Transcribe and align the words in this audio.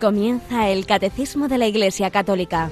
Comienza 0.00 0.68
el 0.68 0.86
Catecismo 0.86 1.48
de 1.48 1.58
la 1.58 1.66
Iglesia 1.66 2.10
Católica, 2.10 2.70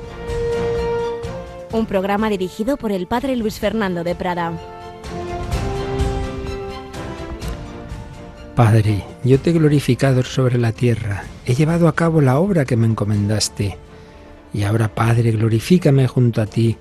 un 1.73 1.85
programa 1.87 2.31
dirigido 2.31 2.77
por 2.77 2.93
el 2.93 3.09
Padre 3.09 3.35
Luis 3.35 3.59
Fernando 3.59 4.05
de 4.05 4.15
Prada. 4.15 4.53
Padre, 8.55 9.03
yo 9.25 9.41
te 9.41 9.51
he 9.51 9.53
glorificado 9.55 10.23
sobre 10.23 10.57
la 10.57 10.71
tierra, 10.71 11.25
he 11.47 11.55
llevado 11.57 11.89
a 11.89 11.97
cabo 11.97 12.21
la 12.21 12.39
obra 12.39 12.65
que 12.65 12.77
me 12.77 12.87
encomendaste. 12.87 13.77
Y 14.55 14.63
ahora, 14.63 14.95
Padre, 14.95 15.33
glorifícame 15.33 16.07
junto 16.07 16.41
a 16.41 16.47
ti, 16.47 16.77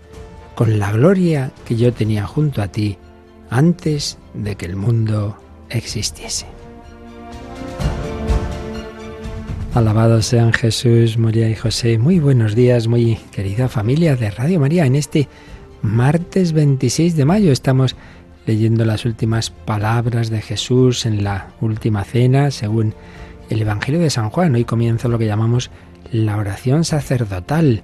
con 0.53 0.77
la 0.77 0.91
gloria 0.91 1.51
que 1.65 1.75
yo 1.75 1.91
tenía 1.91 2.27
junto 2.27 2.61
a 2.61 2.67
ti 2.67 2.99
antes 3.49 4.19
de 4.35 4.55
que 4.55 4.67
el 4.67 4.75
mundo 4.75 5.37
existiese. 5.69 6.54
Alabados 9.75 10.27
sean 10.27 10.53
Jesús, 10.53 11.17
María 11.17 11.49
y 11.49 11.55
José. 11.55 11.97
Muy 11.97 12.19
buenos 12.19 12.55
días, 12.55 12.87
muy 12.87 13.15
querida 13.33 13.67
familia 13.67 14.15
de 14.15 14.31
Radio 14.31 14.61
María. 14.61 14.85
En 14.85 14.95
este 14.95 15.27
martes 15.81 16.53
26 16.53 17.17
de 17.17 17.25
mayo 17.25 17.51
estamos 17.51 17.97
leyendo 18.45 18.85
las 18.85 19.03
últimas 19.03 19.49
palabras 19.49 20.29
de 20.29 20.41
Jesús 20.41 21.05
en 21.05 21.25
la 21.25 21.49
última 21.59 22.05
cena, 22.05 22.51
según 22.51 22.95
el 23.49 23.61
Evangelio 23.61 23.99
de 23.99 24.09
San 24.09 24.29
Juan. 24.29 24.55
Hoy 24.55 24.63
comienza 24.63 25.09
lo 25.09 25.19
que 25.19 25.25
llamamos 25.25 25.71
la 26.09 26.37
oración 26.37 26.85
sacerdotal, 26.85 27.83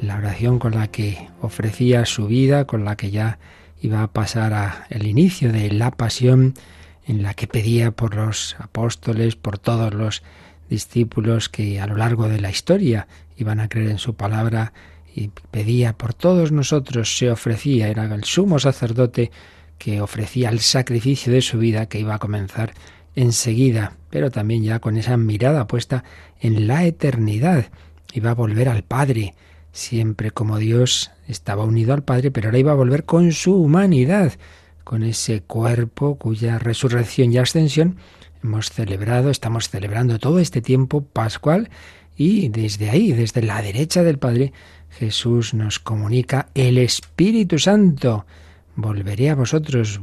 la 0.00 0.18
oración 0.18 0.60
con 0.60 0.76
la 0.76 0.86
que 0.86 1.30
ofrecía 1.40 2.06
su 2.06 2.28
vida, 2.28 2.64
con 2.64 2.84
la 2.84 2.94
que 2.94 3.10
ya 3.10 3.40
iba 3.82 4.04
a 4.04 4.12
pasar 4.12 4.54
a 4.54 4.86
el 4.88 5.04
inicio 5.04 5.50
de 5.50 5.68
la 5.72 5.90
pasión, 5.90 6.54
en 7.08 7.24
la 7.24 7.34
que 7.34 7.48
pedía 7.48 7.90
por 7.90 8.14
los 8.14 8.54
apóstoles, 8.60 9.34
por 9.34 9.58
todos 9.58 9.92
los 9.92 10.22
discípulos 10.68 11.48
que 11.48 11.80
a 11.80 11.86
lo 11.86 11.96
largo 11.96 12.28
de 12.28 12.40
la 12.40 12.50
historia 12.50 13.06
iban 13.36 13.60
a 13.60 13.68
creer 13.68 13.90
en 13.90 13.98
su 13.98 14.14
palabra 14.14 14.72
y 15.14 15.30
pedía 15.50 15.92
por 15.96 16.14
todos 16.14 16.52
nosotros, 16.52 17.16
se 17.16 17.30
ofrecía, 17.30 17.88
era 17.88 18.04
el 18.04 18.24
sumo 18.24 18.58
sacerdote 18.58 19.30
que 19.78 20.00
ofrecía 20.00 20.48
el 20.48 20.60
sacrificio 20.60 21.32
de 21.32 21.40
su 21.40 21.58
vida 21.58 21.86
que 21.86 22.00
iba 22.00 22.14
a 22.14 22.18
comenzar 22.18 22.72
enseguida, 23.14 23.96
pero 24.10 24.30
también 24.30 24.62
ya 24.62 24.80
con 24.80 24.96
esa 24.96 25.16
mirada 25.16 25.66
puesta 25.66 26.04
en 26.40 26.66
la 26.66 26.84
eternidad. 26.84 27.66
Iba 28.12 28.30
a 28.30 28.34
volver 28.34 28.68
al 28.68 28.82
Padre, 28.82 29.34
siempre 29.72 30.30
como 30.30 30.58
Dios 30.58 31.10
estaba 31.28 31.64
unido 31.64 31.94
al 31.94 32.02
Padre, 32.02 32.30
pero 32.30 32.48
ahora 32.48 32.58
iba 32.58 32.72
a 32.72 32.76
volver 32.76 33.04
con 33.04 33.32
su 33.32 33.54
humanidad, 33.54 34.32
con 34.82 35.02
ese 35.02 35.42
cuerpo 35.42 36.16
cuya 36.16 36.58
resurrección 36.58 37.32
y 37.32 37.38
ascensión 37.38 37.96
hemos 38.44 38.70
celebrado, 38.70 39.30
estamos 39.30 39.70
celebrando 39.70 40.18
todo 40.18 40.38
este 40.38 40.60
tiempo 40.60 41.02
pascual 41.02 41.70
y 42.16 42.50
desde 42.50 42.90
ahí, 42.90 43.12
desde 43.12 43.42
la 43.42 43.62
derecha 43.62 44.02
del 44.02 44.18
Padre, 44.18 44.52
Jesús 44.90 45.54
nos 45.54 45.80
comunica 45.80 46.48
el 46.54 46.78
Espíritu 46.78 47.58
Santo. 47.58 48.26
Volveré 48.76 49.30
a 49.30 49.34
vosotros. 49.34 50.00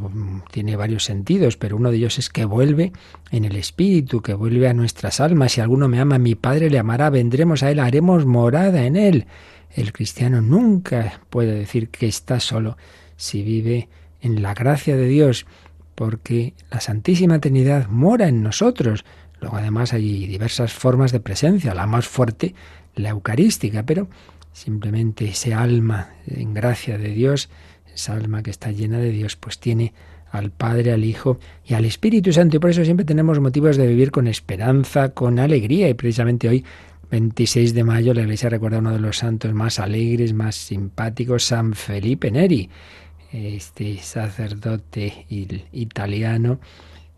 Tiene 0.51 0.75
varios 0.75 1.03
sentidos, 1.03 1.55
pero 1.55 1.77
uno 1.77 1.91
de 1.91 1.97
ellos 1.97 2.17
es 2.17 2.29
que 2.29 2.45
vuelve 2.45 2.91
en 3.29 3.45
el 3.45 3.55
Espíritu, 3.55 4.21
que 4.21 4.33
vuelve 4.33 4.67
a 4.67 4.73
nuestras 4.73 5.19
almas. 5.19 5.53
Si 5.53 5.61
alguno 5.61 5.87
me 5.87 5.99
ama, 5.99 6.17
mi 6.17 6.35
Padre 6.35 6.69
le 6.69 6.79
amará, 6.79 7.09
vendremos 7.09 7.63
a 7.63 7.71
Él, 7.71 7.79
haremos 7.79 8.25
morada 8.25 8.85
en 8.85 8.95
Él. 8.95 9.27
El 9.73 9.93
cristiano 9.93 10.41
nunca 10.41 11.21
puede 11.29 11.53
decir 11.53 11.89
que 11.89 12.07
está 12.07 12.39
solo 12.39 12.75
si 13.15 13.43
vive 13.43 13.87
en 14.19 14.41
la 14.41 14.53
gracia 14.53 14.97
de 14.97 15.07
Dios 15.07 15.45
porque 15.95 16.53
la 16.69 16.79
Santísima 16.79 17.39
Trinidad 17.39 17.87
mora 17.87 18.27
en 18.27 18.41
nosotros. 18.43 19.05
Luego 19.39 19.57
además 19.57 19.93
hay 19.93 20.27
diversas 20.27 20.73
formas 20.73 21.11
de 21.11 21.19
presencia, 21.19 21.73
la 21.73 21.87
más 21.87 22.07
fuerte, 22.07 22.55
la 22.95 23.09
eucarística, 23.09 23.83
pero 23.83 24.07
simplemente 24.53 25.25
ese 25.25 25.53
alma 25.53 26.09
en 26.27 26.53
gracia 26.53 26.97
de 26.97 27.09
Dios, 27.09 27.49
esa 27.93 28.13
alma 28.13 28.43
que 28.43 28.51
está 28.51 28.71
llena 28.71 28.99
de 28.99 29.11
Dios, 29.11 29.35
pues 29.35 29.59
tiene 29.59 29.93
al 30.31 30.51
Padre, 30.51 30.93
al 30.93 31.03
Hijo 31.03 31.39
y 31.65 31.73
al 31.73 31.85
Espíritu 31.85 32.31
Santo. 32.31 32.57
Y 32.57 32.59
por 32.59 32.69
eso 32.69 32.85
siempre 32.85 33.05
tenemos 33.05 33.39
motivos 33.39 33.77
de 33.77 33.87
vivir 33.87 34.11
con 34.11 34.27
esperanza, 34.27 35.09
con 35.09 35.39
alegría. 35.39 35.89
Y 35.89 35.93
precisamente 35.93 36.47
hoy, 36.47 36.63
26 37.09 37.73
de 37.73 37.83
mayo, 37.83 38.13
la 38.13 38.21
Iglesia 38.21 38.49
recuerda 38.49 38.77
a 38.77 38.79
uno 38.79 38.93
de 38.93 38.99
los 38.99 39.17
santos 39.17 39.53
más 39.53 39.79
alegres, 39.79 40.33
más 40.33 40.55
simpáticos, 40.55 41.43
San 41.43 41.73
Felipe 41.73 42.31
Neri 42.31 42.69
este 43.31 43.97
sacerdote 43.99 45.25
italiano 45.29 46.59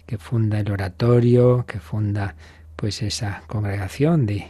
que 0.06 0.18
funda 0.18 0.60
el 0.60 0.72
oratorio, 0.72 1.66
que 1.66 1.80
funda 1.80 2.36
pues 2.76 3.02
esa 3.02 3.44
congregación 3.48 4.26
de 4.26 4.48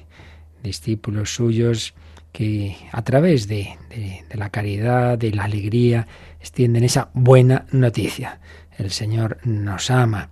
discípulos 0.63 1.35
suyos 1.35 1.93
que 2.31 2.75
a 2.91 3.03
través 3.03 3.47
de, 3.47 3.77
de, 3.89 4.35
la 4.35 4.49
caridad, 4.49 5.17
de 5.17 5.31
la 5.31 5.43
alegría, 5.43 6.07
extienden 6.39 6.83
esa 6.83 7.09
buena 7.13 7.67
noticia. 7.71 8.39
El 8.77 8.89
Señor 8.89 9.37
nos 9.43 9.91
ama. 9.91 10.29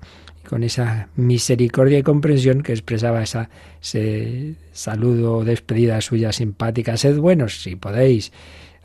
Con 0.49 0.63
esa 0.63 1.09
misericordia 1.15 1.99
y 1.99 2.03
comprensión 2.03 2.63
que 2.63 2.73
expresaba 2.73 3.21
esa, 3.21 3.49
ese 3.81 4.55
saludo 4.73 5.37
o 5.37 5.45
despedida 5.45 6.01
suya 6.01 6.33
simpática, 6.33 6.97
sed 6.97 7.17
buenos 7.19 7.61
si 7.61 7.75
podéis, 7.75 8.33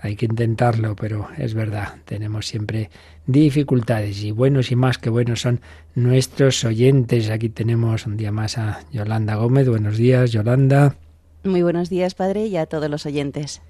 hay 0.01 0.17
que 0.17 0.27
intentarlo, 0.27 0.95
pero 0.95 1.29
es 1.37 1.55
verdad, 1.55 1.95
tenemos 2.05 2.47
siempre 2.47 2.91
dificultades 3.27 4.23
y 4.23 4.31
buenos 4.31 4.71
y 4.71 4.77
más 4.77 4.99
que 4.99 5.11
buenos 5.11 5.41
son 5.41 5.61
nuestros 5.95 6.65
oyentes. 6.65 7.31
Aquí 7.31 7.49
tenemos 7.49 8.07
un 8.07 8.17
día 8.17 8.33
más 8.33 8.59
a 8.59 8.81
Yolanda 8.93 9.37
Gómez. 9.37 9.69
Buenos 9.69 9.97
días, 9.97 10.33
Yolanda. 10.33 10.97
Muy 11.45 11.63
buenos 11.63 11.89
días, 11.89 12.15
padre, 12.15 12.47
y 12.47 12.57
a 12.57 12.67
todos 12.67 12.91
los 12.91 13.07
oyentes. 13.07 13.63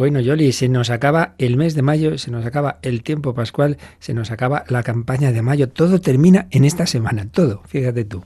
Bueno, 0.00 0.18
Yoli, 0.18 0.52
se 0.52 0.70
nos 0.70 0.88
acaba 0.88 1.34
el 1.36 1.58
mes 1.58 1.74
de 1.74 1.82
mayo, 1.82 2.16
se 2.16 2.30
nos 2.30 2.46
acaba 2.46 2.78
el 2.80 3.02
tiempo 3.02 3.34
pascual, 3.34 3.76
se 3.98 4.14
nos 4.14 4.30
acaba 4.30 4.64
la 4.68 4.82
campaña 4.82 5.30
de 5.30 5.42
mayo, 5.42 5.68
todo 5.68 6.00
termina 6.00 6.46
en 6.52 6.64
esta 6.64 6.86
semana, 6.86 7.28
todo, 7.30 7.60
fíjate 7.66 8.06
tú. 8.06 8.24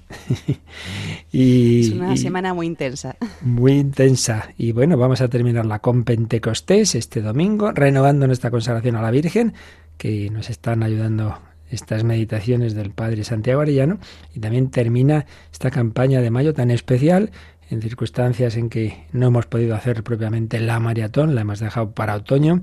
y, 1.33 1.81
es 1.81 1.91
una 1.91 2.17
semana 2.17 2.55
muy 2.55 2.69
intensa. 2.69 3.17
Muy 3.41 3.73
intensa. 3.73 4.51
Y 4.57 4.71
bueno, 4.71 4.97
vamos 4.97 5.21
a 5.21 5.27
terminarla 5.27 5.81
con 5.81 6.05
Pentecostés 6.05 6.95
este 6.95 7.21
domingo, 7.21 7.73
renovando 7.73 8.29
nuestra 8.29 8.53
consagración 8.53 8.95
a 8.95 9.03
la 9.03 9.11
Virgen, 9.11 9.55
que 9.99 10.31
nos 10.31 10.51
están 10.51 10.85
ayudando 10.85 11.41
estas 11.71 12.05
meditaciones 12.05 12.75
del 12.75 12.91
Padre 12.91 13.25
Santiago 13.25 13.63
Arellano, 13.63 13.99
y 14.33 14.39
también 14.39 14.71
termina 14.71 15.27
esta 15.53 15.73
campaña 15.73 16.21
de 16.21 16.31
mayo 16.31 16.55
tan 16.55 16.71
especial 16.71 17.33
en 17.71 17.83
circunstancias 17.83 18.57
en 18.57 18.69
que 18.69 19.05
no 19.13 19.27
hemos 19.27 19.47
podido 19.47 19.75
hacer 19.75 20.03
propiamente 20.03 20.61
la 20.61 20.81
maratón, 20.81 21.35
la 21.35 21.43
hemos 21.43 21.61
dejado 21.61 21.93
para 21.93 22.15
otoño, 22.15 22.61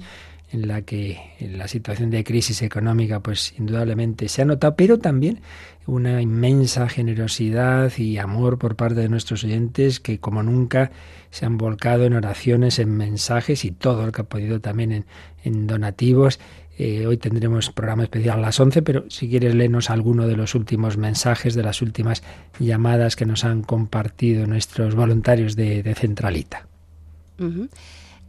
en 0.51 0.67
la 0.67 0.81
que 0.81 1.17
en 1.39 1.57
la 1.57 1.67
situación 1.67 2.09
de 2.09 2.23
crisis 2.23 2.61
económica 2.61 3.21
pues 3.21 3.53
indudablemente 3.57 4.27
se 4.27 4.41
ha 4.41 4.45
notado, 4.45 4.75
pero 4.75 4.99
también 4.99 5.39
una 5.87 6.21
inmensa 6.21 6.89
generosidad 6.89 7.91
y 7.97 8.17
amor 8.17 8.57
por 8.57 8.75
parte 8.75 9.01
de 9.01 9.09
nuestros 9.09 9.43
oyentes 9.43 9.99
que 9.99 10.19
como 10.19 10.43
nunca 10.43 10.91
se 11.31 11.45
han 11.45 11.57
volcado 11.57 12.05
en 12.05 12.13
oraciones, 12.13 12.79
en 12.79 12.95
mensajes 12.95 13.63
y 13.63 13.71
todo 13.71 14.05
lo 14.05 14.11
que 14.11 14.21
ha 14.21 14.25
podido 14.25 14.59
también 14.59 14.91
en, 14.91 15.05
en 15.43 15.67
donativos 15.67 16.39
eh, 16.83 17.05
hoy 17.05 17.17
tendremos 17.17 17.69
programa 17.69 18.01
especial 18.01 18.39
a 18.39 18.41
las 18.41 18.59
11, 18.59 18.81
pero 18.81 19.05
si 19.07 19.29
quieres 19.29 19.53
leernos 19.53 19.91
alguno 19.91 20.25
de 20.25 20.35
los 20.35 20.55
últimos 20.55 20.97
mensajes, 20.97 21.53
de 21.53 21.61
las 21.61 21.83
últimas 21.83 22.23
llamadas 22.59 23.15
que 23.15 23.27
nos 23.27 23.45
han 23.45 23.61
compartido 23.61 24.47
nuestros 24.47 24.95
voluntarios 24.95 25.55
de, 25.55 25.93
Centralita 25.93 26.65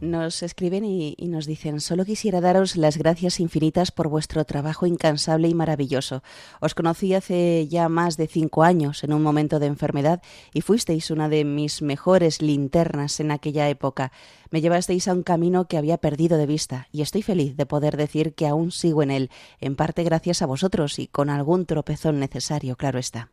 nos 0.03 0.43
escriben 0.43 0.85
y, 0.85 1.15
nos 1.27 1.45
dicen, 1.45 1.81
solo 1.81 2.05
quisiera 2.05 2.41
daros 2.41 2.75
las 2.75 2.97
gracias 2.97 3.39
infinitas 3.39 3.91
por 3.91 4.09
vuestro 4.09 4.45
trabajo 4.45 4.85
incansable 4.85 5.47
y 5.47 5.53
maravilloso. 5.53 6.23
Os 6.59 6.75
conocí 6.75 7.13
hace 7.13 7.67
ya 7.67 7.89
más 7.89 8.17
de 8.17 8.27
cinco 8.27 8.63
años 8.63 9.03
en 9.03 9.13
un 9.13 9.23
momento 9.23 9.59
de 9.59 9.67
enfermedad 9.67 10.21
y 10.53 10.61
fuisteis 10.61 11.09
una 11.09 11.29
de 11.29 11.45
mis 11.45 11.81
mejores 11.81 12.41
linternas 12.41 13.19
en 13.19 13.31
aquella 13.31 13.69
época. 13.69 14.11
Me 14.51 14.61
llevasteis 14.61 15.07
a 15.07 15.13
un 15.13 15.23
camino 15.23 15.67
que 15.67 15.77
había 15.77 15.97
perdido 15.97 16.37
de 16.37 16.45
vista 16.45 16.87
y 16.91 17.01
estoy 17.01 17.23
feliz 17.23 17.57
de 17.57 17.65
poder 17.65 17.97
decir 17.97 18.35
que 18.35 18.47
aún 18.47 18.71
sigo 18.71 19.03
en 19.03 19.11
él, 19.11 19.31
en 19.59 19.75
parte 19.75 20.03
gracias 20.03 20.41
a 20.41 20.45
vosotros 20.45 20.99
y 20.99 21.07
con 21.07 21.29
algún 21.29 21.65
tropezón 21.65 22.19
necesario, 22.19 22.75
claro 22.75 22.99
está. 22.99 23.32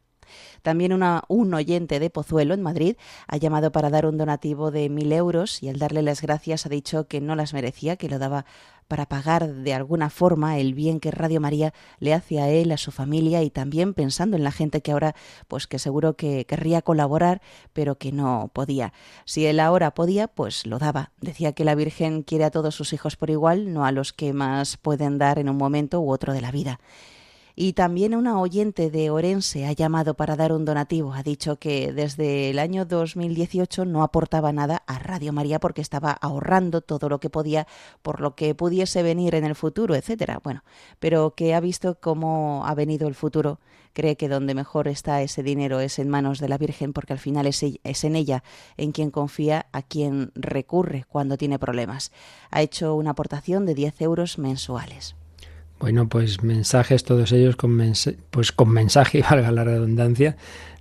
También 0.62 0.92
un 0.92 1.54
oyente 1.54 2.00
de 2.00 2.10
Pozuelo, 2.10 2.54
en 2.54 2.62
Madrid, 2.62 2.96
ha 3.26 3.36
llamado 3.36 3.72
para 3.72 3.90
dar 3.90 4.06
un 4.06 4.18
donativo 4.18 4.70
de 4.70 4.88
mil 4.88 5.12
euros 5.12 5.62
y 5.62 5.68
al 5.68 5.78
darle 5.78 6.02
las 6.02 6.20
gracias 6.22 6.66
ha 6.66 6.68
dicho 6.68 7.06
que 7.06 7.20
no 7.20 7.34
las 7.36 7.52
merecía, 7.54 7.96
que 7.96 8.08
lo 8.08 8.18
daba 8.18 8.44
para 8.90 9.06
pagar 9.06 9.54
de 9.54 9.72
alguna 9.72 10.10
forma 10.10 10.58
el 10.58 10.74
bien 10.74 10.98
que 10.98 11.12
Radio 11.12 11.40
María 11.40 11.72
le 12.00 12.12
hace 12.12 12.40
a 12.40 12.48
él, 12.48 12.72
a 12.72 12.76
su 12.76 12.90
familia 12.90 13.40
y 13.44 13.48
también 13.48 13.94
pensando 13.94 14.36
en 14.36 14.42
la 14.42 14.50
gente 14.50 14.80
que 14.80 14.90
ahora, 14.90 15.14
pues 15.46 15.68
que 15.68 15.78
seguro 15.78 16.16
que 16.16 16.44
querría 16.44 16.82
colaborar, 16.82 17.40
pero 17.72 17.98
que 17.98 18.10
no 18.10 18.50
podía. 18.52 18.92
Si 19.24 19.46
él 19.46 19.60
ahora 19.60 19.94
podía, 19.94 20.26
pues 20.26 20.66
lo 20.66 20.80
daba. 20.80 21.12
Decía 21.20 21.52
que 21.52 21.64
la 21.64 21.76
Virgen 21.76 22.24
quiere 22.24 22.44
a 22.44 22.50
todos 22.50 22.74
sus 22.74 22.92
hijos 22.92 23.14
por 23.14 23.30
igual, 23.30 23.72
no 23.72 23.84
a 23.84 23.92
los 23.92 24.12
que 24.12 24.32
más 24.32 24.76
pueden 24.76 25.18
dar 25.18 25.38
en 25.38 25.48
un 25.48 25.56
momento 25.56 26.00
u 26.00 26.10
otro 26.10 26.32
de 26.32 26.40
la 26.40 26.50
vida. 26.50 26.80
Y 27.54 27.72
también 27.74 28.14
una 28.14 28.40
oyente 28.40 28.90
de 28.90 29.10
Orense 29.10 29.66
ha 29.66 29.72
llamado 29.72 30.14
para 30.14 30.36
dar 30.36 30.52
un 30.52 30.64
donativo. 30.64 31.12
Ha 31.12 31.22
dicho 31.22 31.56
que 31.56 31.92
desde 31.92 32.50
el 32.50 32.58
año 32.58 32.84
2018 32.84 33.84
no 33.84 34.02
aportaba 34.02 34.52
nada 34.52 34.82
a 34.86 34.98
Radio 34.98 35.32
María 35.32 35.60
porque 35.60 35.80
estaba 35.80 36.12
ahorrando 36.12 36.80
todo 36.80 37.08
lo 37.08 37.20
que 37.20 37.30
podía 37.30 37.66
por 38.02 38.20
lo 38.20 38.34
que 38.34 38.54
pudiese 38.54 39.02
venir 39.02 39.34
en 39.34 39.44
el 39.44 39.54
futuro, 39.54 39.94
etcétera. 39.94 40.40
Bueno, 40.42 40.64
pero 40.98 41.34
que 41.34 41.54
ha 41.54 41.60
visto 41.60 41.98
cómo 42.00 42.64
ha 42.66 42.74
venido 42.74 43.08
el 43.08 43.14
futuro 43.14 43.60
cree 43.92 44.16
que 44.16 44.28
donde 44.28 44.54
mejor 44.54 44.88
está 44.88 45.22
ese 45.22 45.42
dinero 45.42 45.80
es 45.80 45.98
en 45.98 46.08
manos 46.08 46.38
de 46.38 46.48
la 46.48 46.58
Virgen 46.58 46.92
porque 46.92 47.12
al 47.12 47.18
final 47.18 47.46
es, 47.46 47.62
es 47.62 48.04
en 48.04 48.16
ella 48.16 48.42
en 48.76 48.92
quien 48.92 49.10
confía, 49.10 49.66
a 49.72 49.82
quien 49.82 50.32
recurre 50.34 51.04
cuando 51.08 51.36
tiene 51.36 51.58
problemas. 51.58 52.12
Ha 52.50 52.62
hecho 52.62 52.94
una 52.94 53.10
aportación 53.10 53.66
de 53.66 53.74
10 53.74 54.00
euros 54.02 54.38
mensuales. 54.38 55.16
Bueno, 55.80 56.10
pues 56.10 56.42
mensajes 56.42 57.04
todos 57.04 57.32
ellos 57.32 57.56
con, 57.56 57.80
pues 58.30 58.52
con 58.52 58.68
mensaje, 58.68 59.24
valga 59.30 59.50
la 59.50 59.64
redundancia, 59.64 60.36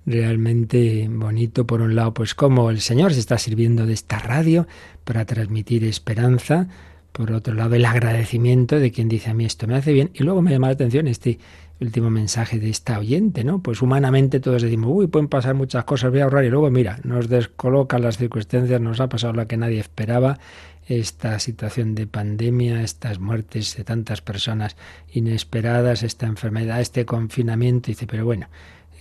realmente 0.06 1.08
bonito 1.10 1.66
por 1.66 1.82
un 1.82 1.96
lado, 1.96 2.14
pues 2.14 2.36
como 2.36 2.70
el 2.70 2.82
Señor 2.82 3.14
se 3.14 3.22
está 3.22 3.38
sirviendo 3.38 3.86
de 3.86 3.94
esta 3.94 4.20
radio 4.20 4.68
para 5.06 5.24
transmitir 5.26 5.86
esperanza, 5.86 6.68
por 7.14 7.32
otro 7.32 7.54
lado 7.54 7.76
el 7.76 7.86
agradecimiento 7.86 8.78
de 8.78 8.92
quien 8.92 9.08
dice 9.08 9.30
a 9.30 9.34
mí 9.34 9.46
esto 9.46 9.68
me 9.68 9.76
hace 9.76 9.94
bien 9.94 10.12
y 10.14 10.24
luego 10.24 10.42
me 10.42 10.52
llama 10.52 10.68
la 10.68 10.74
atención 10.74 11.08
este 11.08 11.40
último 11.82 12.10
mensaje 12.10 12.60
de 12.60 12.70
esta 12.70 13.00
oyente, 13.00 13.44
¿no? 13.44 13.62
Pues 13.62 13.82
humanamente 13.82 14.40
todos 14.40 14.62
decimos, 14.62 14.92
uy, 14.94 15.08
pueden 15.08 15.28
pasar 15.28 15.56
muchas 15.56 15.86
cosas, 15.86 16.12
voy 16.12 16.20
a 16.20 16.24
ahorrar 16.26 16.46
y 16.46 16.50
luego 16.50 16.70
mira, 16.70 17.00
nos 17.04 17.30
descolocan 17.30 18.02
las 18.02 18.18
circunstancias, 18.18 18.82
nos 18.82 19.00
ha 19.00 19.10
pasado 19.10 19.34
lo 19.34 19.48
que 19.48 19.58
nadie 19.58 19.80
esperaba, 19.80 20.40
esta 20.88 21.40
situación 21.40 21.96
de 21.96 22.08
pandemia, 22.08 22.82
estas 22.82 23.20
muertes 23.20 23.78
de 23.78 23.84
tantas 23.84 24.22
personas 24.22 24.76
inesperadas, 25.14 26.04
esta 26.04 26.26
enfermedad, 26.26 26.82
este 26.82 27.06
confinamiento, 27.06 27.92
y 27.92 27.94
dice, 27.94 28.08
pero 28.08 28.26
bueno, 28.26 28.48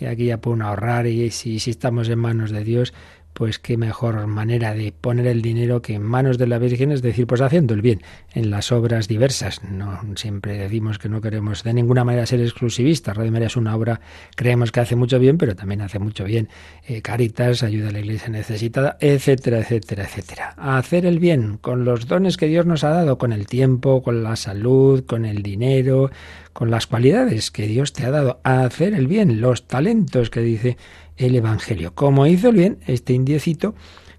aquí 0.06 0.26
ya 0.26 0.38
pueden 0.38 0.62
ahorrar 0.62 1.06
y 1.06 1.30
si 1.30 1.56
estamos 1.56 2.08
en 2.08 2.18
manos 2.18 2.50
de 2.50 2.62
Dios, 2.62 2.92
pues 3.38 3.60
qué 3.60 3.76
mejor 3.76 4.26
manera 4.26 4.74
de 4.74 4.90
poner 4.90 5.28
el 5.28 5.42
dinero 5.42 5.80
que 5.80 5.94
en 5.94 6.02
manos 6.02 6.38
de 6.38 6.48
la 6.48 6.58
Virgen, 6.58 6.90
es 6.90 7.02
decir, 7.02 7.24
pues 7.28 7.40
haciendo 7.40 7.72
el 7.72 7.82
bien 7.82 8.02
en 8.34 8.50
las 8.50 8.72
obras 8.72 9.06
diversas. 9.06 9.62
No 9.62 10.00
siempre 10.16 10.58
decimos 10.58 10.98
que 10.98 11.08
no 11.08 11.20
queremos 11.20 11.62
de 11.62 11.72
ninguna 11.72 12.02
manera 12.02 12.26
ser 12.26 12.40
exclusivistas. 12.40 13.16
Radio 13.16 13.30
María 13.30 13.46
es 13.46 13.56
una 13.56 13.76
obra, 13.76 14.00
creemos 14.34 14.72
que 14.72 14.80
hace 14.80 14.96
mucho 14.96 15.20
bien, 15.20 15.38
pero 15.38 15.54
también 15.54 15.82
hace 15.82 16.00
mucho 16.00 16.24
bien 16.24 16.48
eh, 16.84 17.00
Caritas, 17.00 17.62
ayuda 17.62 17.90
a 17.90 17.92
la 17.92 18.00
iglesia 18.00 18.28
necesitada, 18.28 18.96
etcétera, 18.98 19.60
etcétera, 19.60 20.02
etcétera. 20.02 20.54
Hacer 20.56 21.06
el 21.06 21.20
bien 21.20 21.58
con 21.58 21.84
los 21.84 22.08
dones 22.08 22.36
que 22.36 22.48
Dios 22.48 22.66
nos 22.66 22.82
ha 22.82 22.90
dado, 22.90 23.18
con 23.18 23.32
el 23.32 23.46
tiempo, 23.46 24.02
con 24.02 24.24
la 24.24 24.34
salud, 24.34 25.04
con 25.06 25.24
el 25.24 25.44
dinero, 25.44 26.10
con 26.52 26.72
las 26.72 26.88
cualidades 26.88 27.52
que 27.52 27.68
Dios 27.68 27.92
te 27.92 28.04
ha 28.04 28.10
dado, 28.10 28.40
a 28.42 28.64
hacer 28.64 28.94
el 28.94 29.06
bien, 29.06 29.40
los 29.40 29.68
talentos 29.68 30.28
que 30.28 30.40
dice 30.40 30.76
el 31.18 31.36
Evangelio. 31.36 31.94
Como 31.94 32.26
hizo 32.26 32.48
el 32.48 32.56
bien 32.56 32.78
este 32.86 33.12
indiecito 33.12 33.74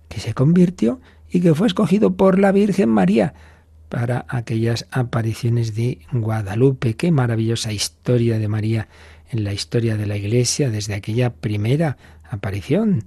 que 0.08 0.20
se 0.20 0.34
convirtió 0.34 1.02
y 1.32 1.42
que 1.42 1.56
fue 1.56 1.68
escogido 1.68 2.16
por 2.16 2.38
la 2.38 2.52
Virgen 2.52 2.90
María 2.90 3.34
para 3.90 4.26
aquellas 4.30 4.86
apariciones 4.92 5.76
de 5.76 6.00
Guadalupe. 6.12 6.96
Qué 6.96 7.12
maravillosa 7.12 7.74
historia 7.74 8.38
de 8.38 8.48
María 8.48 8.88
en 9.32 9.44
la 9.44 9.54
historia 9.54 9.98
de 9.98 10.06
la 10.06 10.18
Iglesia 10.18 10.70
desde 10.70 10.94
aquella 10.94 11.32
primera 11.32 11.98
aparición 12.30 13.04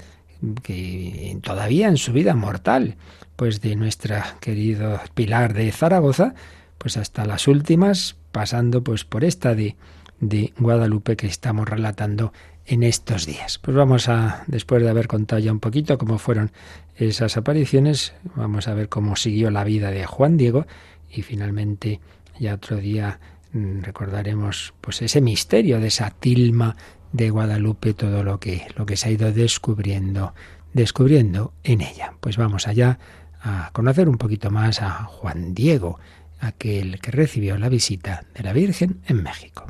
que 0.62 1.38
todavía 1.42 1.88
en 1.88 1.96
su 1.96 2.12
vida 2.12 2.34
mortal, 2.34 2.96
pues 3.36 3.60
de 3.60 3.76
nuestra 3.76 4.36
querido 4.40 5.00
Pilar 5.14 5.54
de 5.54 5.70
Zaragoza, 5.70 6.34
pues 6.78 6.96
hasta 6.96 7.24
las 7.24 7.46
últimas, 7.46 8.16
pasando 8.32 8.82
pues 8.82 9.04
por 9.04 9.22
esta 9.22 9.54
de, 9.54 9.76
de 10.20 10.52
Guadalupe 10.58 11.16
que 11.16 11.28
estamos 11.28 11.68
relatando 11.68 12.32
en 12.66 12.82
estos 12.82 13.26
días. 13.26 13.58
Pues 13.58 13.76
vamos 13.76 14.08
a, 14.08 14.44
después 14.46 14.82
de 14.82 14.90
haber 14.90 15.08
contado 15.08 15.40
ya 15.40 15.52
un 15.52 15.60
poquito 15.60 15.98
cómo 15.98 16.18
fueron 16.18 16.52
esas 16.96 17.36
apariciones, 17.36 18.14
vamos 18.36 18.68
a 18.68 18.74
ver 18.74 18.88
cómo 18.88 19.16
siguió 19.16 19.50
la 19.50 19.64
vida 19.64 19.90
de 19.90 20.06
Juan 20.06 20.36
Diego 20.36 20.66
y 21.10 21.22
finalmente 21.22 22.00
ya 22.38 22.54
otro 22.54 22.76
día 22.76 23.20
mm, 23.52 23.82
recordaremos 23.82 24.74
pues 24.80 25.02
ese 25.02 25.20
misterio 25.20 25.80
de 25.80 25.88
esa 25.88 26.10
tilma 26.10 26.76
de 27.12 27.30
Guadalupe, 27.30 27.94
todo 27.94 28.24
lo 28.24 28.40
que, 28.40 28.66
lo 28.76 28.86
que 28.86 28.96
se 28.96 29.08
ha 29.08 29.12
ido 29.12 29.32
descubriendo, 29.32 30.34
descubriendo 30.72 31.52
en 31.62 31.82
ella. 31.82 32.14
Pues 32.20 32.36
vamos 32.36 32.66
allá 32.66 32.98
a 33.42 33.70
conocer 33.72 34.08
un 34.08 34.18
poquito 34.18 34.50
más 34.50 34.80
a 34.80 35.04
Juan 35.04 35.54
Diego, 35.54 35.98
aquel 36.40 37.00
que 37.00 37.10
recibió 37.10 37.58
la 37.58 37.68
visita 37.68 38.24
de 38.34 38.42
la 38.42 38.52
Virgen 38.52 39.00
en 39.06 39.22
México. 39.22 39.66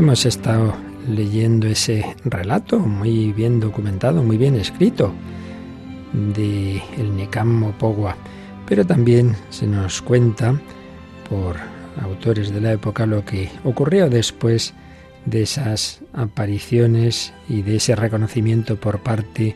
Hemos 0.00 0.24
estado 0.24 0.74
leyendo 1.10 1.66
ese 1.66 2.16
relato 2.24 2.78
muy 2.78 3.34
bien 3.34 3.60
documentado, 3.60 4.22
muy 4.22 4.38
bien 4.38 4.54
escrito 4.54 5.12
de 6.14 6.82
el 6.96 7.14
Nikam 7.14 7.48
Mopogua, 7.48 8.16
pero 8.66 8.86
también 8.86 9.36
se 9.50 9.66
nos 9.66 10.00
cuenta 10.00 10.58
por 11.28 11.56
autores 12.02 12.50
de 12.50 12.62
la 12.62 12.72
época 12.72 13.04
lo 13.04 13.26
que 13.26 13.50
ocurrió 13.62 14.08
después 14.08 14.72
de 15.26 15.42
esas 15.42 16.00
apariciones 16.14 17.34
y 17.46 17.60
de 17.60 17.76
ese 17.76 17.94
reconocimiento 17.94 18.80
por 18.80 19.02
parte 19.02 19.54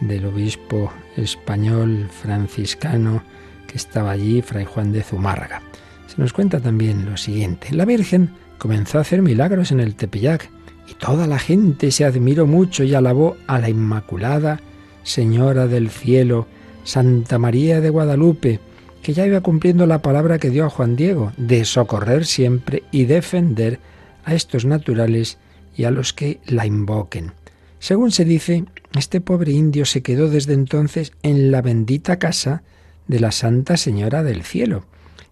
del 0.00 0.24
obispo 0.24 0.92
español 1.16 2.08
franciscano 2.12 3.24
que 3.66 3.76
estaba 3.76 4.12
allí, 4.12 4.40
Fray 4.40 4.66
Juan 4.66 4.92
de 4.92 5.02
Zumárraga. 5.02 5.62
Se 6.06 6.22
nos 6.22 6.32
cuenta 6.32 6.60
también 6.60 7.10
lo 7.10 7.16
siguiente. 7.16 7.74
La 7.74 7.84
Virgen 7.84 8.30
comenzó 8.60 8.98
a 8.98 9.00
hacer 9.00 9.22
milagros 9.22 9.72
en 9.72 9.80
el 9.80 9.94
Tepeyac 9.94 10.50
y 10.86 10.92
toda 10.94 11.26
la 11.26 11.38
gente 11.38 11.90
se 11.90 12.04
admiró 12.04 12.46
mucho 12.46 12.84
y 12.84 12.94
alabó 12.94 13.38
a 13.46 13.58
la 13.58 13.70
Inmaculada 13.70 14.60
Señora 15.02 15.66
del 15.66 15.88
Cielo, 15.88 16.46
Santa 16.84 17.38
María 17.38 17.80
de 17.80 17.88
Guadalupe, 17.88 18.60
que 19.02 19.14
ya 19.14 19.26
iba 19.26 19.40
cumpliendo 19.40 19.86
la 19.86 20.02
palabra 20.02 20.38
que 20.38 20.50
dio 20.50 20.66
a 20.66 20.70
Juan 20.70 20.94
Diego, 20.94 21.32
de 21.38 21.64
socorrer 21.64 22.26
siempre 22.26 22.82
y 22.90 23.06
defender 23.06 23.80
a 24.26 24.34
estos 24.34 24.66
naturales 24.66 25.38
y 25.74 25.84
a 25.84 25.90
los 25.90 26.12
que 26.12 26.38
la 26.44 26.66
invoquen. 26.66 27.32
Según 27.78 28.10
se 28.10 28.26
dice, 28.26 28.66
este 28.94 29.22
pobre 29.22 29.52
indio 29.52 29.86
se 29.86 30.02
quedó 30.02 30.28
desde 30.28 30.52
entonces 30.52 31.12
en 31.22 31.50
la 31.50 31.62
bendita 31.62 32.18
casa 32.18 32.62
de 33.08 33.20
la 33.20 33.32
Santa 33.32 33.78
Señora 33.78 34.22
del 34.22 34.42
Cielo 34.42 34.84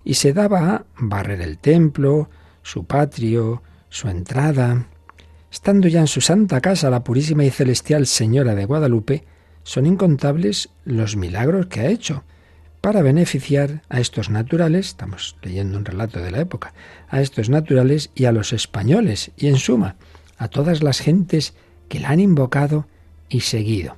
y 0.03 0.15
se 0.15 0.33
daba 0.33 0.71
a 0.71 0.85
barrer 0.99 1.43
el 1.43 1.59
templo, 1.59 2.31
su 2.69 2.85
patrio, 2.85 3.63
su 3.89 4.09
entrada. 4.09 4.89
Estando 5.51 5.89
ya 5.89 6.01
en 6.01 6.07
su 6.07 6.21
santa 6.21 6.61
casa 6.61 6.91
la 6.91 7.03
purísima 7.03 7.45
y 7.45 7.51
celestial 7.51 8.07
Señora 8.07 8.55
de 8.55 8.67
Guadalupe, 8.67 9.25
son 9.63 9.87
incontables 9.87 10.69
los 10.85 11.17
milagros 11.17 11.69
que 11.69 11.81
ha 11.81 11.89
hecho 11.89 12.25
para 12.83 13.01
beneficiar 13.01 13.83
a 13.89 14.01
estos 14.01 14.29
naturales, 14.29 14.89
estamos 14.89 15.37
leyendo 15.43 15.79
un 15.79 15.87
relato 15.87 16.21
de 16.21 16.31
la 16.31 16.41
época, 16.41 16.75
a 17.09 17.23
estos 17.23 17.49
naturales 17.49 18.11
y 18.15 18.27
a 18.27 18.33
los 18.33 18.53
españoles, 18.53 19.31
y 19.39 19.49
en 19.49 19.57
suma, 19.57 19.97
a 20.37 20.49
todas 20.49 20.83
las 20.83 21.01
gentes 21.01 21.55
que 21.89 22.01
la 22.01 22.11
han 22.11 22.21
invocado 22.21 22.87
y 23.31 23.41
seguido. 23.41 23.97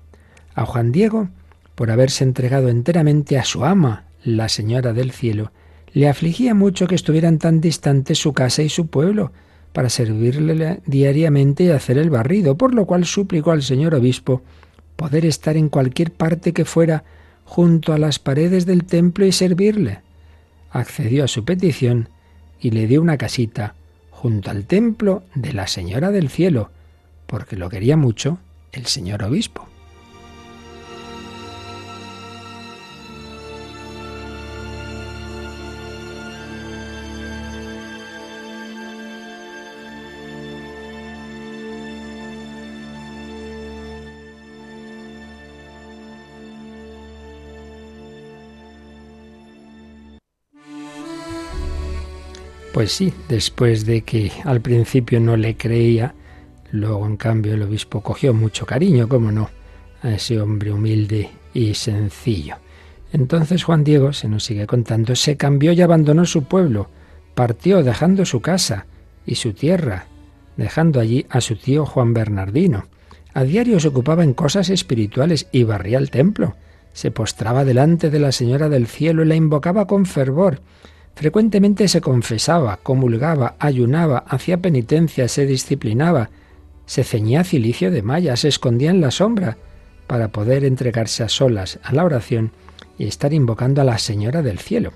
A 0.55 0.65
Juan 0.65 0.93
Diego, 0.93 1.29
por 1.75 1.91
haberse 1.91 2.23
entregado 2.23 2.69
enteramente 2.69 3.37
a 3.37 3.45
su 3.45 3.65
ama, 3.65 4.05
la 4.23 4.49
Señora 4.49 4.93
del 4.93 5.11
Cielo, 5.11 5.51
le 5.93 6.09
afligía 6.09 6.55
mucho 6.55 6.87
que 6.87 6.95
estuvieran 6.95 7.39
tan 7.39 7.61
distantes 7.61 8.19
su 8.19 8.33
casa 8.33 8.63
y 8.63 8.69
su 8.69 8.87
pueblo, 8.87 9.33
para 9.73 9.89
servirle 9.89 10.81
diariamente 10.87 11.65
y 11.65 11.71
hacer 11.71 11.99
el 11.99 12.11
barrido, 12.11 12.57
por 12.57 12.75
lo 12.75 12.87
cual 12.87 13.05
suplicó 13.05 13.53
al 13.53 13.63
señor 13.63 13.95
obispo 13.95 14.43
poder 14.97 15.25
estar 15.25 15.57
en 15.57 15.69
cualquier 15.69 16.13
parte 16.13 16.53
que 16.53 16.65
fuera 16.65 17.05
junto 17.45 17.93
a 17.93 17.99
las 17.99 18.19
paredes 18.19 18.67
del 18.67 18.85
templo 18.85 19.25
y 19.25 19.33
servirle. 19.33 20.01
Accedió 20.71 21.25
a 21.25 21.29
su 21.29 21.45
petición 21.45 22.09
y 22.61 22.71
le 22.71 22.87
dio 22.87 23.01
una 23.01 23.17
casita 23.17 23.75
junto 24.11 24.51
al 24.51 24.67
templo 24.67 25.23
de 25.35 25.53
la 25.53 25.67
Señora 25.67 26.11
del 26.11 26.29
Cielo, 26.29 26.71
porque 27.27 27.57
lo 27.57 27.71
quería 27.71 27.97
mucho 27.97 28.39
el 28.73 28.87
señor 28.87 29.23
obispo. 29.23 29.70
Pues 52.81 52.93
sí, 52.93 53.13
después 53.29 53.85
de 53.85 54.01
que 54.01 54.33
al 54.43 54.63
principio 54.63 55.21
no 55.21 55.37
le 55.37 55.55
creía, 55.55 56.15
luego 56.73 57.05
en 57.05 57.19
cambio 57.19 57.53
el 57.53 57.63
obispo 57.63 58.01
cogió 58.01 58.33
mucho 58.33 58.65
cariño, 58.65 59.07
como 59.07 59.31
no, 59.31 59.51
a 60.03 60.13
ese 60.13 60.41
hombre 60.41 60.73
humilde 60.73 61.29
y 61.53 61.75
sencillo. 61.75 62.57
Entonces 63.13 63.65
Juan 63.65 63.85
Diego, 63.85 64.15
se 64.15 64.29
nos 64.29 64.45
sigue 64.45 64.67
contando, 64.67 65.15
se 65.15 65.37
cambió 65.37 65.73
y 65.73 65.83
abandonó 65.83 66.25
su 66.25 66.45
pueblo, 66.45 66.89
partió 67.35 67.83
dejando 67.83 68.25
su 68.25 68.41
casa 68.41 68.87
y 69.27 69.35
su 69.35 69.53
tierra, 69.53 70.07
dejando 70.57 71.01
allí 71.01 71.27
a 71.29 71.43
su 71.43 71.57
tío 71.57 71.85
Juan 71.85 72.15
Bernardino. 72.15 72.87
A 73.35 73.45
diario 73.45 73.79
se 73.79 73.89
ocupaba 73.89 74.25
en 74.25 74.33
cosas 74.33 74.71
espirituales 74.71 75.49
y 75.53 75.65
barría 75.65 75.99
el 75.99 76.11
templo. 76.11 76.57
Se 76.95 77.11
postraba 77.11 77.67
delante 77.67 78.09
de 78.09 78.21
la 78.21 78.33
Señora 78.33 78.71
del 78.71 78.87
Cielo 78.87 79.23
y 79.23 79.27
la 79.27 79.37
invocaba 79.37 79.87
con 79.87 80.07
fervor. 80.07 80.63
Frecuentemente 81.15 81.89
se 81.89 82.01
confesaba, 82.01 82.79
comulgaba, 82.79 83.57
ayunaba, 83.59 84.25
hacía 84.27 84.59
penitencia, 84.59 85.29
se 85.29 85.47
disciplinaba, 85.47 86.31
se 86.87 87.05
ceñía 87.05 87.45
cilicio 87.45 87.91
de 87.91 88.03
malla, 88.03 88.37
se 88.37 88.49
escondía 88.49 88.91
en 88.91 89.01
la 89.01 89.11
sombra, 89.11 89.59
para 90.11 90.33
poder 90.33 90.65
entregarse 90.65 91.23
a 91.23 91.29
solas 91.29 91.79
a 91.85 91.93
la 91.93 92.05
oración 92.05 92.51
y 92.99 93.07
estar 93.07 93.33
invocando 93.33 93.81
a 93.81 93.85
la 93.85 93.97
Señora 93.97 94.43
del 94.43 94.59
Cielo. 94.59 94.93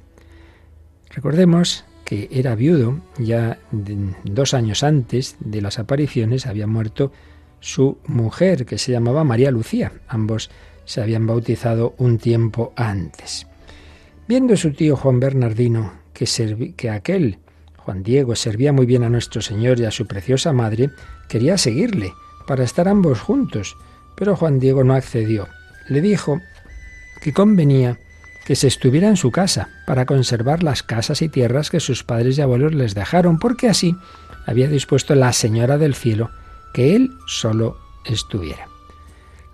Recordemos 1.09 1.85
que 2.05 2.29
era 2.33 2.57
viudo, 2.57 3.01
ya 3.17 3.59
dos 4.25 4.55
años 4.55 4.83
antes 4.83 5.37
de 5.39 5.63
las 5.63 5.79
apariciones 5.79 6.47
había 6.47 6.67
muerto 6.67 7.13
su 7.61 7.99
mujer, 8.09 8.67
que 8.67 8.77
se 8.77 8.91
llamaba 8.91 9.23
María 9.23 9.53
Lucía. 9.53 9.93
Ambos 10.09 10.51
se 10.85 11.01
habían 11.01 11.29
bautizado 11.29 11.95
un 11.97 12.19
tiempo 12.19 12.73
antes. 12.75 13.47
Viendo 14.27 14.57
su 14.57 14.73
tío 14.73 14.97
Juan 14.97 15.21
Bernardino 15.21 15.93
que, 16.15 16.27
que 16.77 16.91
aquel, 16.91 17.39
Juan 17.77 18.03
Diego, 18.03 18.35
servía 18.37 18.73
muy 18.73 18.87
bien 18.87 19.03
a 19.03 19.11
nuestro 19.11 19.43
Señor 19.43 19.79
y 19.81 19.85
a 19.85 19.91
su 19.91 20.07
preciosa 20.07 20.53
madre, 20.53 20.91
quería 21.29 21.59
seguirle, 21.59 22.15
para 22.47 22.65
estar 22.65 22.89
ambos 22.89 23.21
juntos, 23.21 23.77
pero 24.17 24.37
Juan 24.37 24.59
Diego 24.59 24.83
no 24.83 24.95
accedió. 24.95 25.49
Le 25.89 26.01
dijo 26.01 26.41
que 27.23 27.33
convenía 27.33 27.99
que 28.47 28.57
se 28.57 28.67
estuviera 28.67 29.09
en 29.09 29.17
su 29.17 29.31
casa 29.31 29.69
para 29.87 30.07
conservar 30.07 30.63
las 30.63 30.83
casas 30.83 31.23
y 31.23 31.29
tierras 31.29 31.71
que 31.71 31.81
sus 31.81 32.03
padres 32.03 32.39
y 32.39 32.43
abuelos 32.43 32.75
les 32.75 32.95
dejaron, 32.95 33.39
porque 33.39 33.69
así 33.69 33.97
había 34.47 34.69
dispuesto 34.69 35.15
la 35.15 35.33
Señora 35.33 35.79
del 35.79 35.95
Cielo 35.95 36.31
que 36.73 36.97
él 36.97 37.11
solo 37.27 37.79
estuviera. 38.05 38.69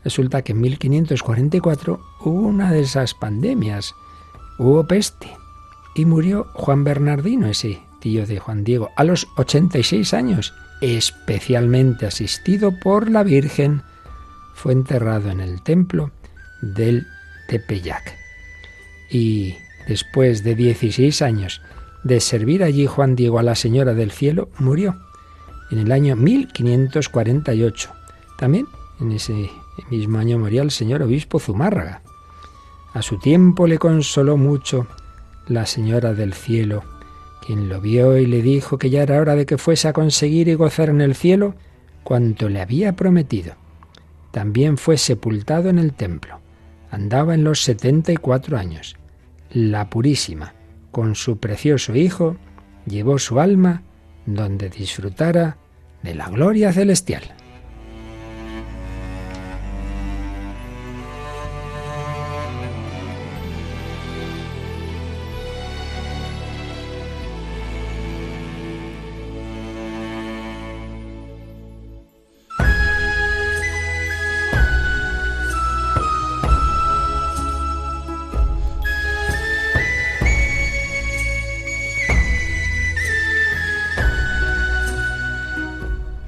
Resulta 0.05 0.43
que 0.43 0.53
en 0.53 0.61
1544 0.61 2.01
hubo 2.21 2.41
una 2.41 2.73
de 2.73 2.81
esas 2.81 3.15
pandemias, 3.15 3.95
hubo 4.61 4.85
peste, 4.85 5.35
y 5.95 6.05
murió 6.05 6.47
Juan 6.53 6.85
Bernardino, 6.85 7.47
ese 7.47 7.81
tío 7.99 8.27
de 8.27 8.39
Juan 8.39 8.63
Diego, 8.63 8.91
a 8.95 9.05
los 9.05 9.27
86 9.37 10.13
años, 10.13 10.53
especialmente 10.83 12.05
asistido 12.07 12.71
por 12.79 13.11
la 13.11 13.23
Virgen. 13.23 13.83
Fue 14.55 14.73
enterrado 14.75 15.31
en 15.31 15.41
el 15.41 15.63
templo 15.63 16.11
del 16.61 17.07
Tepeyac. 17.49 18.15
Y 19.11 19.55
después 19.89 20.45
de 20.45 20.55
16 20.55 21.23
años 21.23 21.63
de 22.05 22.21
servir 22.21 22.63
allí 22.63 22.87
Juan 22.87 23.17
Diego 23.17 23.39
a 23.39 23.43
la 23.43 23.55
Señora 23.55 23.95
del 23.95 24.11
Cielo, 24.11 24.51
murió 24.59 25.01
en 25.71 25.79
el 25.79 25.91
año 25.91 26.17
1548. 26.17 27.91
También 28.39 28.67
en 29.01 29.13
ese 29.13 29.51
mismo 29.91 30.19
año 30.19 30.39
moría 30.39 30.61
el 30.61 30.71
señor 30.71 31.03
obispo 31.03 31.41
Zumárraga. 31.41 32.03
A 32.93 33.03
su 33.03 33.19
tiempo 33.19 33.67
le 33.67 33.79
consoló 33.79 34.37
mucho 34.37 34.87
la 35.47 35.67
Señora 35.67 36.13
del 36.13 36.35
Cielo, 36.35 36.83
quien 37.45 37.69
lo 37.69 37.81
vio 37.81 38.19
y 38.19 38.27
le 38.27 38.43
dijo 38.43 38.79
que 38.79 38.91
ya 38.91 39.03
era 39.03 39.21
hora 39.21 39.37
de 39.37 39.47
que 39.47 39.59
fuese 39.59 39.89
a 39.89 39.93
conseguir 39.93 40.49
y 40.49 40.55
gozar 40.55 40.89
en 40.89 41.01
el 41.01 41.15
cielo 41.15 41.55
cuanto 42.03 42.49
le 42.49 42.61
había 42.61 42.97
prometido. 42.97 43.55
También 44.33 44.77
fue 44.77 44.97
sepultado 44.97 45.69
en 45.69 45.79
el 45.79 45.93
templo. 45.93 46.41
Andaba 46.91 47.35
en 47.35 47.45
los 47.45 47.63
setenta 47.63 48.13
y 48.13 48.17
cuatro 48.17 48.59
años. 48.59 48.97
La 49.53 49.91
Purísima, 49.91 50.55
con 50.91 51.15
su 51.15 51.39
precioso 51.39 51.95
Hijo, 51.95 52.37
llevó 52.87 53.19
su 53.19 53.41
alma 53.41 53.83
donde 54.27 54.69
disfrutara 54.69 55.57
de 56.03 56.15
la 56.15 56.29
gloria 56.29 56.73
celestial. 56.73 57.23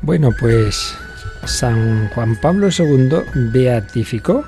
Bueno, 0.02 0.30
pues 0.38 0.97
San 1.44 2.09
Juan 2.09 2.37
Pablo 2.40 2.71
II 2.76 3.18
beatificó 3.52 4.44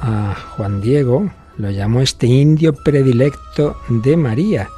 a 0.00 0.36
Juan 0.50 0.80
Diego, 0.80 1.32
lo 1.56 1.70
llamó 1.70 2.00
este 2.00 2.28
indio 2.28 2.72
predilecto 2.72 3.76
de 3.88 4.16
María, 4.16 4.70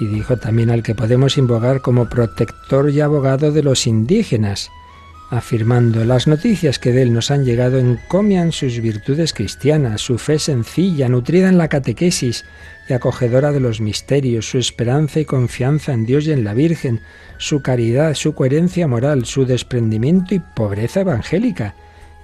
y 0.00 0.06
dijo 0.06 0.38
también 0.38 0.70
al 0.70 0.82
que 0.82 0.96
podemos 0.96 1.38
invocar 1.38 1.80
como 1.80 2.08
protector 2.08 2.90
y 2.90 3.00
abogado 3.00 3.52
de 3.52 3.62
los 3.62 3.86
indígenas, 3.86 4.70
afirmando 5.30 6.04
las 6.04 6.26
noticias 6.26 6.78
que 6.78 6.92
de 6.92 7.02
él 7.02 7.12
nos 7.12 7.30
han 7.30 7.44
llegado 7.44 7.78
encomian 7.78 8.52
sus 8.52 8.80
virtudes 8.80 9.32
cristianas, 9.34 10.00
su 10.00 10.18
fe 10.18 10.38
sencilla, 10.38 11.08
nutrida 11.08 11.48
en 11.48 11.58
la 11.58 11.68
catequesis 11.68 12.44
y 12.88 12.94
acogedora 12.94 13.52
de 13.52 13.60
los 13.60 13.80
misterios, 13.80 14.48
su 14.48 14.58
esperanza 14.58 15.20
y 15.20 15.26
confianza 15.26 15.92
en 15.92 16.06
Dios 16.06 16.26
y 16.26 16.32
en 16.32 16.44
la 16.44 16.54
Virgen, 16.54 17.00
su 17.36 17.60
caridad, 17.60 18.14
su 18.14 18.34
coherencia 18.34 18.88
moral, 18.88 19.26
su 19.26 19.44
desprendimiento 19.44 20.34
y 20.34 20.40
pobreza 20.40 21.00
evangélica. 21.00 21.74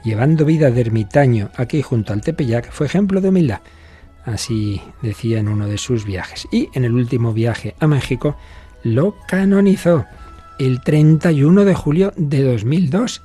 Llevando 0.02 0.44
vida 0.44 0.70
de 0.70 0.80
ermitaño 0.80 1.50
aquí 1.56 1.82
junto 1.82 2.12
al 2.12 2.22
Tepeyac, 2.22 2.70
fue 2.70 2.86
ejemplo 2.86 3.20
de 3.20 3.28
humildad. 3.28 3.60
Así 4.24 4.80
decía 5.02 5.38
en 5.38 5.48
uno 5.48 5.68
de 5.68 5.76
sus 5.76 6.06
viajes. 6.06 6.48
Y 6.50 6.70
en 6.72 6.84
el 6.84 6.94
último 6.94 7.34
viaje 7.34 7.74
a 7.78 7.86
México 7.86 8.36
lo 8.82 9.16
canonizó 9.28 10.06
el 10.58 10.80
31 10.80 11.64
de 11.64 11.74
julio 11.74 12.12
de 12.16 12.42
2002, 12.42 13.22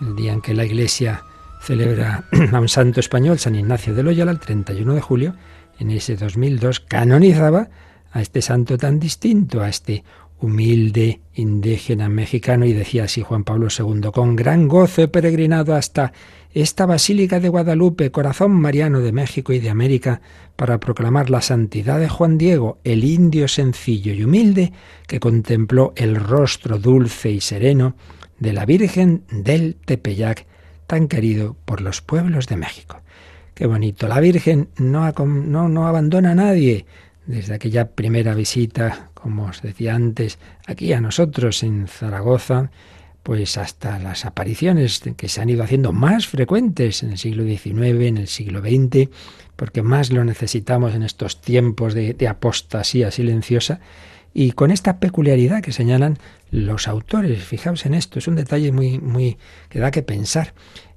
el 0.00 0.16
día 0.16 0.32
en 0.32 0.40
que 0.40 0.54
la 0.54 0.64
Iglesia 0.64 1.24
celebra 1.60 2.24
a 2.52 2.60
un 2.60 2.68
santo 2.68 3.00
español, 3.00 3.38
San 3.38 3.54
Ignacio 3.54 3.94
de 3.94 4.02
Loyola, 4.02 4.32
el 4.32 4.40
31 4.40 4.94
de 4.94 5.00
julio, 5.00 5.34
en 5.78 5.90
ese 5.90 6.16
2002, 6.16 6.80
canonizaba 6.80 7.68
a 8.12 8.20
este 8.20 8.42
santo 8.42 8.76
tan 8.76 9.00
distinto, 9.00 9.62
a 9.62 9.68
este 9.68 10.04
humilde 10.42 11.20
indígena 11.34 12.08
mexicano 12.08 12.66
y 12.66 12.72
decía 12.72 13.04
así 13.04 13.22
Juan 13.22 13.44
Pablo 13.44 13.68
II, 13.76 14.10
con 14.12 14.36
gran 14.36 14.68
gozo 14.68 15.02
he 15.02 15.08
peregrinado 15.08 15.74
hasta 15.74 16.12
esta 16.52 16.84
Basílica 16.84 17.40
de 17.40 17.48
Guadalupe, 17.48 18.10
corazón 18.10 18.52
mariano 18.52 19.00
de 19.00 19.12
México 19.12 19.52
y 19.52 19.60
de 19.60 19.70
América, 19.70 20.20
para 20.56 20.80
proclamar 20.80 21.30
la 21.30 21.40
santidad 21.40 21.98
de 21.98 22.08
Juan 22.08 22.36
Diego, 22.36 22.78
el 22.84 23.04
indio 23.04 23.48
sencillo 23.48 24.12
y 24.12 24.24
humilde 24.24 24.72
que 25.06 25.20
contempló 25.20 25.92
el 25.96 26.16
rostro 26.16 26.78
dulce 26.78 27.30
y 27.30 27.40
sereno 27.40 27.94
de 28.38 28.52
la 28.52 28.66
Virgen 28.66 29.22
del 29.30 29.76
Tepeyac, 29.76 30.46
tan 30.86 31.08
querido 31.08 31.56
por 31.64 31.80
los 31.80 32.02
pueblos 32.02 32.48
de 32.48 32.56
México. 32.56 33.00
Qué 33.54 33.66
bonito, 33.66 34.08
la 34.08 34.20
Virgen 34.20 34.68
no, 34.76 35.10
no, 35.12 35.68
no 35.68 35.86
abandona 35.86 36.32
a 36.32 36.34
nadie. 36.34 36.84
Desde 37.24 37.54
aquella 37.54 37.90
primera 37.92 38.34
visita 38.34 39.11
como 39.22 39.44
os 39.44 39.62
decía 39.62 39.94
antes, 39.94 40.38
aquí 40.66 40.92
a 40.92 41.00
nosotros 41.00 41.62
en 41.62 41.86
Zaragoza, 41.86 42.70
pues 43.22 43.56
hasta 43.56 44.00
las 44.00 44.24
apariciones 44.24 45.00
que 45.16 45.28
se 45.28 45.40
han 45.40 45.48
ido 45.48 45.62
haciendo 45.62 45.92
más 45.92 46.26
frecuentes 46.26 47.04
en 47.04 47.12
el 47.12 47.18
siglo 47.18 47.44
XIX, 47.44 48.02
en 48.02 48.18
el 48.18 48.26
siglo 48.26 48.60
XX, 48.60 49.10
porque 49.54 49.82
más 49.82 50.10
lo 50.10 50.24
necesitamos 50.24 50.94
en 50.94 51.04
estos 51.04 51.40
tiempos 51.40 51.94
de, 51.94 52.16
apostasía 52.28 53.12
silenciosa, 53.12 53.78
y 54.34 54.52
con 54.52 54.70
esta 54.70 54.98
peculiaridad 54.98 55.62
que 55.62 55.72
señalan 55.72 56.18
los 56.50 56.88
autores. 56.88 57.44
Fijaos 57.44 57.86
en 57.86 57.94
esto, 57.94 58.18
es 58.18 58.26
un 58.26 58.34
detalle 58.34 58.72
muy, 58.72 58.98
muy 58.98 59.36
que 59.68 59.78
da 59.78 59.90
que 59.90 60.02
pensar 60.02 60.52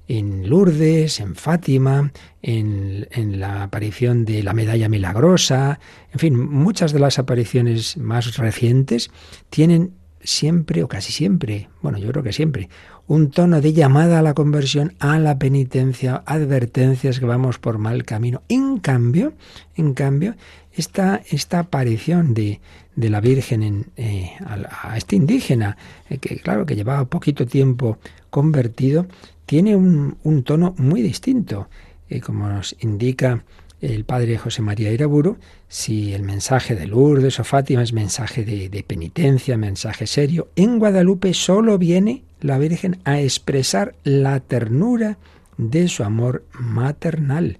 en 0.08 0.48
Lourdes, 0.48 1.20
en 1.20 1.34
Fátima, 1.34 2.12
en, 2.42 3.06
la 3.40 3.64
aparición 3.64 4.24
de 4.24 4.42
la 4.42 4.52
medalla 4.52 4.88
milagrosa, 4.88 5.80
en 6.12 6.18
fin, 6.18 6.38
muchas 6.38 6.92
de 6.92 7.00
las 7.00 7.18
apariciones 7.18 7.96
más 7.96 8.36
recientes 8.36 9.10
tienen 9.50 9.92
siempre 10.20 10.82
o 10.82 10.88
casi 10.88 11.12
siempre, 11.12 11.68
bueno, 11.82 11.98
yo 11.98 12.10
creo 12.10 12.22
que 12.22 12.32
siempre, 12.32 12.68
un 13.06 13.30
tono 13.30 13.60
de 13.60 13.72
llamada 13.72 14.18
a 14.18 14.22
la 14.22 14.34
conversión, 14.34 14.94
a 14.98 15.18
la 15.18 15.38
penitencia, 15.38 16.22
advertencias 16.26 17.20
que 17.20 17.26
vamos 17.26 17.58
por 17.58 17.78
mal 17.78 18.04
camino. 18.04 18.42
En 18.48 18.78
cambio, 18.78 19.34
en 19.76 19.94
cambio, 19.94 20.34
esta, 20.72 21.22
esta 21.30 21.60
aparición 21.60 22.34
de, 22.34 22.60
de 22.96 23.10
la 23.10 23.20
Virgen 23.20 23.62
en, 23.62 23.86
eh, 23.96 24.32
a, 24.44 24.96
este 24.96 25.16
indígena, 25.16 25.76
eh, 26.10 26.18
que 26.18 26.38
claro, 26.38 26.66
que 26.66 26.74
llevaba 26.74 27.04
poquito 27.04 27.46
tiempo 27.46 27.98
convertido, 28.30 29.06
tiene 29.46 29.76
un, 29.76 30.42
tono 30.44 30.74
muy 30.76 31.02
distinto. 31.02 31.68
Eh, 32.08 32.20
como 32.20 32.48
nos 32.48 32.76
indica 32.80 33.44
el 33.80 34.04
padre 34.04 34.38
José 34.38 34.62
María 34.62 34.92
Iraburu, 34.92 35.38
si 35.68 36.12
el 36.12 36.22
mensaje 36.22 36.74
de 36.74 36.86
Lourdes 36.86 37.40
o 37.40 37.44
Fátima 37.44 37.82
es 37.82 37.92
mensaje 37.92 38.44
de, 38.44 38.68
de, 38.68 38.82
penitencia, 38.82 39.56
mensaje 39.56 40.06
serio, 40.06 40.48
en 40.56 40.78
Guadalupe 40.78 41.34
solo 41.34 41.78
viene 41.78 42.22
la 42.40 42.58
Virgen 42.58 42.98
a 43.04 43.20
expresar 43.20 43.94
la 44.04 44.40
ternura 44.40 45.18
de 45.58 45.88
su 45.88 46.04
amor 46.04 46.44
maternal. 46.52 47.58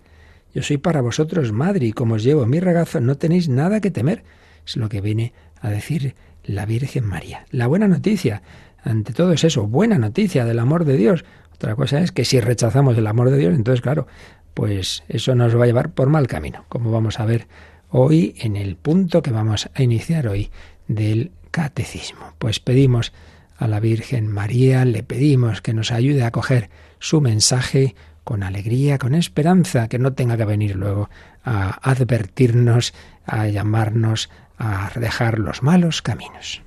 Yo 0.54 0.62
soy 0.62 0.78
para 0.78 1.02
vosotros 1.02 1.52
madre 1.52 1.86
y 1.86 1.92
como 1.92 2.14
os 2.14 2.24
llevo 2.24 2.46
mi 2.46 2.60
regazo 2.60 3.00
no 3.00 3.16
tenéis 3.16 3.48
nada 3.48 3.80
que 3.80 3.90
temer. 3.90 4.24
Es 4.66 4.76
lo 4.76 4.88
que 4.88 5.00
viene 5.00 5.32
a 5.60 5.70
decir 5.70 6.14
la 6.44 6.66
Virgen 6.66 7.04
María. 7.04 7.44
La 7.50 7.66
buena 7.66 7.88
noticia, 7.88 8.42
ante 8.82 9.12
todo 9.12 9.32
es 9.32 9.44
eso, 9.44 9.66
buena 9.66 9.98
noticia 9.98 10.44
del 10.44 10.58
amor 10.58 10.84
de 10.84 10.96
Dios. 10.96 11.24
Otra 11.56 11.74
cosa 11.74 12.00
es 12.00 12.12
que 12.12 12.24
si 12.24 12.40
rechazamos 12.40 12.96
el 12.98 13.06
amor 13.06 13.30
de 13.30 13.38
Dios, 13.38 13.54
entonces 13.54 13.80
claro, 13.80 14.06
pues 14.54 15.04
eso 15.08 15.34
nos 15.34 15.58
va 15.58 15.64
a 15.64 15.66
llevar 15.66 15.90
por 15.90 16.08
mal 16.08 16.26
camino, 16.26 16.64
como 16.68 16.90
vamos 16.90 17.18
a 17.18 17.24
ver 17.24 17.46
hoy 17.90 18.34
en 18.38 18.56
el 18.56 18.76
punto 18.76 19.22
que 19.22 19.30
vamos 19.30 19.68
a 19.74 19.82
iniciar 19.82 20.28
hoy 20.28 20.50
del 20.88 21.32
catecismo. 21.50 22.34
Pues 22.38 22.60
pedimos 22.60 23.12
a 23.56 23.68
la 23.68 23.80
Virgen 23.80 24.28
María, 24.28 24.84
le 24.84 25.02
pedimos 25.02 25.62
que 25.62 25.72
nos 25.72 25.92
ayude 25.92 26.24
a 26.24 26.30
coger 26.30 26.68
su 26.98 27.20
mensaje 27.20 27.94
con 28.22 28.42
alegría, 28.42 28.98
con 28.98 29.14
esperanza, 29.14 29.88
que 29.88 29.98
no 29.98 30.12
tenga 30.12 30.36
que 30.36 30.44
venir 30.44 30.76
luego 30.76 31.08
a 31.44 31.78
advertirnos, 31.88 32.92
a 33.24 33.46
llamarnos 33.46 34.30
a 34.58 34.90
dejar 34.96 35.38
los 35.38 35.62
malos 35.62 36.02
caminos. 36.02 36.62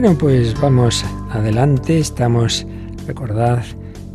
Bueno, 0.00 0.16
pues 0.16 0.54
vamos 0.60 1.04
adelante. 1.28 1.98
Estamos, 1.98 2.64
recordad, 3.08 3.64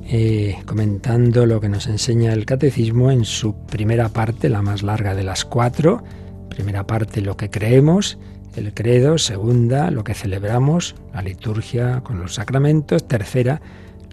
eh, 0.06 0.56
comentando 0.66 1.46
lo 1.46 1.60
que 1.60 1.68
nos 1.68 1.88
enseña 1.88 2.32
el 2.32 2.46
catecismo 2.46 3.12
en 3.12 3.26
su 3.26 3.54
primera 3.66 4.08
parte, 4.08 4.48
la 4.48 4.62
más 4.62 4.82
larga 4.82 5.14
de 5.14 5.24
las 5.24 5.44
cuatro. 5.44 6.02
Primera 6.48 6.88
parte, 6.88 7.20
lo 7.20 7.36
que 7.36 7.50
creemos, 7.50 8.18
el 8.56 8.74
credo. 8.74 9.18
Segunda, 9.18 9.92
lo 9.92 10.06
que 10.06 10.14
celebramos, 10.14 10.96
la 11.14 11.22
liturgia 11.22 12.00
con 12.00 12.18
los 12.18 12.36
sacramentos. 12.36 13.06
Tercera, 13.06 13.62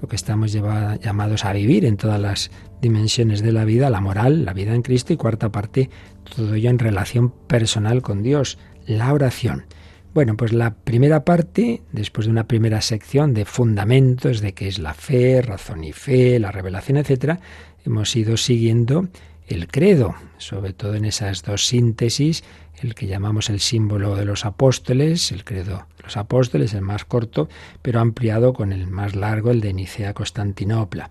lo 0.02 0.08
que 0.08 0.16
estamos 0.16 0.50
llamados 0.52 1.44
a 1.44 1.52
vivir 1.52 1.84
en 1.84 1.96
todas 1.96 2.20
las 2.20 2.50
dimensiones 2.82 3.42
de 3.42 3.52
la 3.52 3.64
vida, 3.64 3.90
la 3.90 4.00
moral, 4.00 4.44
la 4.44 4.54
vida 4.54 4.74
en 4.74 4.82
Cristo. 4.82 5.12
Y 5.12 5.16
cuarta 5.16 5.52
parte, 5.52 5.88
todo 6.34 6.52
ello 6.52 6.68
en 6.68 6.80
relación 6.80 7.30
personal 7.30 8.02
con 8.02 8.24
Dios, 8.24 8.58
la 8.88 9.12
oración. 9.12 9.66
Bueno, 10.12 10.36
pues 10.36 10.52
la 10.52 10.74
primera 10.74 11.24
parte, 11.24 11.82
después 11.92 12.26
de 12.26 12.32
una 12.32 12.48
primera 12.48 12.80
sección 12.80 13.32
de 13.32 13.44
fundamentos 13.44 14.40
de 14.40 14.54
qué 14.54 14.66
es 14.66 14.80
la 14.80 14.92
fe, 14.92 15.40
razón 15.40 15.84
y 15.84 15.92
fe, 15.92 16.40
la 16.40 16.50
revelación, 16.50 16.98
etcétera, 16.98 17.38
hemos 17.86 18.16
ido 18.16 18.36
siguiendo 18.36 19.06
el 19.46 19.68
credo, 19.68 20.16
sobre 20.38 20.72
todo 20.72 20.94
en 20.94 21.04
esas 21.04 21.44
dos 21.44 21.64
síntesis, 21.64 22.42
el 22.82 22.96
que 22.96 23.06
llamamos 23.06 23.50
el 23.50 23.60
símbolo 23.60 24.16
de 24.16 24.24
los 24.24 24.44
apóstoles, 24.44 25.30
el 25.30 25.44
credo 25.44 25.86
de 25.96 26.02
los 26.04 26.16
apóstoles, 26.16 26.74
el 26.74 26.82
más 26.82 27.04
corto, 27.04 27.48
pero 27.80 28.00
ampliado 28.00 28.52
con 28.52 28.72
el 28.72 28.88
más 28.88 29.14
largo, 29.14 29.52
el 29.52 29.60
de 29.60 29.74
Nicea 29.74 30.12
Constantinopla. 30.12 31.10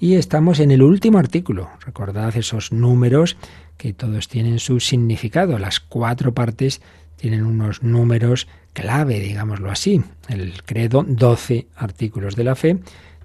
Y 0.00 0.14
estamos 0.14 0.58
en 0.58 0.72
el 0.72 0.82
último 0.82 1.18
artículo. 1.18 1.70
Recordad 1.84 2.36
esos 2.36 2.72
números 2.72 3.36
que 3.76 3.92
todos 3.92 4.28
tienen 4.28 4.58
su 4.58 4.80
significado, 4.80 5.58
las 5.58 5.78
cuatro 5.78 6.34
partes 6.34 6.80
tienen 7.20 7.44
unos 7.44 7.82
números 7.82 8.48
clave, 8.72 9.20
digámoslo 9.20 9.70
así. 9.70 10.02
El 10.28 10.62
credo, 10.62 11.04
12 11.06 11.66
artículos 11.76 12.34
de 12.34 12.44
la 12.44 12.56
fe. 12.56 12.78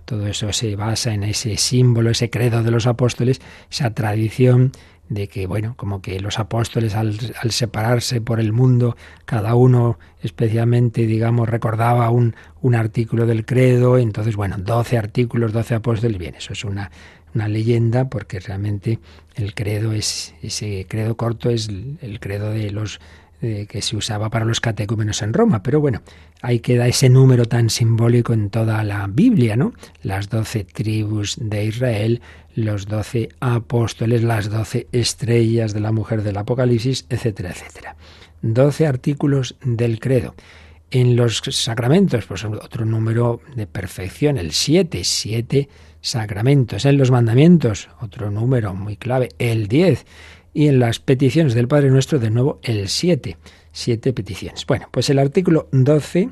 Todo 0.03 0.27
eso 0.27 0.51
se 0.51 0.75
basa 0.75 1.13
en 1.13 1.23
ese 1.23 1.55
símbolo, 1.57 2.11
ese 2.11 2.29
credo 2.29 2.61
de 2.61 2.71
los 2.71 2.87
apóstoles, 2.87 3.41
esa 3.71 3.91
tradición 3.91 4.73
de 5.07 5.27
que, 5.27 5.47
bueno, 5.47 5.75
como 5.77 6.01
que 6.01 6.19
los 6.19 6.39
apóstoles 6.39 6.93
al, 6.95 7.17
separarse 7.49 8.21
por 8.21 8.39
el 8.39 8.51
mundo, 8.51 8.97
cada 9.23 9.55
uno 9.55 9.97
especialmente, 10.21 11.05
digamos, 11.05 11.47
recordaba 11.47 12.09
un, 12.09 12.35
artículo 12.75 13.25
del 13.25 13.45
credo, 13.45 13.97
entonces, 13.97 14.35
bueno, 14.35 14.57
12 14.57 14.97
artículos, 14.97 15.53
12 15.53 15.75
apóstoles, 15.75 16.17
bien, 16.17 16.35
eso 16.35 16.53
es 16.53 16.65
una, 16.65 16.91
una 17.33 17.47
leyenda 17.47 18.09
porque 18.09 18.39
realmente 18.39 18.99
el 19.35 19.53
credo 19.53 19.93
es, 19.93 20.33
ese 20.41 20.85
credo 20.89 21.15
corto 21.15 21.49
es 21.49 21.69
el 21.69 22.19
credo 22.19 22.49
de 22.49 22.71
los 22.71 22.99
eh, 23.45 23.67
que 23.69 23.83
se 23.83 23.95
usaba 23.95 24.31
para 24.31 24.43
los 24.43 24.59
catecúmenos 24.59 25.21
en 25.21 25.31
Roma. 25.31 25.61
Pero 25.61 25.79
bueno, 25.79 26.01
ahí 26.41 26.61
queda 26.61 26.87
ese 26.87 27.09
número 27.09 27.45
tan 27.45 27.69
simbólico 27.69 28.33
en 28.33 28.49
toda 28.49 28.83
la 28.83 29.05
Biblia, 29.07 29.55
¿no? 29.55 29.73
Las 30.01 30.29
doce 30.29 30.63
tribus 30.63 31.37
de 31.39 31.65
Israel, 31.65 32.21
los 32.55 32.87
doce 32.87 33.29
apóstoles, 33.39 34.23
las 34.23 34.49
doce 34.49 34.87
estrellas 34.91 35.73
de 35.73 35.79
la 35.79 35.91
mujer 35.91 36.23
del 36.23 36.37
Apocalipsis, 36.37 37.05
etcétera, 37.07 37.51
etcétera. 37.51 37.95
Doce 38.41 38.87
artículos 38.87 39.57
del 39.63 39.99
credo. 39.99 40.33
En 40.89 41.15
los 41.15 41.43
sacramentos, 41.47 42.25
pues 42.25 42.43
otro 42.45 42.85
número 42.85 43.41
de 43.55 43.67
perfección, 43.67 44.39
el 44.39 44.53
siete, 44.53 45.03
siete 45.03 45.69
sacramentos. 46.01 46.85
En 46.85 46.97
los 46.97 47.11
mandamientos, 47.11 47.89
otro 48.01 48.31
número 48.31 48.73
muy 48.73 48.97
clave, 48.97 49.29
el 49.37 49.67
diez 49.67 50.05
y 50.55 50.69
en 50.69 50.79
las 50.79 50.99
peticiones 50.99 51.53
del 51.53 51.67
Padre 51.67 51.91
Nuestro, 51.91 52.17
de 52.17 52.31
nuevo, 52.31 52.59
el 52.63 52.87
7. 52.87 53.37
Siete 53.73 54.13
peticiones. 54.13 54.65
Bueno, 54.65 54.87
pues 54.89 55.09
el 55.09 55.19
artículo 55.19 55.67
12 55.73 56.29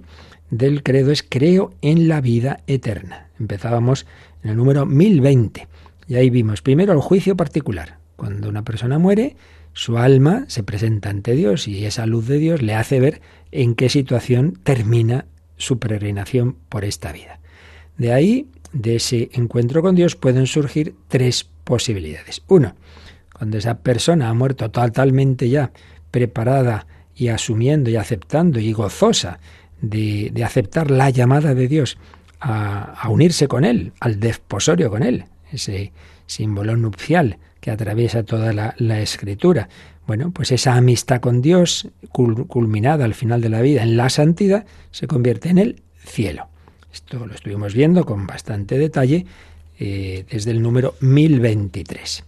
del 0.49 0.81
credo 0.81 1.11
es 1.11 1.23
creo 1.27 1.73
en 1.81 2.07
la 2.07 2.21
vida 2.21 2.61
eterna. 2.65 3.27
Empezábamos 3.37 4.07
en 4.41 4.51
el 4.51 4.55
número 4.55 4.85
1020. 4.85 5.67
Y 6.07 6.15
ahí 6.15 6.29
vimos 6.29 6.61
primero 6.61 6.93
el 6.93 7.01
juicio 7.01 7.35
particular. 7.35 7.97
Cuando 8.15 8.47
una 8.47 8.63
persona 8.63 8.97
muere, 8.97 9.35
su 9.73 9.97
alma 9.97 10.45
se 10.47 10.63
presenta 10.63 11.09
ante 11.09 11.33
Dios 11.33 11.67
y 11.67 11.85
esa 11.85 12.05
luz 12.05 12.25
de 12.25 12.37
Dios 12.37 12.61
le 12.61 12.75
hace 12.75 13.01
ver 13.01 13.19
en 13.51 13.75
qué 13.75 13.89
situación 13.89 14.57
termina 14.63 15.25
su 15.57 15.79
peregrinación 15.79 16.55
por 16.69 16.85
esta 16.85 17.11
vida. 17.11 17.41
De 17.97 18.13
ahí, 18.13 18.47
de 18.71 18.95
ese 18.95 19.31
encuentro 19.33 19.81
con 19.81 19.95
Dios, 19.95 20.15
pueden 20.15 20.47
surgir 20.47 20.95
tres 21.09 21.49
posibilidades. 21.65 22.41
Uno, 22.47 22.73
cuando 23.43 23.57
esa 23.57 23.79
persona 23.79 24.29
ha 24.29 24.33
muerto 24.33 24.71
totalmente 24.71 25.49
ya 25.49 25.73
preparada 26.11 26.87
y 27.13 27.27
asumiendo 27.27 27.89
y 27.89 27.97
aceptando 27.97 28.57
y 28.57 28.71
gozosa 28.71 29.39
de, 29.81 30.31
aceptar 30.45 30.89
la 30.89 31.09
llamada 31.09 31.53
de 31.53 31.67
Dios 31.67 31.97
a, 32.39 33.05
unirse 33.09 33.49
con 33.49 33.65
Él, 33.65 33.91
al 33.99 34.21
desposorio 34.21 34.89
con 34.89 35.03
Él, 35.03 35.25
ese 35.51 35.91
símbolo 36.25 36.77
nupcial 36.77 37.37
que 37.59 37.69
atraviesa 37.69 38.23
toda 38.23 38.53
la, 38.53 39.01
escritura. 39.01 39.67
Bueno, 40.07 40.31
pues 40.31 40.53
esa 40.53 40.75
amistad 40.75 41.19
con 41.19 41.41
Dios, 41.41 41.89
culminada 42.13 43.03
al 43.03 43.13
final 43.13 43.41
de 43.41 43.49
la 43.49 43.59
vida 43.59 43.83
en 43.83 43.97
la 43.97 44.09
santidad, 44.09 44.65
se 44.91 45.05
convierte 45.05 45.49
en 45.49 45.57
el 45.57 45.81
cielo. 45.97 46.47
Esto 46.93 47.25
lo 47.25 47.35
estuvimos 47.35 47.73
viendo 47.73 48.05
con 48.05 48.25
bastante 48.25 48.77
detalle 48.77 49.25
eh, 49.79 50.23
desde 50.31 50.51
el 50.51 50.61
número 50.61 50.95
1023. 51.01 52.23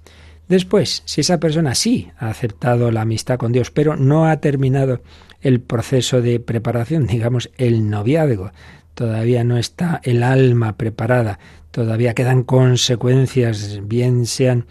Después, 0.48 1.02
si 1.06 1.22
esa 1.22 1.40
persona 1.40 1.74
sí 1.76 2.10
ha 2.18 2.30
aceptado 2.30 2.92
la 2.92 3.02
amistad 3.02 3.38
con 3.38 3.52
Dios, 3.52 3.72
pero 3.72 3.96
no 3.96 4.28
ha 4.28 4.38
terminado 4.38 5.02
el 5.42 5.60
proceso 5.60 6.22
de 6.22 6.40
preparación, 6.40 7.08
digamos, 7.08 7.50
el 7.58 7.90
noviazgo, 7.90 8.52
todavía 8.94 9.44
no 9.44 9.58
está 9.58 10.02
el 10.04 10.24
alma 10.24 10.78
preparada, 10.78 11.40
todavía 11.72 12.14
quedan 12.14 12.44
consecuencias, 12.44 13.82
bien 13.84 14.26
sean 14.26 14.66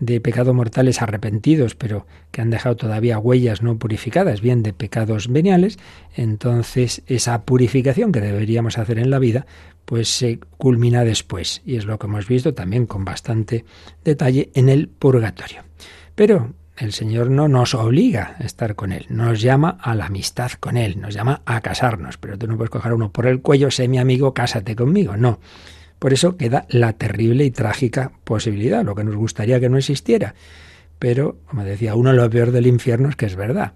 de 0.00 0.20
pecados 0.20 0.54
mortales 0.54 1.02
arrepentidos, 1.02 1.74
pero 1.74 2.06
que 2.30 2.40
han 2.40 2.50
dejado 2.50 2.74
todavía 2.76 3.18
huellas 3.18 3.62
no 3.62 3.78
purificadas, 3.78 4.40
bien 4.40 4.62
de 4.62 4.72
pecados 4.72 5.28
veniales, 5.28 5.78
entonces 6.16 7.02
esa 7.06 7.42
purificación 7.42 8.10
que 8.10 8.20
deberíamos 8.20 8.78
hacer 8.78 8.98
en 8.98 9.10
la 9.10 9.18
vida, 9.18 9.46
pues 9.84 10.08
se 10.08 10.38
culmina 10.56 11.04
después. 11.04 11.62
Y 11.64 11.76
es 11.76 11.84
lo 11.84 11.98
que 11.98 12.06
hemos 12.06 12.26
visto 12.28 12.54
también 12.54 12.86
con 12.86 13.04
bastante 13.04 13.64
detalle 14.04 14.50
en 14.54 14.68
el 14.68 14.88
purgatorio. 14.88 15.64
Pero 16.14 16.54
el 16.76 16.92
Señor 16.92 17.30
no 17.30 17.48
nos 17.48 17.74
obliga 17.74 18.36
a 18.38 18.44
estar 18.44 18.74
con 18.74 18.92
Él, 18.92 19.06
nos 19.10 19.40
llama 19.40 19.76
a 19.80 19.94
la 19.94 20.06
amistad 20.06 20.52
con 20.52 20.76
Él, 20.76 21.00
nos 21.00 21.12
llama 21.14 21.42
a 21.44 21.60
casarnos, 21.60 22.16
pero 22.16 22.38
tú 22.38 22.46
no 22.46 22.56
puedes 22.56 22.70
coger 22.70 22.94
uno 22.94 23.12
por 23.12 23.26
el 23.26 23.42
cuello, 23.42 23.70
sé 23.70 23.86
mi 23.86 23.98
amigo, 23.98 24.32
cásate 24.32 24.74
conmigo, 24.74 25.16
no. 25.16 25.40
Por 25.98 26.14
eso 26.14 26.38
queda 26.38 26.66
la 26.70 26.94
terrible 26.94 27.44
y 27.44 27.50
trágica 27.50 28.12
posibilidad, 28.24 28.82
lo 28.82 28.94
que 28.94 29.04
nos 29.04 29.16
gustaría 29.16 29.60
que 29.60 29.68
no 29.68 29.76
existiera. 29.76 30.34
Pero, 30.98 31.36
como 31.46 31.64
decía, 31.64 31.94
uno 31.94 32.14
lo 32.14 32.28
peor 32.30 32.50
del 32.50 32.66
infierno 32.66 33.10
es 33.10 33.16
que 33.16 33.26
es 33.26 33.36
verdad. 33.36 33.74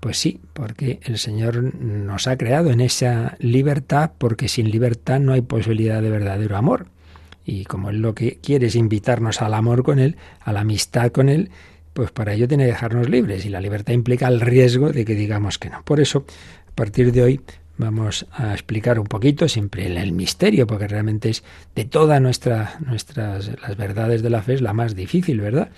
Pues 0.00 0.16
sí, 0.16 0.40
porque 0.54 0.98
el 1.02 1.18
Señor 1.18 1.74
nos 1.74 2.26
ha 2.26 2.38
creado 2.38 2.70
en 2.70 2.80
esa 2.80 3.36
libertad, 3.38 4.12
porque 4.16 4.48
sin 4.48 4.70
libertad 4.70 5.20
no 5.20 5.34
hay 5.34 5.42
posibilidad 5.42 6.00
de 6.00 6.10
verdadero 6.10 6.56
amor. 6.56 6.86
Y 7.44 7.64
como 7.64 7.90
Él 7.90 8.00
lo 8.00 8.14
que 8.14 8.38
quiere 8.42 8.68
es 8.68 8.76
invitarnos 8.76 9.42
al 9.42 9.52
amor 9.52 9.82
con 9.82 9.98
Él, 9.98 10.16
a 10.40 10.52
la 10.52 10.60
amistad 10.60 11.10
con 11.10 11.28
Él, 11.28 11.50
pues 11.92 12.10
para 12.12 12.32
ello 12.32 12.48
tiene 12.48 12.64
que 12.64 12.72
dejarnos 12.72 13.10
libres. 13.10 13.44
Y 13.44 13.50
la 13.50 13.60
libertad 13.60 13.92
implica 13.92 14.26
el 14.28 14.40
riesgo 14.40 14.90
de 14.90 15.04
que 15.04 15.14
digamos 15.14 15.58
que 15.58 15.68
no. 15.68 15.82
Por 15.82 16.00
eso, 16.00 16.24
a 16.66 16.74
partir 16.74 17.12
de 17.12 17.22
hoy, 17.22 17.40
vamos 17.76 18.26
a 18.32 18.52
explicar 18.52 18.98
un 18.98 19.06
poquito, 19.06 19.48
siempre 19.48 19.86
el, 19.86 19.98
el 19.98 20.12
misterio, 20.12 20.66
porque 20.66 20.88
realmente 20.88 21.28
es 21.28 21.44
de 21.74 21.84
todas 21.84 22.22
nuestra, 22.22 22.78
nuestras 22.86 23.50
las 23.60 23.76
verdades 23.76 24.22
de 24.22 24.30
la 24.30 24.42
fe 24.42 24.54
es 24.54 24.62
la 24.62 24.72
más 24.72 24.94
difícil, 24.94 25.40
¿verdad? 25.40 25.70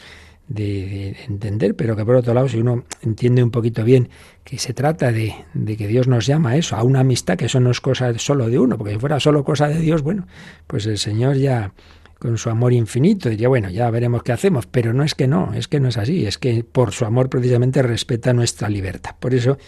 De, 0.55 1.17
entender, 1.29 1.75
pero 1.75 1.97
que 1.97 2.05
por 2.05 2.17
otro 2.17 2.35
lado, 2.35 2.49
si 2.49 2.59
uno 2.59 2.85
entiende 3.03 3.43
un 3.43 3.51
poquito 3.51 3.85
bien 3.85 4.09
que 4.45 4.59
se 4.59 4.75
trata 4.75 5.13
de, 5.13 5.35
de, 5.55 5.77
que 5.77 5.87
Dios 5.87 6.09
nos 6.09 6.27
llama 6.27 6.51
a 6.51 6.57
eso, 6.57 6.77
a 6.77 6.83
una 6.83 7.01
amistad, 7.01 7.37
que 7.37 7.47
eso 7.47 7.61
no 7.61 7.71
es 7.71 7.81
cosa 7.81 8.17
solo 8.19 8.49
de 8.49 8.59
uno, 8.59 8.77
porque 8.77 8.93
si 8.93 8.99
fuera 8.99 9.21
solo 9.21 9.45
cosa 9.45 9.69
de 9.69 9.79
Dios, 9.79 10.03
bueno, 10.03 10.27
pues 10.67 10.87
el 10.87 10.99
Señor 10.99 11.37
ya 11.37 11.73
con 12.19 12.39
su 12.39 12.51
amor 12.51 12.73
infinito 12.73 13.29
diría, 13.29 13.49
bueno, 13.49 13.71
ya 13.71 13.91
veremos 13.91 14.23
qué 14.23 14.33
hacemos, 14.33 14.67
pero 14.67 14.93
no 14.93 15.03
es 15.03 15.15
que 15.15 15.27
no, 15.27 15.55
es 15.55 15.69
que 15.69 15.81
no 15.81 15.89
es 15.89 15.97
así, 15.97 16.27
es 16.27 16.39
que 16.39 16.65
por 16.65 16.93
su 16.93 17.05
amor 17.05 17.29
precisamente 17.29 17.83
respeta 17.83 18.33
nuestra 18.33 18.69
libertad. 18.69 19.17
Por 19.19 19.35
eso 19.35 19.59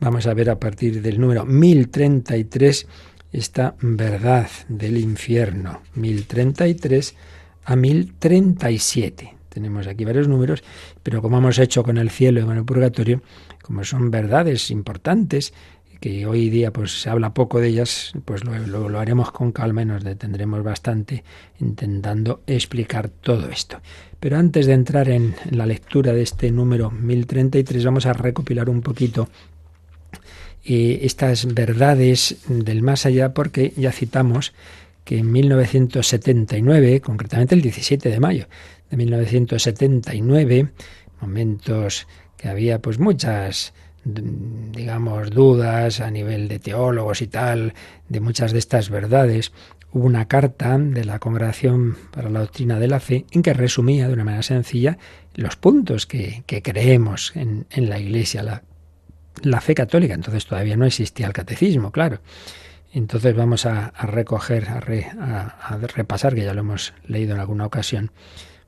Vamos 0.00 0.26
a 0.26 0.32
ver 0.32 0.48
a 0.48 0.58
partir 0.58 1.02
del 1.02 1.20
número 1.20 1.44
1033 1.44 2.86
esta 3.32 3.74
verdad 3.82 4.48
del 4.68 4.96
infierno. 4.96 5.82
1033 5.94 7.14
a 7.66 7.76
1037. 7.76 9.39
Tenemos 9.50 9.86
aquí 9.86 10.06
varios 10.06 10.28
números, 10.28 10.64
pero 11.02 11.20
como 11.20 11.38
hemos 11.38 11.58
hecho 11.58 11.82
con 11.82 11.98
el 11.98 12.08
cielo 12.08 12.40
y 12.40 12.44
con 12.44 12.56
el 12.56 12.64
purgatorio, 12.64 13.20
como 13.62 13.84
son 13.84 14.10
verdades 14.10 14.70
importantes, 14.70 15.52
que 16.00 16.24
hoy 16.24 16.48
día 16.48 16.72
pues 16.72 17.02
se 17.02 17.10
habla 17.10 17.34
poco 17.34 17.60
de 17.60 17.68
ellas, 17.68 18.12
pues 18.24 18.42
lo, 18.44 18.98
haremos 18.98 19.30
con 19.30 19.52
calma 19.52 19.82
y 19.82 19.84
nos 19.84 20.02
detendremos 20.02 20.64
bastante 20.64 21.22
intentando 21.60 22.40
explicar 22.46 23.10
todo 23.10 23.50
esto. 23.50 23.80
Pero 24.18 24.38
antes 24.38 24.66
de 24.66 24.72
entrar 24.72 25.10
en 25.10 25.34
la 25.50 25.66
lectura 25.66 26.12
de 26.12 26.22
este 26.22 26.50
número 26.50 26.90
1033, 26.90 27.84
vamos 27.84 28.06
a 28.06 28.14
recopilar 28.14 28.70
un 28.70 28.80
poquito 28.80 29.28
estas 30.64 31.52
verdades 31.52 32.38
del 32.48 32.82
más 32.82 33.04
allá, 33.04 33.34
porque 33.34 33.72
ya 33.76 33.92
citamos 33.92 34.52
que 35.04 35.18
en 35.18 35.32
1979, 35.32 37.00
concretamente 37.00 37.54
el 37.54 37.62
17 37.62 38.08
de 38.08 38.20
mayo 38.20 38.46
de 38.90 38.96
1979, 38.96 40.72
momentos 41.20 42.06
que 42.36 42.48
había 42.48 42.80
pues 42.80 42.98
muchas 42.98 43.74
digamos 44.02 45.30
dudas 45.30 46.00
a 46.00 46.10
nivel 46.10 46.48
de 46.48 46.58
teólogos 46.58 47.20
y 47.20 47.26
tal 47.26 47.74
de 48.08 48.20
muchas 48.20 48.52
de 48.52 48.58
estas 48.58 48.88
verdades 48.88 49.52
hubo 49.92 50.06
una 50.06 50.26
carta 50.26 50.78
de 50.78 51.04
la 51.04 51.18
Congregación 51.18 51.98
para 52.10 52.30
la 52.30 52.40
Doctrina 52.40 52.78
de 52.78 52.88
la 52.88 52.98
Fe 52.98 53.26
en 53.30 53.42
que 53.42 53.52
resumía 53.52 54.08
de 54.08 54.14
una 54.14 54.24
manera 54.24 54.42
sencilla 54.42 54.96
los 55.34 55.56
puntos 55.56 56.06
que, 56.06 56.44
que 56.46 56.62
creemos 56.62 57.32
en, 57.36 57.66
en 57.70 57.90
la 57.90 57.98
Iglesia, 57.98 58.42
la 58.42 58.62
la 59.42 59.60
fe 59.60 59.74
católica. 59.74 60.14
Entonces 60.14 60.46
todavía 60.46 60.76
no 60.76 60.86
existía 60.86 61.26
el 61.26 61.32
catecismo, 61.32 61.90
claro. 61.90 62.20
Entonces 62.92 63.36
vamos 63.36 63.66
a, 63.66 63.92
recoger, 64.02 64.68
a, 64.68 64.80
repasar, 65.94 66.34
que 66.34 66.44
ya 66.44 66.54
lo 66.54 66.60
hemos 66.60 66.92
leído 67.06 67.34
en 67.34 67.40
alguna 67.40 67.66
ocasión, 67.66 68.10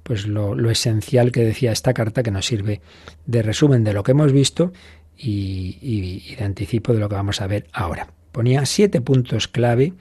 pues 0.02 0.26
lo, 0.26 0.70
esencial 0.70 1.32
que 1.32 1.44
decía 1.44 1.72
esta 1.72 1.94
carta 1.94 2.22
que 2.22 2.30
nos 2.30 2.46
sirve 2.46 2.80
de 3.26 3.42
resumen 3.42 3.84
de 3.84 3.92
lo 3.92 4.02
que 4.02 4.12
hemos 4.12 4.32
visto 4.32 4.72
y, 5.16 6.34
de 6.36 6.44
anticipo 6.44 6.92
de 6.92 7.00
lo 7.00 7.08
que 7.08 7.14
vamos 7.14 7.40
a 7.40 7.46
ver 7.46 7.66
ahora. 7.72 8.08
Ponía 8.32 8.66
siete 8.66 9.00
puntos 9.00 9.48
clave 9.48 9.92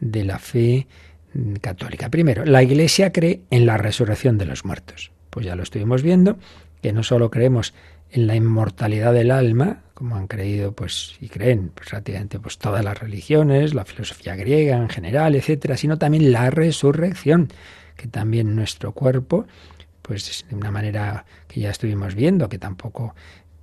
de 0.00 0.24
la 0.24 0.38
fe 0.38 0.86
católica. 1.60 2.10
Primero, 2.10 2.44
la 2.44 2.62
Iglesia 2.62 3.12
cree 3.12 3.42
en 3.50 3.66
la 3.66 3.76
resurrección 3.78 4.38
de 4.38 4.46
los 4.46 4.64
muertos. 4.64 5.10
Pues 5.30 5.46
ya 5.46 5.56
lo 5.56 5.62
estuvimos 5.62 6.02
viendo, 6.02 6.38
que 6.82 6.92
no 6.92 7.02
solo 7.02 7.30
creemos 7.30 7.74
en 8.10 8.26
la 8.26 8.34
inmortalidad 8.34 9.12
del 9.12 9.30
alma, 9.30 9.82
como 9.94 10.16
han 10.16 10.28
creído 10.28 10.72
pues 10.72 11.16
y 11.20 11.28
creen 11.28 11.70
pues, 11.74 11.90
prácticamente 11.90 12.38
pues 12.38 12.58
todas 12.58 12.84
las 12.84 12.98
religiones, 12.98 13.74
la 13.74 13.84
filosofía 13.84 14.36
griega 14.36 14.76
en 14.76 14.88
general, 14.88 15.34
etcétera, 15.34 15.76
sino 15.76 15.98
también 15.98 16.32
la 16.32 16.50
resurrección, 16.50 17.48
que 17.98 18.06
también 18.06 18.56
nuestro 18.56 18.92
cuerpo, 18.92 19.46
pues 20.00 20.46
de 20.48 20.54
una 20.54 20.70
manera 20.70 21.26
que 21.48 21.60
ya 21.60 21.70
estuvimos 21.70 22.14
viendo, 22.14 22.48
que 22.48 22.58
tampoco 22.58 23.14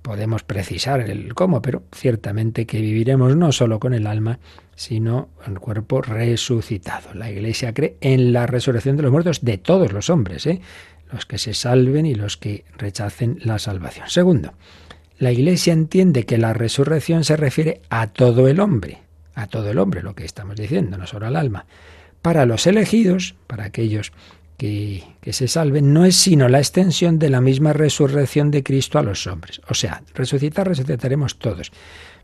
podemos 0.02 0.44
precisar 0.44 1.00
el 1.00 1.34
cómo, 1.34 1.60
pero 1.60 1.82
ciertamente 1.90 2.66
que 2.66 2.80
viviremos 2.80 3.34
no 3.34 3.50
solo 3.50 3.80
con 3.80 3.92
el 3.92 4.06
alma, 4.06 4.38
sino 4.76 5.30
el 5.44 5.58
cuerpo 5.58 6.02
resucitado. 6.02 7.14
La 7.14 7.28
Iglesia 7.28 7.74
cree 7.74 7.96
en 8.00 8.32
la 8.32 8.46
resurrección 8.46 8.96
de 8.96 9.02
los 9.02 9.10
muertos 9.10 9.44
de 9.44 9.58
todos 9.58 9.92
los 9.92 10.10
hombres, 10.10 10.46
¿eh? 10.46 10.60
los 11.10 11.26
que 11.26 11.38
se 11.38 11.54
salven 11.54 12.06
y 12.06 12.14
los 12.14 12.36
que 12.36 12.64
rechacen 12.76 13.40
la 13.42 13.58
salvación. 13.58 14.08
Segundo, 14.08 14.52
la 15.18 15.32
Iglesia 15.32 15.72
entiende 15.72 16.26
que 16.26 16.38
la 16.38 16.52
resurrección 16.52 17.24
se 17.24 17.36
refiere 17.36 17.80
a 17.88 18.08
todo 18.08 18.48
el 18.48 18.60
hombre, 18.60 18.98
a 19.34 19.46
todo 19.46 19.70
el 19.70 19.78
hombre, 19.78 20.02
lo 20.02 20.14
que 20.14 20.24
estamos 20.24 20.56
diciendo, 20.56 20.98
no 20.98 21.06
solo 21.06 21.26
al 21.26 21.36
alma. 21.36 21.66
Para 22.26 22.44
los 22.44 22.66
elegidos, 22.66 23.36
para 23.46 23.62
aquellos 23.66 24.10
que, 24.56 25.04
que, 25.20 25.32
se 25.32 25.46
salven, 25.46 25.92
no 25.92 26.04
es 26.04 26.16
sino 26.16 26.48
la 26.48 26.58
extensión 26.58 27.20
de 27.20 27.30
la 27.30 27.40
misma 27.40 27.72
resurrección 27.72 28.50
de 28.50 28.64
Cristo 28.64 28.98
a 28.98 29.04
los 29.04 29.28
hombres. 29.28 29.60
O 29.68 29.74
sea, 29.74 30.02
resucitar, 30.12 30.66
resucitaremos 30.66 31.38
todos. 31.38 31.70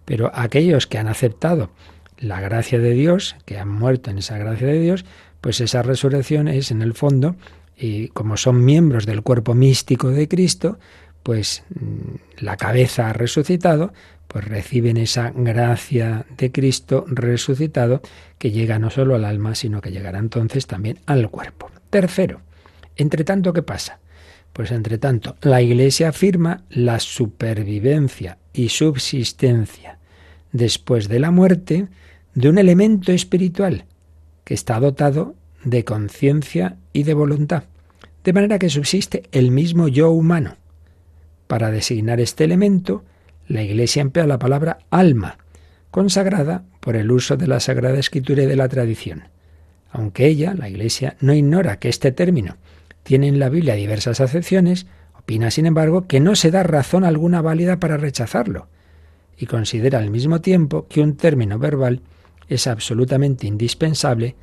Pero 0.05 0.33
aquellos 0.35 0.89
que 0.89 0.99
han 0.99 1.07
aceptado 1.07 1.71
la 2.19 2.41
gracia 2.41 2.81
de 2.81 2.95
Dios, 2.95 3.37
que 3.45 3.61
han 3.61 3.69
muerto 3.69 4.11
en 4.11 4.19
esa 4.19 4.39
gracia 4.39 4.67
de 4.67 4.81
Dios, 4.81 5.05
pues 5.41 5.61
esa 5.61 5.83
resurrección 5.83 6.49
es 6.49 6.73
en 6.73 6.83
el 6.83 6.95
fondo 6.95 7.37
y 7.77 8.09
como 8.09 8.37
son 8.37 8.65
miembros 8.65 9.07
del 9.07 9.23
cuerpo 9.23 9.55
místico 9.55 10.09
de 10.09 10.27
Cristo, 10.27 10.81
pues 11.23 11.63
mm, 11.79 12.43
la 12.45 12.57
cabeza 12.57 13.11
ha 13.11 13.13
resucitado, 13.13 13.93
pues 14.29 14.45
reciben 14.45 14.97
esa 14.97 15.33
gracia 15.35 16.27
de 16.37 16.51
Cristo 16.51 17.05
resucitado 17.09 18.01
que 18.39 18.51
llega 18.51 18.79
no 18.79 18.91
solo 18.91 19.15
al 19.15 19.25
alma, 19.25 19.55
sino 19.55 19.81
que 19.81 19.91
llegará 19.91 20.19
entonces 20.19 20.67
también 20.67 20.99
al 21.07 21.31
cuerpo. 21.31 21.71
Tercero, 21.91 22.41
entre 22.97 23.25
tanto, 23.25 23.53
¿qué 23.53 23.63
pasa? 23.63 24.01
Pues 24.53 24.71
entre 24.71 24.99
tanto, 24.99 25.37
la 25.43 25.63
Iglesia 25.63 26.09
afirma 26.09 26.65
la 26.71 27.01
supervivencia 27.01 28.39
y 28.53 28.69
subsistencia 28.69 29.99
después 30.53 31.09
de 31.09 31.19
la 31.19 31.31
muerte 31.31 31.89
de 32.35 32.49
un 32.49 32.59
elemento 32.59 33.13
espiritual 33.13 33.85
que 34.45 34.55
está 34.55 34.79
dotado 34.81 35.35
de 35.65 35.85
conciencia 35.85 36.77
y 36.93 37.05
de 37.05 37.15
voluntad 37.15 37.65
de 38.25 38.33
manera 38.33 38.59
que 38.59 38.71
subsiste 38.71 39.25
el 39.33 39.51
mismo 39.51 39.89
yo 39.89 40.11
humano. 40.11 40.57
Para 41.47 41.71
designar 41.71 42.21
este 42.21 42.45
elemento, 42.45 43.05
la 43.53 43.63
Iglesia 43.63 44.01
emplea 44.01 44.27
la 44.27 44.39
palabra 44.39 44.79
alma, 44.91 45.37
consagrada 45.91 46.65
por 46.81 46.97
el 46.97 47.11
uso 47.11 47.37
de 47.37 47.47
la 47.47 47.61
Sagrada 47.61 47.99
Escritura 47.99 48.43
y 48.43 48.47
de 48.47 48.57
la 48.57 48.69
tradición. 48.69 49.25
Aunque 49.91 50.27
ella, 50.27 50.55
la 50.55 50.71
Iglesia, 50.71 51.17
no 51.21 51.35
ignora 51.35 51.79
que 51.79 51.91
este 51.91 52.13
término 52.13 52.57
tiene 53.03 53.29
en 53.29 53.39
la 53.39 53.51
Biblia 53.51 53.75
diversas 53.75 54.21
acepciones, 54.21 54.87
opina, 55.15 55.51
sin 55.51 55.67
embargo, 55.67 56.07
que 56.07 56.19
no 56.19 56.35
se 56.35 56.51
da 56.51 56.63
razón 56.63 57.05
alguna 57.05 57.43
válida 57.43 57.79
para 57.79 57.99
rechazarlo, 57.99 58.69
y 59.37 59.45
considera 59.45 59.99
al 59.99 60.11
mismo 60.11 60.41
tiempo 60.41 60.87
que 60.89 61.03
un 61.03 61.17
término 61.17 61.59
verbal 61.59 62.01
es 62.49 62.67
absolutamente 62.67 63.47
indispensable 63.47 64.35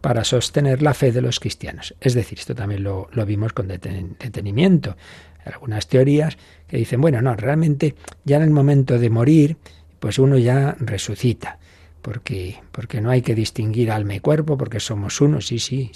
para 0.00 0.24
sostener 0.24 0.82
la 0.82 0.94
fe 0.94 1.10
de 1.10 1.22
los 1.22 1.40
cristianos. 1.40 1.94
Es 2.00 2.14
decir, 2.14 2.38
esto 2.38 2.54
también 2.54 2.82
lo, 2.82 3.08
vimos 3.26 3.52
con 3.52 3.68
detenimiento. 3.68 4.96
Algunas 5.44 5.88
teorías 5.88 6.36
que 6.68 6.76
dicen, 6.76 7.00
bueno, 7.00 7.20
no, 7.22 7.34
realmente 7.34 7.94
ya 8.24 8.36
en 8.36 8.42
el 8.42 8.50
momento 8.50 8.98
de 8.98 9.10
morir, 9.10 9.56
pues 10.00 10.18
uno 10.18 10.38
ya 10.38 10.76
resucita 10.78 11.58
porque, 12.02 12.56
porque 12.72 13.00
no 13.00 13.10
hay 13.10 13.22
que 13.22 13.34
distinguir 13.34 13.90
alma 13.90 14.16
y 14.16 14.20
cuerpo, 14.20 14.58
porque 14.58 14.80
somos 14.80 15.20
uno, 15.20 15.40
sí, 15.40 15.60
sí, 15.60 15.92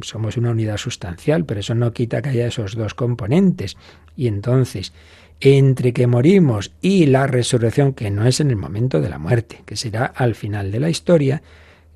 somos 0.00 0.36
una 0.38 0.50
unidad 0.50 0.78
sustancial, 0.78 1.44
pero 1.44 1.60
eso 1.60 1.74
no 1.74 1.92
quita 1.92 2.22
que 2.22 2.30
haya 2.30 2.46
esos 2.46 2.74
dos 2.74 2.94
componentes. 2.94 3.76
Y 4.16 4.26
entonces, 4.26 4.92
entre 5.40 5.92
que 5.92 6.06
morimos 6.06 6.72
y 6.80 7.06
la 7.06 7.26
resurrección, 7.26 7.92
que 7.92 8.10
no 8.10 8.26
es 8.26 8.40
en 8.40 8.50
el 8.50 8.56
momento 8.56 9.00
de 9.00 9.10
la 9.10 9.18
muerte, 9.18 9.62
que 9.66 9.76
será 9.76 10.06
al 10.06 10.34
final 10.34 10.72
de 10.72 10.80
la 10.80 10.88
historia, 10.88 11.42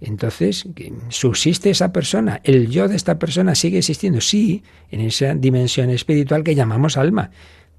entonces 0.06 0.66
subsiste 1.08 1.70
esa 1.70 1.92
persona, 1.92 2.40
el 2.44 2.68
yo 2.68 2.88
de 2.88 2.96
esta 2.96 3.18
persona 3.18 3.54
sigue 3.54 3.78
existiendo, 3.78 4.20
sí, 4.20 4.62
en 4.90 5.00
esa 5.00 5.34
dimensión 5.34 5.90
espiritual 5.90 6.44
que 6.44 6.54
llamamos 6.54 6.96
alma. 6.96 7.30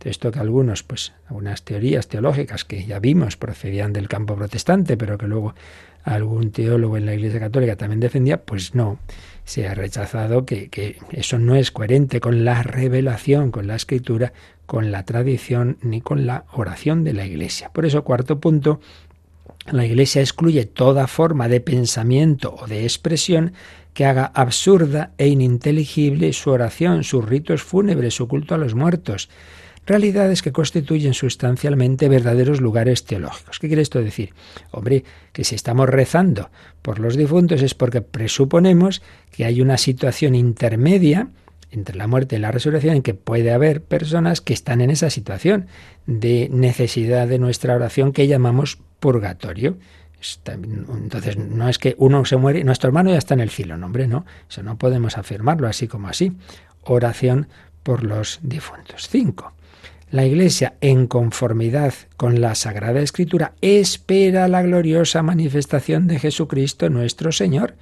Esto 0.05 0.31
que 0.31 0.39
algunos, 0.39 0.83
pues, 0.83 1.13
algunas 1.27 1.63
teorías 1.63 2.07
teológicas 2.07 2.63
que 2.63 2.85
ya 2.85 2.99
vimos 2.99 3.37
procedían 3.37 3.91
del 3.91 4.07
campo 4.07 4.35
protestante, 4.35 4.97
pero 4.97 5.17
que 5.17 5.27
luego 5.27 5.55
algún 6.03 6.51
teólogo 6.51 6.95
en 6.95 7.07
la 7.07 7.15
Iglesia 7.15 7.39
Católica 7.39 7.75
también 7.75 7.99
defendía, 7.99 8.43
pues 8.43 8.75
no, 8.75 8.99
se 9.45 9.67
ha 9.67 9.73
rechazado 9.73 10.45
que, 10.45 10.69
que 10.69 10.97
eso 11.11 11.39
no 11.39 11.55
es 11.55 11.71
coherente 11.71 12.19
con 12.19 12.45
la 12.45 12.61
revelación, 12.61 13.49
con 13.49 13.65
la 13.65 13.75
escritura, 13.75 14.31
con 14.67 14.91
la 14.91 15.03
tradición 15.05 15.79
ni 15.81 16.01
con 16.01 16.27
la 16.27 16.45
oración 16.53 17.03
de 17.03 17.13
la 17.13 17.25
Iglesia. 17.25 17.71
Por 17.73 17.87
eso, 17.87 18.03
cuarto 18.03 18.39
punto, 18.39 18.79
la 19.65 19.85
Iglesia 19.85 20.21
excluye 20.21 20.65
toda 20.65 21.07
forma 21.07 21.47
de 21.47 21.61
pensamiento 21.61 22.55
o 22.55 22.67
de 22.67 22.83
expresión 22.83 23.53
que 23.93 24.05
haga 24.05 24.25
absurda 24.33 25.13
e 25.17 25.27
ininteligible 25.27 26.33
su 26.33 26.51
oración, 26.51 27.03
sus 27.03 27.25
ritos 27.25 27.63
fúnebres, 27.63 28.13
su 28.13 28.27
culto 28.27 28.53
a 28.55 28.57
los 28.57 28.75
muertos 28.75 29.29
realidades 29.85 30.41
que 30.41 30.51
constituyen 30.51 31.13
sustancialmente 31.13 32.09
verdaderos 32.09 32.59
lugares 32.59 33.05
teológicos. 33.05 33.59
¿Qué 33.59 33.67
quiere 33.67 33.81
esto 33.81 34.01
decir? 34.01 34.33
Hombre, 34.71 35.03
que 35.31 35.43
si 35.43 35.55
estamos 35.55 35.87
rezando 35.89 36.49
por 36.81 36.99
los 36.99 37.15
difuntos 37.15 37.61
es 37.61 37.75
porque 37.75 38.01
presuponemos 38.01 39.01
que 39.31 39.45
hay 39.45 39.61
una 39.61 39.77
situación 39.77 40.35
intermedia 40.35 41.27
entre 41.71 41.95
la 41.95 42.07
muerte 42.07 42.37
y 42.37 42.39
la 42.39 42.51
resurrección 42.51 42.95
en 42.95 43.01
que 43.01 43.13
puede 43.13 43.51
haber 43.51 43.83
personas 43.83 44.41
que 44.41 44.53
están 44.53 44.81
en 44.81 44.89
esa 44.89 45.09
situación 45.09 45.67
de 46.07 46.49
necesidad 46.51 47.27
de 47.27 47.39
nuestra 47.39 47.75
oración 47.75 48.11
que 48.11 48.27
llamamos 48.27 48.79
purgatorio. 49.05 49.77
Entonces, 50.47 51.37
no 51.37 51.69
es 51.69 51.77
que 51.77 51.93
uno 51.99 52.25
se 52.25 52.37
muere 52.37 52.63
nuestro 52.63 52.87
hermano 52.87 53.11
ya 53.11 53.19
está 53.19 53.35
en 53.35 53.41
el 53.41 53.51
cielo, 53.51 53.77
no, 53.77 53.85
hombre, 53.85 54.07
no, 54.07 54.25
eso 54.49 54.63
no 54.63 54.79
podemos 54.79 55.19
afirmarlo 55.19 55.67
así 55.67 55.87
como 55.87 56.07
así. 56.07 56.31
Oración 56.81 57.47
por 57.83 58.03
los 58.03 58.39
difuntos. 58.41 59.07
Cinco. 59.07 59.53
La 60.09 60.25
Iglesia, 60.25 60.73
en 60.81 61.05
conformidad 61.05 61.93
con 62.17 62.41
la 62.41 62.55
Sagrada 62.55 62.99
Escritura, 62.99 63.53
espera 63.61 64.47
la 64.47 64.63
gloriosa 64.63 65.21
manifestación 65.21 66.07
de 66.07 66.17
Jesucristo 66.17 66.89
nuestro 66.89 67.31
Señor. 67.31 67.75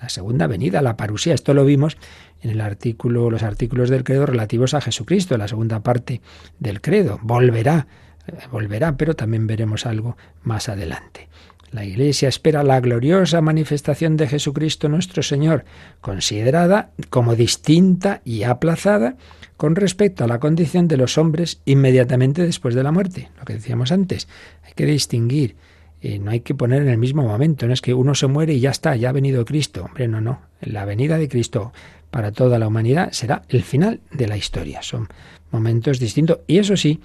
La 0.00 0.08
segunda 0.08 0.46
venida, 0.46 0.80
la 0.80 0.96
parusía. 0.96 1.34
Esto 1.34 1.52
lo 1.52 1.66
vimos 1.66 1.98
en 2.40 2.48
el 2.48 2.62
artículo, 2.62 3.30
los 3.30 3.42
artículos 3.42 3.90
del 3.90 4.04
credo 4.04 4.24
relativos 4.24 4.72
a 4.72 4.80
Jesucristo, 4.80 5.36
la 5.36 5.48
segunda 5.48 5.80
parte 5.80 6.22
del 6.58 6.80
credo. 6.80 7.18
Volverá, 7.22 7.86
volverá, 8.50 8.96
pero 8.96 9.14
también 9.14 9.46
veremos 9.46 9.86
algo 9.86 10.16
más 10.42 10.68
adelante. 10.68 11.28
La 11.74 11.84
Iglesia 11.84 12.28
espera 12.28 12.62
la 12.62 12.78
gloriosa 12.80 13.40
manifestación 13.40 14.16
de 14.16 14.28
Jesucristo 14.28 14.88
nuestro 14.88 15.24
Señor, 15.24 15.64
considerada 16.00 16.90
como 17.10 17.34
distinta 17.34 18.20
y 18.24 18.44
aplazada 18.44 19.16
con 19.56 19.74
respecto 19.74 20.22
a 20.22 20.28
la 20.28 20.38
condición 20.38 20.86
de 20.86 20.96
los 20.96 21.18
hombres 21.18 21.60
inmediatamente 21.64 22.42
después 22.42 22.76
de 22.76 22.84
la 22.84 22.92
muerte, 22.92 23.30
lo 23.38 23.44
que 23.44 23.54
decíamos 23.54 23.90
antes. 23.90 24.28
Hay 24.64 24.72
que 24.74 24.86
distinguir, 24.86 25.56
eh, 26.00 26.20
no 26.20 26.30
hay 26.30 26.40
que 26.40 26.54
poner 26.54 26.82
en 26.82 26.90
el 26.90 26.98
mismo 26.98 27.24
momento, 27.24 27.66
no 27.66 27.72
es 27.72 27.80
que 27.80 27.92
uno 27.92 28.14
se 28.14 28.28
muere 28.28 28.54
y 28.54 28.60
ya 28.60 28.70
está, 28.70 28.94
ya 28.94 29.08
ha 29.08 29.12
venido 29.12 29.44
Cristo. 29.44 29.84
Hombre, 29.84 30.06
no, 30.06 30.20
no. 30.20 30.42
La 30.60 30.84
venida 30.84 31.18
de 31.18 31.28
Cristo 31.28 31.72
para 32.12 32.30
toda 32.30 32.60
la 32.60 32.68
humanidad 32.68 33.10
será 33.10 33.42
el 33.48 33.64
final 33.64 34.00
de 34.12 34.28
la 34.28 34.36
historia. 34.36 34.80
Son 34.82 35.08
momentos 35.50 35.98
distintos. 35.98 36.38
Y 36.46 36.58
eso 36.58 36.76
sí, 36.76 37.00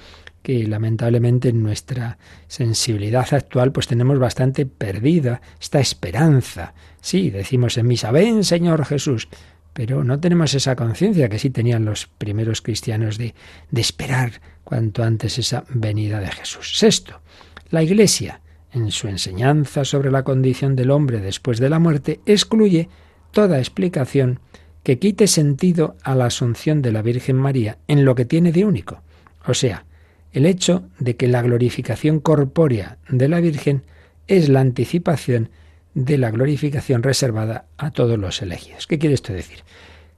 que 0.49 0.67
lamentablemente 0.67 1.49
en 1.49 1.62
nuestra 1.62 2.17
sensibilidad 2.47 3.31
actual 3.35 3.71
pues 3.71 3.85
tenemos 3.85 4.17
bastante 4.17 4.65
perdida 4.65 5.41
esta 5.62 5.79
esperanza. 5.79 6.73
Sí, 7.01 7.29
decimos 7.29 7.77
en 7.77 7.85
misa, 7.85 8.09
ven 8.09 8.43
Señor 8.43 8.83
Jesús, 8.83 9.27
pero 9.73 10.03
no 10.03 10.19
tenemos 10.19 10.55
esa 10.55 10.75
conciencia 10.75 11.29
que 11.29 11.38
sí 11.38 11.51
tenían 11.51 11.85
los 11.85 12.07
primeros 12.07 12.63
cristianos 12.63 13.19
de, 13.19 13.35
de 13.69 13.81
esperar 13.81 14.41
cuanto 14.63 15.03
antes 15.03 15.38
esa 15.38 15.65
venida 15.69 16.19
de 16.19 16.31
Jesús. 16.31 16.79
Sexto, 16.79 17.21
la 17.69 17.83
Iglesia, 17.83 18.41
en 18.73 18.89
su 18.89 19.07
enseñanza 19.07 19.85
sobre 19.85 20.09
la 20.09 20.23
condición 20.23 20.75
del 20.75 20.89
hombre 20.89 21.19
después 21.19 21.59
de 21.59 21.69
la 21.69 21.77
muerte, 21.77 22.21
excluye 22.25 22.89
toda 23.29 23.59
explicación 23.59 24.39
que 24.81 24.97
quite 24.97 25.27
sentido 25.27 25.95
a 26.01 26.15
la 26.15 26.25
asunción 26.25 26.81
de 26.81 26.91
la 26.91 27.03
Virgen 27.03 27.35
María 27.35 27.77
en 27.88 28.03
lo 28.03 28.15
que 28.15 28.25
tiene 28.25 28.51
de 28.51 28.65
único, 28.65 29.03
o 29.45 29.53
sea, 29.53 29.85
el 30.31 30.45
hecho 30.45 30.83
de 30.99 31.15
que 31.15 31.27
la 31.27 31.41
glorificación 31.41 32.19
corpórea 32.19 32.97
de 33.09 33.27
la 33.27 33.39
Virgen 33.39 33.83
es 34.27 34.49
la 34.49 34.61
anticipación 34.61 35.49
de 35.93 36.17
la 36.17 36.31
glorificación 36.31 37.03
reservada 37.03 37.65
a 37.77 37.91
todos 37.91 38.17
los 38.17 38.41
elegidos. 38.41 38.87
¿Qué 38.87 38.99
quiere 38.99 39.15
esto 39.15 39.33
decir? 39.33 39.59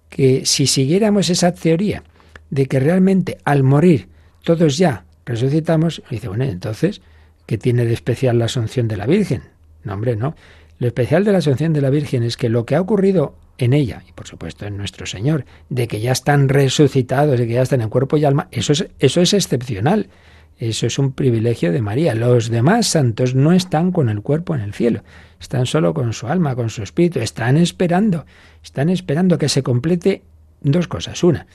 Que 0.10 0.46
si 0.46 0.68
siguiéramos 0.68 1.30
esa 1.30 1.54
teoría 1.54 2.04
de 2.50 2.66
que 2.66 2.80
realmente 2.80 3.38
al 3.46 3.64
morir 3.64 4.10
todos 4.44 4.78
ya 4.78 5.06
resucitamos, 5.26 6.04
dice, 6.10 6.28
bueno, 6.28 6.44
entonces, 6.44 7.02
¿qué 7.46 7.58
tiene 7.58 7.86
de 7.86 7.94
especial 7.94 8.38
la 8.38 8.46
asunción 8.46 8.88
de 8.88 8.98
la 8.98 9.06
Virgen? 9.06 9.44
No, 9.84 9.94
hombre, 9.94 10.16
no. 10.16 10.36
Lo 10.82 10.88
especial 10.88 11.24
de 11.24 11.32
la 11.32 11.38
asunción 11.38 11.74
de 11.74 11.82
la 11.82 11.92
Virgen 11.92 12.24
es 12.24 12.38
que 12.38 12.50
lo 12.50 12.66
que 12.66 12.74
ha 12.74 12.82
ocurrido 12.82 13.36
en 13.60 13.74
ella, 13.74 14.02
y 14.10 14.14
por 14.14 14.26
supuesto 14.26 14.66
en 14.66 14.78
nuestro 14.78 15.06
Señor, 15.06 15.46
de 15.70 15.88
que 15.88 16.02
ya 16.02 16.12
están 16.12 16.50
resucitados, 16.50 17.38
de 17.38 17.46
que 17.46 17.54
ya 17.54 17.62
están 17.62 17.82
en 17.82 17.90
cuerpo 17.90 18.18
y 18.18 18.26
alma, 18.26 18.48
eso 18.50 18.74
es, 18.74 18.88
eso 18.98 19.22
es 19.22 19.36
excepcional. 19.36 20.10
Eso 20.58 20.88
es 20.88 20.98
un 20.98 21.12
privilegio 21.12 21.72
de 21.72 21.84
María. 21.84 22.16
Los 22.16 22.50
demás 22.50 22.88
santos 22.88 23.36
no 23.36 23.52
están 23.52 23.92
con 23.92 24.10
el 24.10 24.24
cuerpo 24.24 24.56
en 24.56 24.62
el 24.62 24.74
cielo, 24.74 25.04
están 25.40 25.68
solo 25.68 25.94
con 25.94 26.14
su 26.14 26.26
alma, 26.26 26.56
con 26.56 26.72
su 26.72 26.82
espíritu, 26.82 27.20
están 27.20 27.58
esperando, 27.58 28.26
están 28.64 28.90
esperando 28.90 29.38
que 29.38 29.50
se 29.50 29.62
complete 29.62 30.24
dos 30.62 30.88
cosas. 30.88 31.24
Una, 31.24 31.46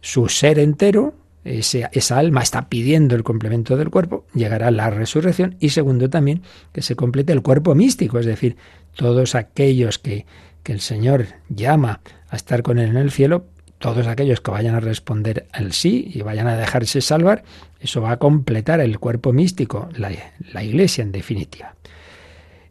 su 0.00 0.28
ser 0.28 0.60
entero, 0.60 1.14
esa 1.44 2.18
alma 2.18 2.42
está 2.42 2.68
pidiendo 2.68 3.14
el 3.14 3.22
complemento 3.22 3.76
del 3.76 3.90
cuerpo, 3.90 4.26
llegará 4.34 4.70
la 4.70 4.90
resurrección. 4.90 5.56
Y 5.60 5.70
segundo 5.70 6.10
también, 6.10 6.42
que 6.72 6.82
se 6.82 6.96
complete 6.96 7.32
el 7.32 7.42
cuerpo 7.42 7.74
místico, 7.74 8.18
es 8.18 8.26
decir, 8.26 8.56
todos 8.94 9.34
aquellos 9.34 9.98
que, 9.98 10.26
que 10.62 10.72
el 10.72 10.80
Señor 10.80 11.26
llama 11.48 12.00
a 12.28 12.36
estar 12.36 12.62
con 12.62 12.78
Él 12.78 12.90
en 12.90 12.96
el 12.96 13.10
cielo, 13.10 13.46
todos 13.78 14.06
aquellos 14.06 14.40
que 14.40 14.50
vayan 14.50 14.74
a 14.74 14.80
responder 14.80 15.46
al 15.52 15.72
sí 15.72 16.10
y 16.12 16.22
vayan 16.22 16.48
a 16.48 16.56
dejarse 16.56 17.00
salvar, 17.00 17.44
eso 17.80 18.00
va 18.00 18.12
a 18.12 18.16
completar 18.18 18.80
el 18.80 18.98
cuerpo 18.98 19.32
místico, 19.32 19.88
la, 19.96 20.10
la 20.52 20.64
iglesia 20.64 21.02
en 21.02 21.12
definitiva. 21.12 21.74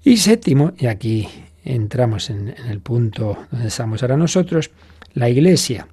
Y 0.03 0.17
séptimo, 0.17 0.73
y 0.77 0.87
aquí 0.87 1.27
entramos 1.63 2.29
en, 2.29 2.49
en 2.49 2.67
el 2.67 2.81
punto 2.81 3.37
donde 3.51 3.69
estamos 3.69 4.03
ahora 4.03 4.17
nosotros, 4.17 4.71
la 5.13 5.29
iglesia, 5.29 5.87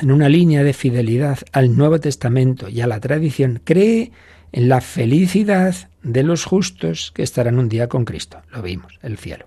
en 0.00 0.10
una 0.10 0.28
línea 0.28 0.62
de 0.62 0.72
fidelidad 0.72 1.38
al 1.52 1.76
Nuevo 1.76 2.00
Testamento 2.00 2.68
y 2.68 2.80
a 2.80 2.86
la 2.86 3.00
tradición, 3.00 3.60
cree 3.64 4.12
en 4.52 4.68
la 4.68 4.80
felicidad 4.80 5.74
de 6.02 6.22
los 6.22 6.44
justos 6.44 7.12
que 7.14 7.22
estarán 7.22 7.58
un 7.58 7.68
día 7.68 7.88
con 7.88 8.04
Cristo. 8.04 8.42
Lo 8.52 8.62
vimos, 8.62 8.98
el 9.02 9.18
cielo. 9.18 9.46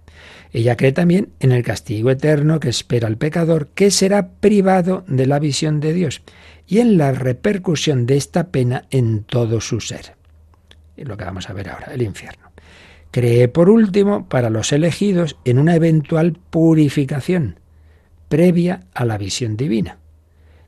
Ella 0.51 0.75
cree 0.75 0.91
también 0.91 1.29
en 1.39 1.51
el 1.51 1.63
castigo 1.63 2.09
eterno 2.09 2.59
que 2.59 2.69
espera 2.69 3.07
al 3.07 3.17
pecador, 3.17 3.67
que 3.67 3.91
será 3.91 4.29
privado 4.33 5.03
de 5.07 5.25
la 5.25 5.39
visión 5.39 5.79
de 5.79 5.93
Dios, 5.93 6.21
y 6.67 6.79
en 6.79 6.97
la 6.97 7.11
repercusión 7.11 8.05
de 8.05 8.17
esta 8.17 8.47
pena 8.47 8.85
en 8.89 9.23
todo 9.23 9.61
su 9.61 9.79
ser. 9.79 10.15
Es 10.97 11.07
lo 11.07 11.17
que 11.17 11.25
vamos 11.25 11.49
a 11.49 11.53
ver 11.53 11.69
ahora, 11.69 11.93
el 11.93 12.01
infierno. 12.01 12.51
Cree, 13.11 13.47
por 13.47 13.69
último, 13.69 14.27
para 14.27 14.49
los 14.49 14.71
elegidos, 14.71 15.37
en 15.45 15.59
una 15.59 15.75
eventual 15.75 16.33
purificación, 16.49 17.59
previa 18.27 18.81
a 18.93 19.05
la 19.05 19.17
visión 19.17 19.57
divina, 19.57 19.97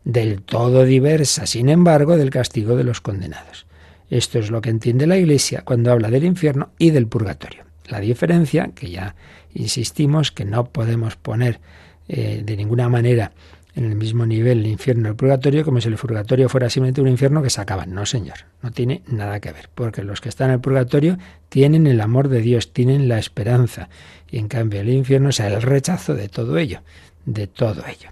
del 0.04 0.42
todo 0.42 0.84
diversa, 0.84 1.46
sin 1.46 1.70
embargo, 1.70 2.18
del 2.18 2.30
castigo 2.30 2.76
de 2.76 2.84
los 2.84 3.02
condenados. 3.02 3.66
Esto 4.10 4.40
es 4.40 4.52
lo 4.52 4.62
que 4.62 4.70
entiende 4.70 5.08
la 5.08 5.18
Iglesia 5.18 5.62
cuando 5.64 5.92
habla 5.92 6.10
del 6.10 6.26
infierno 6.26 6.70
y 6.78 6.92
del 6.92 7.08
purgatorio. 7.08 7.64
La 7.88 8.00
diferencia, 8.00 8.72
que 8.76 8.90
ya 8.90 9.16
insistimos, 9.54 10.32
que 10.32 10.46
no 10.46 10.66
podemos 10.66 11.16
poner 11.16 11.60
eh, 12.08 12.42
de 12.44 12.58
ninguna 12.58 12.90
manera 12.90 13.32
en 13.76 13.86
el 13.86 13.96
mismo 13.96 14.26
nivel 14.26 14.60
el 14.60 14.68
infierno 14.68 15.08
y 15.08 15.12
el 15.12 15.16
purgatorio 15.16 15.64
como 15.64 15.80
si 15.80 15.88
el 15.88 15.96
purgatorio 15.96 16.50
fuera 16.50 16.70
simplemente 16.70 17.02
un 17.02 17.08
infierno 17.08 17.42
que 17.42 17.50
se 17.50 17.62
acaba. 17.62 17.86
No, 17.86 18.06
señor, 18.06 18.40
no 18.62 18.72
tiene 18.72 19.02
nada 19.08 19.40
que 19.40 19.52
ver, 19.52 19.70
porque 19.74 20.04
los 20.04 20.20
que 20.20 20.30
están 20.30 20.50
en 20.50 20.56
el 20.56 20.62
purgatorio 20.62 21.18
tienen 21.50 21.88
el 21.88 22.02
amor 22.02 22.28
de 22.28 22.42
Dios, 22.42 22.74
tienen 22.74 23.08
la 23.08 23.18
esperanza, 23.18 23.90
y 24.30 24.40
en 24.40 24.48
cambio 24.48 24.82
el 24.82 24.90
infierno 24.90 25.30
es 25.30 25.40
el 25.40 25.62
rechazo 25.62 26.16
de 26.16 26.28
todo 26.28 26.58
ello, 26.58 26.82
de 27.26 27.48
todo 27.48 27.84
ello. 27.88 28.10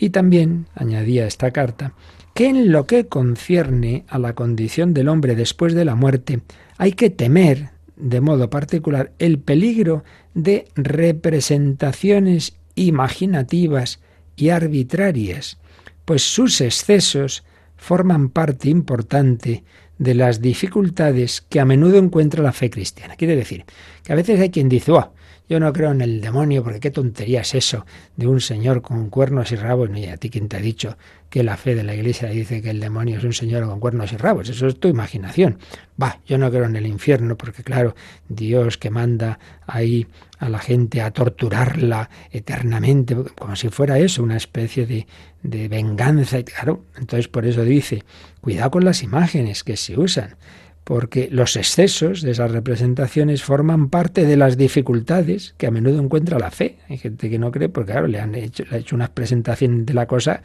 Y 0.00 0.10
también 0.10 0.66
añadía 0.74 1.26
esta 1.26 1.50
carta 1.50 1.92
que 2.32 2.48
en 2.48 2.72
lo 2.72 2.86
que 2.86 3.06
concierne 3.06 4.06
a 4.08 4.18
la 4.18 4.34
condición 4.34 4.94
del 4.94 5.08
hombre 5.08 5.36
después 5.36 5.74
de 5.74 5.84
la 5.84 5.94
muerte, 5.94 6.40
hay 6.78 6.92
que 6.92 7.10
temer 7.10 7.68
de 7.96 8.22
modo 8.22 8.48
particular 8.48 9.12
el 9.18 9.38
peligro 9.38 10.02
de 10.32 10.68
representaciones 10.74 12.56
imaginativas 12.76 14.00
y 14.36 14.48
arbitrarias, 14.48 15.58
pues 16.06 16.22
sus 16.22 16.62
excesos 16.62 17.44
forman 17.76 18.30
parte 18.30 18.70
importante 18.70 19.64
de 19.98 20.14
las 20.14 20.40
dificultades 20.40 21.42
que 21.42 21.60
a 21.60 21.66
menudo 21.66 21.98
encuentra 21.98 22.42
la 22.42 22.52
fe 22.52 22.70
cristiana. 22.70 23.16
Quiere 23.16 23.36
decir 23.36 23.66
que 24.02 24.14
a 24.14 24.16
veces 24.16 24.40
hay 24.40 24.48
quien 24.48 24.70
dice, 24.70 24.92
oh, 24.92 25.12
yo 25.50 25.58
no 25.58 25.72
creo 25.72 25.90
en 25.90 26.00
el 26.00 26.20
demonio 26.20 26.62
porque 26.62 26.78
qué 26.78 26.92
tontería 26.92 27.40
es 27.40 27.56
eso 27.56 27.84
de 28.14 28.28
un 28.28 28.40
señor 28.40 28.82
con 28.82 29.10
cuernos 29.10 29.50
y 29.50 29.56
rabos. 29.56 29.90
Y 29.96 30.06
a 30.06 30.16
ti 30.16 30.30
quien 30.30 30.48
te 30.48 30.58
ha 30.58 30.60
dicho 30.60 30.96
que 31.28 31.42
la 31.42 31.56
fe 31.56 31.74
de 31.74 31.82
la 31.82 31.92
iglesia 31.92 32.28
dice 32.28 32.62
que 32.62 32.70
el 32.70 32.78
demonio 32.78 33.18
es 33.18 33.24
un 33.24 33.32
señor 33.32 33.66
con 33.66 33.80
cuernos 33.80 34.12
y 34.12 34.16
rabos. 34.16 34.48
Eso 34.48 34.68
es 34.68 34.78
tu 34.78 34.86
imaginación. 34.86 35.58
Va, 36.00 36.20
yo 36.24 36.38
no 36.38 36.52
creo 36.52 36.66
en 36.66 36.76
el 36.76 36.86
infierno 36.86 37.36
porque 37.36 37.64
claro, 37.64 37.96
Dios 38.28 38.78
que 38.78 38.90
manda 38.90 39.40
ahí 39.66 40.06
a 40.38 40.48
la 40.48 40.60
gente 40.60 41.02
a 41.02 41.10
torturarla 41.10 42.10
eternamente, 42.30 43.16
como 43.36 43.56
si 43.56 43.70
fuera 43.70 43.98
eso, 43.98 44.22
una 44.22 44.36
especie 44.36 44.86
de, 44.86 45.08
de 45.42 45.66
venganza. 45.66 46.40
Claro, 46.44 46.84
entonces 46.96 47.26
por 47.26 47.44
eso 47.44 47.64
dice, 47.64 48.04
cuidado 48.40 48.70
con 48.70 48.84
las 48.84 49.02
imágenes 49.02 49.64
que 49.64 49.76
se 49.76 49.98
usan 49.98 50.36
porque 50.84 51.28
los 51.30 51.56
excesos 51.56 52.22
de 52.22 52.32
esas 52.32 52.50
representaciones 52.50 53.42
forman 53.42 53.88
parte 53.90 54.24
de 54.24 54.36
las 54.36 54.56
dificultades 54.56 55.54
que 55.56 55.66
a 55.66 55.70
menudo 55.70 56.00
encuentra 56.00 56.38
la 56.38 56.50
fe. 56.50 56.78
Hay 56.88 56.98
gente 56.98 57.30
que 57.30 57.38
no 57.38 57.50
cree 57.50 57.68
porque, 57.68 57.92
claro, 57.92 58.06
le 58.06 58.18
han 58.20 58.34
hecho, 58.34 58.64
le 58.70 58.78
hecho 58.78 58.96
una 58.96 59.08
presentación 59.08 59.86
de 59.86 59.94
la 59.94 60.06
cosa. 60.06 60.42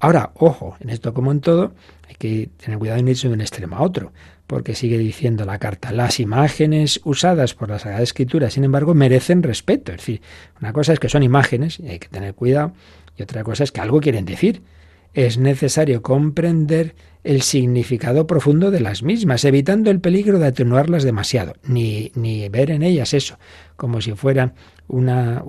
Ahora, 0.00 0.32
ojo, 0.34 0.76
en 0.80 0.90
esto 0.90 1.14
como 1.14 1.32
en 1.32 1.40
todo, 1.40 1.72
hay 2.08 2.14
que 2.16 2.50
tener 2.62 2.78
cuidado 2.78 2.98
en 2.98 3.08
irse 3.08 3.28
de 3.28 3.34
un 3.34 3.40
extremo 3.40 3.76
a 3.76 3.82
otro, 3.82 4.12
porque 4.46 4.74
sigue 4.74 4.98
diciendo 4.98 5.44
la 5.44 5.58
carta, 5.58 5.92
las 5.92 6.20
imágenes 6.20 7.00
usadas 7.04 7.54
por 7.54 7.70
la 7.70 7.78
Sagrada 7.78 8.02
Escritura, 8.02 8.50
sin 8.50 8.64
embargo, 8.64 8.94
merecen 8.94 9.42
respeto. 9.42 9.92
Es 9.92 9.98
decir, 9.98 10.20
una 10.60 10.72
cosa 10.72 10.92
es 10.92 10.98
que 10.98 11.08
son 11.08 11.22
imágenes 11.22 11.80
y 11.80 11.88
hay 11.88 11.98
que 11.98 12.08
tener 12.08 12.34
cuidado, 12.34 12.72
y 13.16 13.22
otra 13.22 13.42
cosa 13.42 13.64
es 13.64 13.72
que 13.72 13.80
algo 13.80 14.00
quieren 14.00 14.24
decir. 14.24 14.62
Es 15.14 15.38
necesario 15.38 16.02
comprender 16.02 16.94
el 17.26 17.42
significado 17.42 18.26
profundo 18.28 18.70
de 18.70 18.80
las 18.80 19.02
mismas, 19.02 19.44
evitando 19.44 19.90
el 19.90 20.00
peligro 20.00 20.38
de 20.38 20.46
atenuarlas 20.46 21.02
demasiado, 21.02 21.54
ni, 21.64 22.12
ni 22.14 22.48
ver 22.48 22.70
en 22.70 22.84
ellas 22.84 23.14
eso, 23.14 23.36
como 23.76 24.00
si 24.00 24.12
fuera 24.12 24.54
una, 24.86 25.42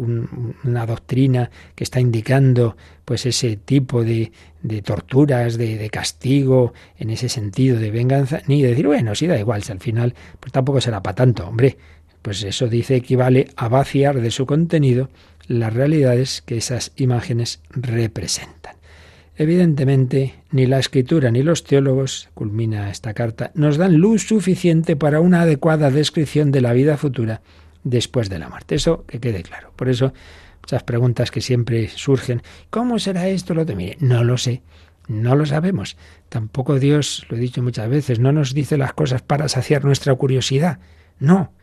una 0.63 0.85
doctrina 0.87 1.51
que 1.75 1.83
está 1.83 1.99
indicando 1.99 2.75
pues 3.05 3.27
ese 3.27 3.57
tipo 3.57 4.03
de, 4.03 4.31
de 4.63 4.81
torturas, 4.81 5.57
de, 5.57 5.77
de, 5.77 5.89
castigo, 5.91 6.73
en 6.97 7.11
ese 7.11 7.29
sentido 7.29 7.79
de 7.79 7.91
venganza, 7.91 8.41
ni 8.47 8.63
decir, 8.63 8.87
bueno, 8.87 9.13
sí 9.13 9.27
da 9.27 9.37
igual, 9.37 9.61
si 9.61 9.71
al 9.71 9.79
final 9.79 10.15
pues 10.39 10.51
tampoco 10.51 10.81
será 10.81 11.03
para 11.03 11.15
tanto, 11.15 11.47
hombre, 11.47 11.77
pues 12.23 12.41
eso 12.41 12.67
dice 12.67 12.95
equivale 12.95 13.49
a 13.55 13.69
vaciar 13.69 14.19
de 14.19 14.31
su 14.31 14.47
contenido 14.47 15.09
las 15.47 15.73
realidades 15.73 16.41
que 16.41 16.57
esas 16.57 16.91
imágenes 16.95 17.61
representan. 17.69 18.56
Evidentemente, 19.39 20.33
ni 20.49 20.65
la 20.65 20.79
escritura 20.79 21.29
ni 21.29 21.43
los 21.43 21.63
teólogos, 21.63 22.29
culmina 22.33 22.89
esta 22.89 23.13
carta, 23.13 23.51
nos 23.53 23.77
dan 23.77 23.97
luz 23.97 24.23
suficiente 24.27 24.95
para 24.95 25.21
una 25.21 25.41
adecuada 25.41 25.91
descripción 25.91 26.51
de 26.51 26.61
la 26.61 26.73
vida 26.73 26.97
futura 26.97 27.41
después 27.83 28.29
de 28.29 28.39
la 28.39 28.49
muerte. 28.49 28.73
Eso 28.73 29.05
que 29.05 29.19
quede 29.19 29.43
claro. 29.43 29.71
Por 29.75 29.89
eso, 29.89 30.11
muchas 30.63 30.81
preguntas 30.81 31.29
que 31.29 31.41
siempre 31.41 31.87
surgen. 31.87 32.41
¿Cómo 32.71 32.97
será 32.97 33.27
esto? 33.27 33.53
Lo 33.53 33.63
de 33.63 33.75
mire, 33.75 33.97
no 33.99 34.23
lo 34.23 34.39
sé. 34.39 34.63
No 35.07 35.35
lo 35.35 35.45
sabemos. 35.45 35.97
Tampoco 36.29 36.79
Dios, 36.79 37.27
lo 37.29 37.37
he 37.37 37.39
dicho 37.39 37.61
muchas 37.61 37.89
veces, 37.89 38.19
no 38.19 38.31
nos 38.31 38.55
dice 38.55 38.75
las 38.75 38.93
cosas 38.93 39.21
para 39.21 39.47
saciar 39.49 39.85
nuestra 39.85 40.15
curiosidad. 40.15 40.79
No. 41.19 41.53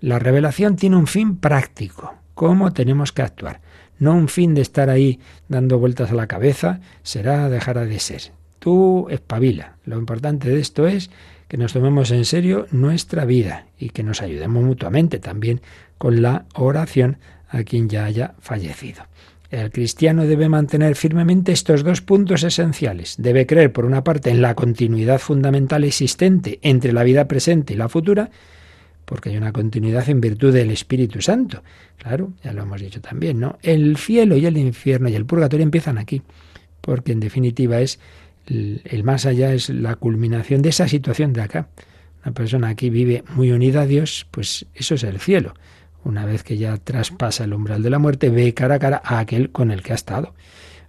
La 0.00 0.18
revelación 0.18 0.76
tiene 0.76 0.96
un 0.96 1.06
fin 1.06 1.38
práctico. 1.38 2.14
¿Cómo 2.34 2.74
tenemos 2.74 3.10
que 3.10 3.22
actuar? 3.22 3.61
No 4.02 4.14
un 4.14 4.26
fin 4.26 4.52
de 4.52 4.62
estar 4.62 4.90
ahí 4.90 5.20
dando 5.46 5.78
vueltas 5.78 6.10
a 6.10 6.14
la 6.14 6.26
cabeza, 6.26 6.80
será 7.04 7.48
dejará 7.48 7.84
de 7.84 8.00
ser. 8.00 8.32
Tú 8.58 9.06
espabila. 9.10 9.76
Lo 9.84 9.96
importante 9.96 10.48
de 10.48 10.58
esto 10.58 10.88
es 10.88 11.08
que 11.46 11.56
nos 11.56 11.72
tomemos 11.72 12.10
en 12.10 12.24
serio 12.24 12.66
nuestra 12.72 13.24
vida 13.24 13.66
y 13.78 13.90
que 13.90 14.02
nos 14.02 14.20
ayudemos 14.20 14.64
mutuamente 14.64 15.20
también 15.20 15.60
con 15.98 16.20
la 16.20 16.46
oración 16.54 17.18
a 17.48 17.62
quien 17.62 17.88
ya 17.88 18.04
haya 18.04 18.34
fallecido. 18.40 19.04
El 19.52 19.70
cristiano 19.70 20.26
debe 20.26 20.48
mantener 20.48 20.96
firmemente 20.96 21.52
estos 21.52 21.84
dos 21.84 22.00
puntos 22.00 22.42
esenciales. 22.42 23.14
Debe 23.18 23.46
creer, 23.46 23.72
por 23.72 23.84
una 23.84 24.02
parte, 24.02 24.30
en 24.30 24.42
la 24.42 24.56
continuidad 24.56 25.20
fundamental 25.20 25.84
existente 25.84 26.58
entre 26.62 26.92
la 26.92 27.04
vida 27.04 27.28
presente 27.28 27.74
y 27.74 27.76
la 27.76 27.88
futura, 27.88 28.30
porque 29.12 29.28
hay 29.28 29.36
una 29.36 29.52
continuidad 29.52 30.08
en 30.08 30.22
virtud 30.22 30.54
del 30.54 30.70
Espíritu 30.70 31.20
Santo. 31.20 31.62
Claro, 31.98 32.32
ya 32.42 32.54
lo 32.54 32.62
hemos 32.62 32.80
dicho 32.80 33.02
también, 33.02 33.40
¿no? 33.40 33.58
El 33.60 33.98
cielo 33.98 34.38
y 34.38 34.46
el 34.46 34.56
infierno 34.56 35.06
y 35.10 35.14
el 35.14 35.26
purgatorio 35.26 35.64
empiezan 35.64 35.98
aquí, 35.98 36.22
porque 36.80 37.12
en 37.12 37.20
definitiva 37.20 37.78
es 37.82 38.00
el, 38.46 39.04
más 39.04 39.26
allá 39.26 39.52
es 39.52 39.68
la 39.68 39.96
culminación 39.96 40.62
de 40.62 40.70
esa 40.70 40.88
situación 40.88 41.34
de 41.34 41.42
acá. 41.42 41.68
Una 42.24 42.32
persona 42.32 42.70
aquí 42.70 42.88
vive 42.88 43.22
muy 43.34 43.52
unida 43.52 43.82
a 43.82 43.86
Dios, 43.86 44.26
pues 44.30 44.64
eso 44.74 44.94
es 44.94 45.02
el 45.02 45.20
cielo. 45.20 45.52
Una 46.04 46.24
vez 46.24 46.42
que 46.42 46.56
ya 46.56 46.78
traspasa 46.78 47.44
el 47.44 47.52
umbral 47.52 47.82
de 47.82 47.90
la 47.90 47.98
muerte, 47.98 48.30
ve 48.30 48.54
cara 48.54 48.76
a 48.76 48.78
cara 48.78 49.02
a 49.04 49.18
aquel 49.18 49.50
con 49.50 49.70
el 49.70 49.82
que 49.82 49.92
ha 49.92 49.96
estado. 49.96 50.32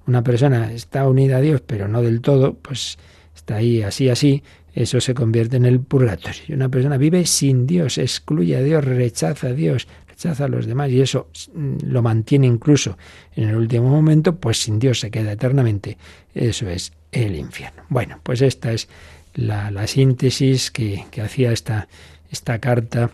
Una 0.08 0.24
persona 0.24 0.72
está 0.72 1.10
unida 1.10 1.38
a 1.38 1.42
Dios, 1.42 1.60
pero 1.60 1.90
no 1.90 2.02
del 2.02 2.22
todo, 2.22 2.54
pues 2.54 2.98
está 3.36 3.56
ahí 3.56 3.82
así, 3.82 4.08
así, 4.08 4.44
eso 4.74 5.00
se 5.00 5.14
convierte 5.14 5.58
en 5.58 5.66
el 5.66 5.80
purgatorio. 5.80 6.42
Y 6.48 6.54
una 6.54 6.70
persona 6.70 6.98
vive 6.98 7.26
sin 7.26 7.68
Dios, 7.68 7.98
excluye 7.98 8.56
a 8.58 8.62
Dios, 8.62 8.84
rechaza 8.84 9.48
a 9.48 9.54
Dios, 9.54 9.88
rechaza 10.08 10.46
a 10.46 10.48
los 10.48 10.66
demás 10.66 10.90
y 10.90 11.02
eso 11.02 11.28
mm, 11.54 11.78
lo 11.86 12.02
mantiene 12.02 12.48
incluso 12.48 12.98
en 13.36 13.50
el 13.50 13.56
último 13.56 13.90
momento, 13.90 14.36
pues 14.36 14.62
sin 14.62 14.80
Dios 14.80 15.00
se 15.00 15.12
queda 15.12 15.32
eternamente. 15.32 15.98
Eso 16.34 16.68
es 16.70 16.92
el 17.12 17.36
infierno. 17.36 17.84
Bueno, 17.90 18.20
pues 18.24 18.42
esta 18.42 18.72
es 18.74 18.90
la, 19.36 19.86
síntesis 19.88 20.72
que, 20.72 21.06
que 21.12 21.22
hacía 21.22 21.52
esta, 21.52 21.88
esta 22.32 22.60
carta 22.60 23.12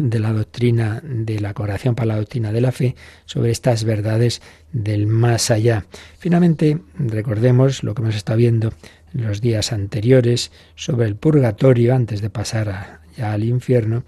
de 0.00 0.18
la 0.18 0.32
doctrina 0.32 1.02
de 1.04 1.40
la 1.40 1.54
congregación 1.54 1.94
para 1.94 2.08
la 2.08 2.16
doctrina 2.16 2.52
de 2.52 2.60
la 2.60 2.72
fe 2.72 2.96
sobre 3.26 3.50
estas 3.50 3.84
verdades 3.84 4.40
del 4.72 5.06
más 5.06 5.50
allá. 5.50 5.84
Finalmente, 6.18 6.78
recordemos 6.98 7.82
lo 7.82 7.94
que 7.94 8.02
hemos 8.02 8.16
estado 8.16 8.38
viendo 8.38 8.72
los 9.12 9.40
días 9.40 9.72
anteriores 9.72 10.50
sobre 10.74 11.06
el 11.06 11.16
purgatorio 11.16 11.94
antes 11.94 12.22
de 12.22 12.30
pasar 12.30 13.00
ya 13.16 13.32
al 13.32 13.44
infierno, 13.44 14.04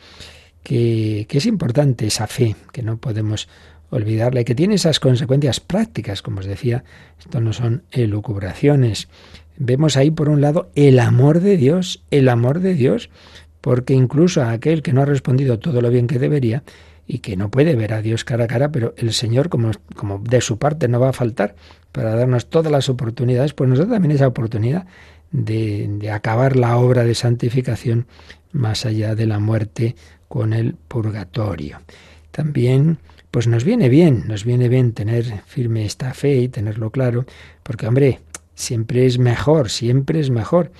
que, 0.62 1.26
que, 1.28 1.38
es 1.38 1.46
importante 1.46 2.06
esa 2.06 2.26
fe, 2.26 2.56
que 2.72 2.82
no 2.82 2.96
podemos 2.96 3.48
olvidarla 3.90 4.40
y 4.40 4.44
que 4.44 4.54
tiene 4.54 4.76
esas 4.76 4.98
consecuencias 4.98 5.60
prácticas, 5.60 6.22
como 6.22 6.40
os 6.40 6.46
decía, 6.46 6.84
esto 7.18 7.40
no 7.40 7.52
son 7.52 7.84
elucubraciones. 7.90 9.08
Vemos 9.56 9.96
ahí 9.96 10.10
por 10.10 10.28
un 10.28 10.40
lado 10.40 10.70
el 10.74 10.98
amor 10.98 11.40
de 11.40 11.56
Dios, 11.56 12.02
el 12.10 12.28
amor 12.28 12.60
de 12.60 12.74
Dios, 12.74 13.10
porque 13.64 13.94
incluso 13.94 14.42
a 14.42 14.50
aquel 14.50 14.82
que 14.82 14.92
no 14.92 15.00
ha 15.00 15.06
respondido 15.06 15.58
todo 15.58 15.80
lo 15.80 15.88
bien 15.88 16.06
que 16.06 16.18
debería, 16.18 16.62
y 17.06 17.20
que 17.20 17.34
no 17.34 17.50
puede 17.50 17.74
ver 17.76 17.94
a 17.94 18.02
Dios 18.02 18.22
cara 18.22 18.44
a 18.44 18.46
cara, 18.46 18.70
pero 18.70 18.92
el 18.98 19.14
Señor, 19.14 19.48
como, 19.48 19.70
como 19.96 20.18
de 20.18 20.42
su 20.42 20.58
parte 20.58 20.86
no 20.86 21.00
va 21.00 21.08
a 21.08 21.12
faltar 21.14 21.54
para 21.90 22.14
darnos 22.14 22.50
todas 22.50 22.70
las 22.70 22.90
oportunidades, 22.90 23.54
pues 23.54 23.70
nos 23.70 23.78
da 23.78 23.86
también 23.86 24.12
esa 24.12 24.26
oportunidad 24.26 24.84
de, 25.30 25.88
de 25.88 26.10
acabar 26.10 26.56
la 26.56 26.76
obra 26.76 27.04
de 27.04 27.14
santificación 27.14 28.06
más 28.52 28.84
allá 28.84 29.14
de 29.14 29.24
la 29.24 29.38
muerte 29.38 29.96
con 30.28 30.52
el 30.52 30.74
purgatorio. 30.74 31.80
También 32.32 32.98
pues 33.30 33.46
nos 33.46 33.64
viene 33.64 33.88
bien, 33.88 34.24
nos 34.28 34.44
viene 34.44 34.68
bien 34.68 34.92
tener 34.92 35.40
firme 35.46 35.86
esta 35.86 36.12
fe 36.12 36.36
y 36.36 36.48
tenerlo 36.48 36.90
claro, 36.90 37.24
porque 37.62 37.86
hombre, 37.86 38.20
siempre 38.54 39.06
es 39.06 39.18
mejor, 39.18 39.70
siempre 39.70 40.20
es 40.20 40.28
mejor 40.28 40.70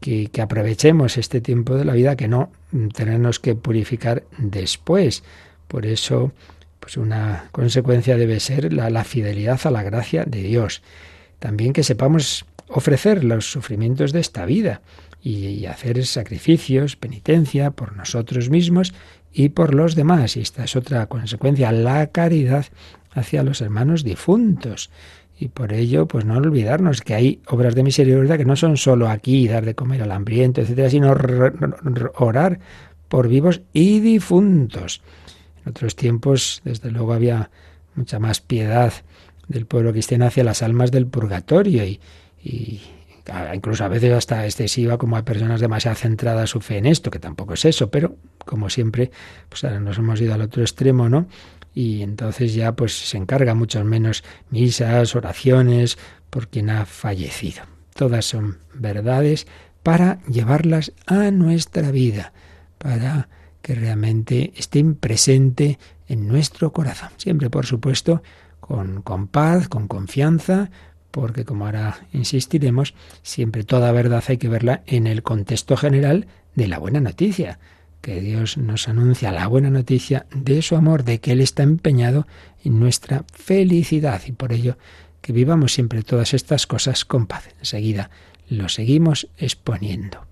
que, 0.00 0.30
aprovechemos 0.40 1.16
este 1.16 1.40
tiempo 1.40 1.74
de 1.74 1.84
la 1.84 1.94
vida 1.94 2.16
que 2.16 2.28
no 2.28 2.50
tenernos 2.94 3.40
que 3.40 3.54
purificar 3.54 4.24
después. 4.38 5.24
Por 5.66 5.86
eso, 5.86 6.32
pues 6.80 6.96
una 6.96 7.48
consecuencia 7.52 8.16
debe 8.16 8.40
ser 8.40 8.72
la, 8.72 9.04
fidelidad 9.04 9.60
a 9.64 9.70
la 9.70 9.82
gracia 9.82 10.24
de 10.24 10.42
Dios. 10.42 10.82
También 11.38 11.72
que 11.72 11.82
sepamos 11.82 12.46
ofrecer 12.68 13.24
los 13.24 13.50
sufrimientos 13.50 14.12
de 14.12 14.20
esta 14.20 14.44
vida 14.44 14.82
y, 15.22 15.66
hacer 15.66 16.04
sacrificios, 16.06 16.96
penitencia 16.96 17.70
por 17.72 17.96
nosotros 17.96 18.50
mismos 18.50 18.94
y 19.32 19.50
por 19.50 19.74
los 19.74 19.94
demás. 19.94 20.36
Y 20.36 20.40
esta 20.40 20.64
es 20.64 20.76
otra 20.76 21.06
consecuencia, 21.06 21.72
la 21.72 22.08
caridad 22.08 22.66
hacia 23.12 23.42
los 23.42 23.60
hermanos 23.60 24.04
difuntos. 24.04 24.90
Y 25.40 25.48
por 25.48 25.72
ello, 25.72 26.08
pues 26.08 26.24
no 26.24 26.36
olvidarnos 26.36 27.00
que 27.00 27.14
hay 27.14 27.40
obras 27.46 27.74
de 27.76 27.84
misericordia 27.84 28.36
que 28.36 28.44
no 28.44 28.56
son 28.56 28.76
solo 28.76 29.08
aquí, 29.08 29.46
dar 29.46 29.64
de 29.64 29.74
comer 29.74 30.02
al 30.02 30.10
hambriento, 30.10 30.60
etcétera, 30.60 30.90
sino 30.90 31.14
orar 32.16 32.58
por 33.08 33.28
vivos 33.28 33.62
y 33.72 34.00
difuntos. 34.00 35.00
En 35.64 35.70
otros 35.70 35.94
tiempos, 35.94 36.60
desde 36.64 36.90
luego, 36.90 37.12
había 37.12 37.50
mucha 37.94 38.18
más 38.18 38.40
piedad 38.40 38.92
del 39.46 39.66
pueblo 39.66 39.92
cristiano 39.92 40.26
hacia 40.26 40.44
las 40.44 40.62
almas 40.62 40.90
del 40.90 41.06
purgatorio 41.06 41.84
y, 41.84 42.00
incluso 43.54 43.84
a 43.84 43.88
veces 43.88 44.12
hasta 44.12 44.44
excesiva 44.44 44.98
como 44.98 45.16
hay 45.16 45.22
personas 45.22 45.60
demasiado 45.60 45.96
centradas 45.96 46.50
su 46.50 46.60
fe 46.60 46.78
en 46.78 46.86
esto, 46.86 47.10
que 47.10 47.18
tampoco 47.18 47.54
es 47.54 47.64
eso, 47.64 47.90
pero 47.90 48.16
como 48.44 48.70
siempre, 48.70 49.10
pues 49.48 49.64
ahora 49.64 49.80
nos 49.80 49.98
hemos 49.98 50.20
ido 50.20 50.34
al 50.34 50.42
otro 50.42 50.62
extremo, 50.62 51.08
¿no? 51.08 51.28
Y 51.78 52.02
entonces 52.02 52.54
ya 52.54 52.72
pues 52.72 52.92
se 52.92 53.16
encarga 53.18 53.54
mucho 53.54 53.84
menos 53.84 54.24
misas, 54.50 55.14
oraciones 55.14 55.96
por 56.28 56.48
quien 56.48 56.70
ha 56.70 56.86
fallecido. 56.86 57.62
Todas 57.94 58.24
son 58.24 58.58
verdades 58.74 59.46
para 59.84 60.20
llevarlas 60.24 60.90
a 61.06 61.30
nuestra 61.30 61.92
vida, 61.92 62.32
para 62.78 63.28
que 63.62 63.76
realmente 63.76 64.52
estén 64.56 64.96
presente 64.96 65.78
en 66.08 66.26
nuestro 66.26 66.72
corazón. 66.72 67.10
Siempre, 67.16 67.48
por 67.48 67.64
supuesto, 67.64 68.24
con, 68.58 69.02
con 69.02 69.28
paz, 69.28 69.68
con 69.68 69.86
confianza, 69.86 70.72
porque 71.12 71.44
como 71.44 71.66
ahora 71.66 72.08
insistiremos, 72.12 72.94
siempre 73.22 73.62
toda 73.62 73.92
verdad 73.92 74.24
hay 74.26 74.38
que 74.38 74.48
verla 74.48 74.82
en 74.86 75.06
el 75.06 75.22
contexto 75.22 75.76
general 75.76 76.26
de 76.56 76.66
la 76.66 76.80
buena 76.80 76.98
noticia, 76.98 77.60
que 78.00 78.20
Dios 78.20 78.56
nos 78.56 78.88
anuncia 78.88 79.32
la 79.32 79.46
buena 79.46 79.70
noticia 79.70 80.26
de 80.34 80.62
su 80.62 80.76
amor, 80.76 81.04
de 81.04 81.20
que 81.20 81.32
Él 81.32 81.40
está 81.40 81.62
empeñado 81.62 82.26
en 82.64 82.78
nuestra 82.78 83.24
felicidad 83.32 84.22
y 84.26 84.32
por 84.32 84.52
ello 84.52 84.76
que 85.20 85.32
vivamos 85.32 85.72
siempre 85.72 86.02
todas 86.02 86.34
estas 86.34 86.66
cosas 86.66 87.04
con 87.04 87.26
paz. 87.26 87.48
Enseguida 87.58 88.10
lo 88.48 88.68
seguimos 88.68 89.28
exponiendo. 89.36 90.26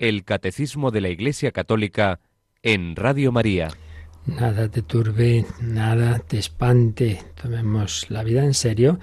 El 0.00 0.24
Catecismo 0.24 0.90
de 0.90 1.02
la 1.02 1.10
Iglesia 1.10 1.52
Católica 1.52 2.20
en 2.62 2.96
Radio 2.96 3.32
María. 3.32 3.68
Nada 4.24 4.70
te 4.70 4.80
turbe, 4.80 5.44
nada 5.60 6.20
te 6.20 6.38
espante. 6.38 7.22
Tomemos 7.40 8.08
la 8.08 8.24
vida 8.24 8.42
en 8.42 8.54
serio, 8.54 8.98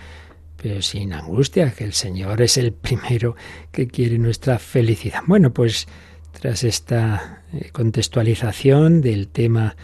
pero 0.59 0.81
sin 0.81 1.13
angustia, 1.13 1.71
que 1.71 1.83
el 1.83 1.93
Señor 1.93 2.41
es 2.41 2.57
el 2.57 2.73
primero 2.73 3.35
que 3.71 3.87
quiere 3.87 4.17
nuestra 4.17 4.57
felicidad. 4.57 5.21
Bueno, 5.27 5.53
pues 5.53 5.87
tras 6.31 6.63
esta 6.63 7.43
eh, 7.53 7.69
contextualización 7.71 9.01
del 9.01 9.27
tema 9.27 9.75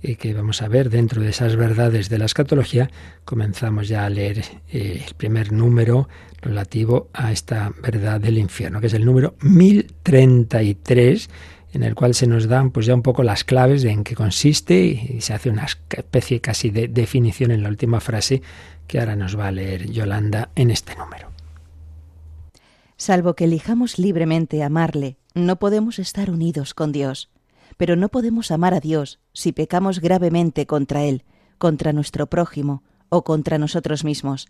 eh, 0.00 0.16
que 0.16 0.32
vamos 0.32 0.62
a 0.62 0.68
ver 0.68 0.90
dentro 0.90 1.22
de 1.22 1.30
esas 1.30 1.56
verdades 1.56 2.08
de 2.08 2.18
la 2.18 2.26
escatología, 2.26 2.88
comenzamos 3.24 3.88
ya 3.88 4.04
a 4.04 4.10
leer 4.10 4.44
eh, 4.70 5.02
el 5.06 5.14
primer 5.14 5.50
número 5.50 6.08
relativo 6.40 7.08
a 7.12 7.32
esta 7.32 7.72
verdad 7.82 8.20
del 8.20 8.38
infierno, 8.38 8.80
que 8.80 8.86
es 8.86 8.94
el 8.94 9.04
número 9.04 9.34
1033, 9.40 11.28
en 11.72 11.82
el 11.82 11.96
cual 11.96 12.14
se 12.14 12.28
nos 12.28 12.46
dan 12.46 12.70
pues 12.70 12.86
ya 12.86 12.94
un 12.94 13.02
poco 13.02 13.24
las 13.24 13.42
claves 13.42 13.82
de 13.82 13.90
en 13.90 14.04
qué 14.04 14.14
consiste 14.14 14.78
y 14.80 15.20
se 15.20 15.34
hace 15.34 15.50
una 15.50 15.66
especie 15.90 16.40
casi 16.40 16.70
de 16.70 16.86
definición 16.86 17.50
en 17.50 17.64
la 17.64 17.68
última 17.68 18.00
frase 18.00 18.40
que 18.86 19.00
ahora 19.00 19.16
nos 19.16 19.36
va 19.36 19.48
a 19.48 19.52
leer 19.52 19.90
Yolanda 19.90 20.50
en 20.54 20.70
este 20.70 20.94
número. 20.94 21.28
Salvo 22.96 23.34
que 23.34 23.44
elijamos 23.44 23.98
libremente 23.98 24.62
amarle, 24.62 25.18
no 25.34 25.58
podemos 25.58 25.98
estar 25.98 26.30
unidos 26.30 26.72
con 26.72 26.92
Dios 26.92 27.30
pero 27.78 27.96
no 27.96 28.10
podemos 28.10 28.50
amar 28.50 28.74
a 28.74 28.80
Dios 28.80 29.20
si 29.32 29.52
pecamos 29.52 30.00
gravemente 30.00 30.66
contra 30.66 31.04
Él, 31.04 31.24
contra 31.56 31.94
nuestro 31.94 32.26
prójimo 32.26 32.82
o 33.08 33.24
contra 33.24 33.56
nosotros 33.56 34.04
mismos. 34.04 34.48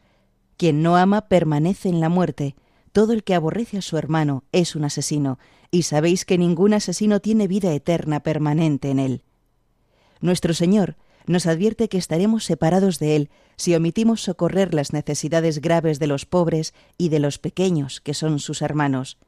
Quien 0.57 0.83
no 0.83 0.97
ama 0.97 1.29
permanece 1.29 1.89
en 1.89 2.01
la 2.01 2.09
muerte. 2.09 2.57
Todo 2.91 3.13
el 3.13 3.23
que 3.23 3.37
aborrece 3.37 3.79
a 3.79 3.83
su 3.83 3.97
hermano 3.97 4.43
es 4.51 4.75
un 4.75 4.85
asesino, 4.85 5.39
y 5.71 5.83
sabéis 5.83 6.25
que 6.25 6.39
ningún 6.39 6.75
asesino 6.75 7.21
tiene 7.21 7.47
vida 7.47 7.73
eterna 7.73 8.21
permanente 8.21 8.91
en 8.91 8.99
él. 8.99 9.23
Nuestro 10.21 10.55
Señor 10.55 10.97
nos 11.29 11.47
advierte 11.47 11.89
que 11.89 11.99
estaremos 11.99 12.45
separados 12.45 12.99
de 12.99 13.15
Él 13.15 13.31
si 13.57 13.75
omitimos 13.75 14.23
socorrer 14.23 14.73
las 14.73 14.93
necesidades 14.93 15.61
graves 15.61 15.99
de 15.99 16.07
los 16.07 16.25
pobres 16.25 16.73
y 16.97 17.11
de 17.11 17.19
los 17.19 17.39
pequeños, 17.39 18.01
que 18.01 18.15
son 18.15 18.39
sus 18.39 18.63
hermanos. 18.63 19.19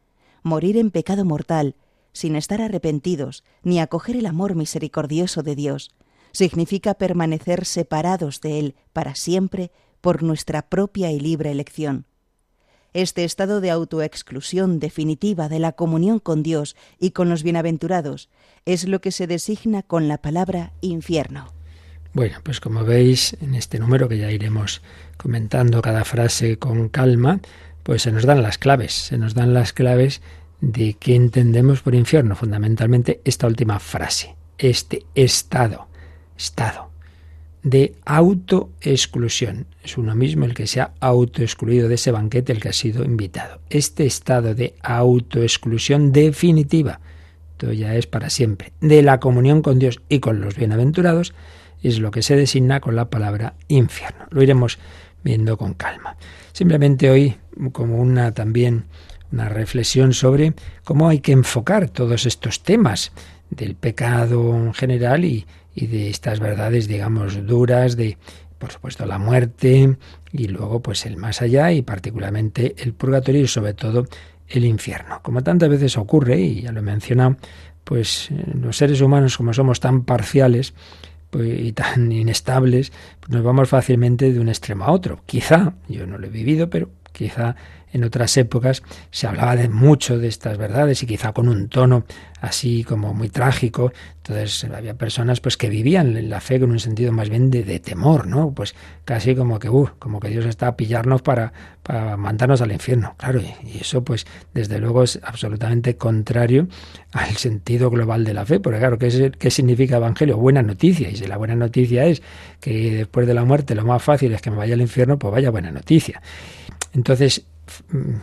Morir 0.42 0.78
en 0.78 0.90
pecado 0.90 1.24
mortal, 1.26 1.76
sin 2.12 2.36
estar 2.36 2.60
arrepentidos 2.60 3.44
ni 3.62 3.80
acoger 3.80 4.16
el 4.16 4.26
amor 4.26 4.54
misericordioso 4.54 5.42
de 5.42 5.54
Dios, 5.54 5.90
significa 6.32 6.94
permanecer 6.94 7.64
separados 7.64 8.40
de 8.40 8.58
Él 8.58 8.74
para 8.92 9.14
siempre 9.14 9.70
por 10.00 10.22
nuestra 10.22 10.62
propia 10.62 11.10
y 11.10 11.20
libre 11.20 11.50
elección. 11.50 12.06
Este 12.92 13.24
estado 13.24 13.60
de 13.60 13.70
autoexclusión 13.70 14.80
definitiva 14.80 15.48
de 15.48 15.60
la 15.60 15.72
comunión 15.72 16.18
con 16.18 16.42
Dios 16.42 16.74
y 16.98 17.12
con 17.12 17.28
los 17.28 17.44
bienaventurados 17.44 18.28
es 18.64 18.88
lo 18.88 19.00
que 19.00 19.12
se 19.12 19.28
designa 19.28 19.82
con 19.82 20.08
la 20.08 20.18
palabra 20.18 20.72
infierno. 20.80 21.52
Bueno, 22.12 22.38
pues 22.42 22.58
como 22.58 22.84
veis 22.84 23.36
en 23.40 23.54
este 23.54 23.78
número 23.78 24.08
que 24.08 24.18
ya 24.18 24.32
iremos 24.32 24.82
comentando 25.16 25.80
cada 25.82 26.04
frase 26.04 26.58
con 26.58 26.88
calma, 26.88 27.40
pues 27.84 28.02
se 28.02 28.10
nos 28.10 28.24
dan 28.24 28.42
las 28.42 28.58
claves, 28.58 28.92
se 28.92 29.18
nos 29.18 29.34
dan 29.34 29.54
las 29.54 29.72
claves 29.72 30.20
de 30.60 30.94
qué 30.94 31.14
entendemos 31.14 31.80
por 31.80 31.94
infierno, 31.94 32.36
fundamentalmente 32.36 33.20
esta 33.24 33.46
última 33.46 33.78
frase, 33.78 34.36
este 34.58 35.04
estado, 35.14 35.88
estado 36.36 36.90
de 37.62 37.94
autoexclusión. 38.04 39.66
Es 39.82 39.98
uno 39.98 40.14
mismo 40.14 40.44
el 40.44 40.54
que 40.54 40.66
se 40.66 40.80
ha 40.80 40.92
autoexcluido 41.00 41.88
de 41.88 41.96
ese 41.96 42.10
banquete, 42.10 42.52
el 42.52 42.60
que 42.60 42.70
ha 42.70 42.72
sido 42.72 43.04
invitado. 43.04 43.60
Este 43.70 44.06
estado 44.06 44.54
de 44.54 44.74
autoexclusión 44.82 46.12
definitiva, 46.12 47.00
esto 47.52 47.72
ya 47.72 47.94
es 47.94 48.06
para 48.06 48.30
siempre, 48.30 48.72
de 48.80 49.02
la 49.02 49.20
comunión 49.20 49.62
con 49.62 49.78
Dios 49.78 50.00
y 50.08 50.20
con 50.20 50.40
los 50.40 50.56
bienaventurados, 50.56 51.34
es 51.82 51.98
lo 51.98 52.10
que 52.10 52.22
se 52.22 52.36
designa 52.36 52.80
con 52.80 52.96
la 52.96 53.10
palabra 53.10 53.54
infierno. 53.68 54.26
Lo 54.30 54.42
iremos 54.42 54.78
viendo 55.22 55.56
con 55.56 55.74
calma. 55.74 56.16
Simplemente 56.52 57.10
hoy, 57.10 57.36
como 57.72 58.00
una 58.00 58.32
también 58.32 58.84
una 59.32 59.48
reflexión 59.48 60.12
sobre 60.12 60.54
cómo 60.84 61.08
hay 61.08 61.20
que 61.20 61.32
enfocar 61.32 61.88
todos 61.88 62.26
estos 62.26 62.62
temas 62.62 63.12
del 63.50 63.74
pecado 63.74 64.54
en 64.54 64.74
general 64.74 65.24
y, 65.24 65.46
y 65.74 65.86
de 65.86 66.10
estas 66.10 66.40
verdades, 66.40 66.88
digamos, 66.88 67.46
duras 67.46 67.96
de, 67.96 68.18
por 68.58 68.72
supuesto, 68.72 69.06
la 69.06 69.18
muerte 69.18 69.96
y 70.32 70.48
luego, 70.48 70.80
pues, 70.80 71.06
el 71.06 71.16
más 71.16 71.42
allá 71.42 71.72
y 71.72 71.82
particularmente 71.82 72.74
el 72.78 72.92
purgatorio 72.92 73.42
y 73.42 73.48
sobre 73.48 73.74
todo 73.74 74.06
el 74.48 74.64
infierno. 74.64 75.20
Como 75.22 75.42
tantas 75.42 75.68
veces 75.68 75.96
ocurre, 75.96 76.40
y 76.40 76.62
ya 76.62 76.72
lo 76.72 76.80
he 76.80 76.82
mencionado, 76.82 77.36
pues 77.84 78.28
los 78.54 78.76
seres 78.76 79.00
humanos, 79.00 79.36
como 79.36 79.52
somos 79.52 79.80
tan 79.80 80.04
parciales, 80.04 80.74
pues, 81.30 81.60
y 81.60 81.72
tan 81.72 82.10
inestables, 82.12 82.92
nos 83.28 83.42
vamos 83.42 83.68
fácilmente 83.68 84.32
de 84.32 84.40
un 84.40 84.48
extremo 84.48 84.84
a 84.84 84.92
otro. 84.92 85.22
Quizá, 85.26 85.74
yo 85.88 86.06
no 86.06 86.18
lo 86.18 86.26
he 86.26 86.30
vivido, 86.30 86.68
pero 86.68 86.90
quizá 87.20 87.54
en 87.92 88.04
otras 88.04 88.34
épocas 88.38 88.82
se 89.10 89.26
hablaba 89.26 89.56
de 89.56 89.68
mucho 89.68 90.18
de 90.18 90.28
estas 90.28 90.56
verdades 90.56 91.02
y 91.02 91.06
quizá 91.06 91.32
con 91.32 91.48
un 91.48 91.68
tono 91.68 92.04
así 92.40 92.82
como 92.82 93.12
muy 93.12 93.28
trágico. 93.28 93.92
Entonces 94.18 94.64
había 94.64 94.94
personas 94.94 95.40
pues 95.40 95.58
que 95.58 95.68
vivían 95.68 96.30
la 96.30 96.40
fe 96.40 96.60
con 96.60 96.70
un 96.70 96.78
sentido 96.78 97.12
más 97.12 97.28
bien 97.28 97.50
de, 97.50 97.80
temor, 97.80 98.26
¿no? 98.26 98.52
Pues 98.52 98.74
casi 99.04 99.34
como 99.34 99.58
que, 99.58 99.68
uh, 99.68 99.90
como 99.98 100.18
que 100.20 100.28
Dios 100.28 100.46
está 100.46 100.68
a 100.68 100.76
pillarnos 100.76 101.20
para, 101.20 101.52
para 101.82 102.16
mandarnos 102.16 102.62
al 102.62 102.72
infierno. 102.72 103.16
Claro, 103.18 103.40
y, 103.40 103.78
eso 103.78 104.02
pues 104.02 104.26
desde 104.54 104.78
luego 104.78 105.02
es 105.02 105.20
absolutamente 105.22 105.96
contrario 105.96 106.68
al 107.12 107.36
sentido 107.36 107.90
global 107.90 108.24
de 108.24 108.32
la 108.32 108.46
fe. 108.46 108.60
Porque 108.60 108.78
claro, 108.78 108.98
¿qué, 108.98 109.32
¿qué 109.38 109.50
significa 109.50 109.96
evangelio? 109.96 110.38
Buena 110.38 110.62
noticia. 110.62 111.10
Y 111.10 111.16
si 111.16 111.26
la 111.26 111.36
buena 111.36 111.56
noticia 111.56 112.06
es 112.06 112.22
que 112.60 112.94
después 112.94 113.26
de 113.26 113.34
la 113.34 113.44
muerte 113.44 113.74
lo 113.74 113.84
más 113.84 114.02
fácil 114.02 114.32
es 114.32 114.40
que 114.40 114.50
me 114.50 114.56
vaya 114.56 114.74
al 114.74 114.80
infierno, 114.80 115.18
pues 115.18 115.32
vaya 115.32 115.50
buena 115.50 115.70
noticia. 115.70 116.22
Entonces, 116.92 117.44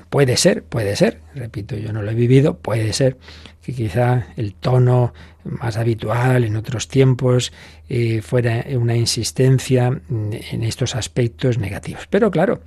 puede 0.10 0.38
ser, 0.38 0.64
puede 0.64 0.96
ser, 0.96 1.20
repito, 1.36 1.76
yo 1.76 1.94
no 1.94 2.02
lo 2.02 2.12
he 2.12 2.16
vivido, 2.16 2.58
puede 2.58 2.94
ser 2.94 3.18
que 3.62 3.74
quizá 3.74 4.28
el 4.38 4.54
tono 4.54 5.14
más 5.44 5.78
habitual 5.78 6.44
en 6.44 6.56
otros 6.56 6.88
tiempos 6.88 7.52
eh, 7.90 8.22
fuera 8.22 8.66
una 8.76 8.96
insistencia 8.96 10.02
en 10.10 10.64
estos 10.64 10.96
aspectos 10.96 11.58
negativos. 11.58 12.08
Pero 12.10 12.32
claro, 12.32 12.62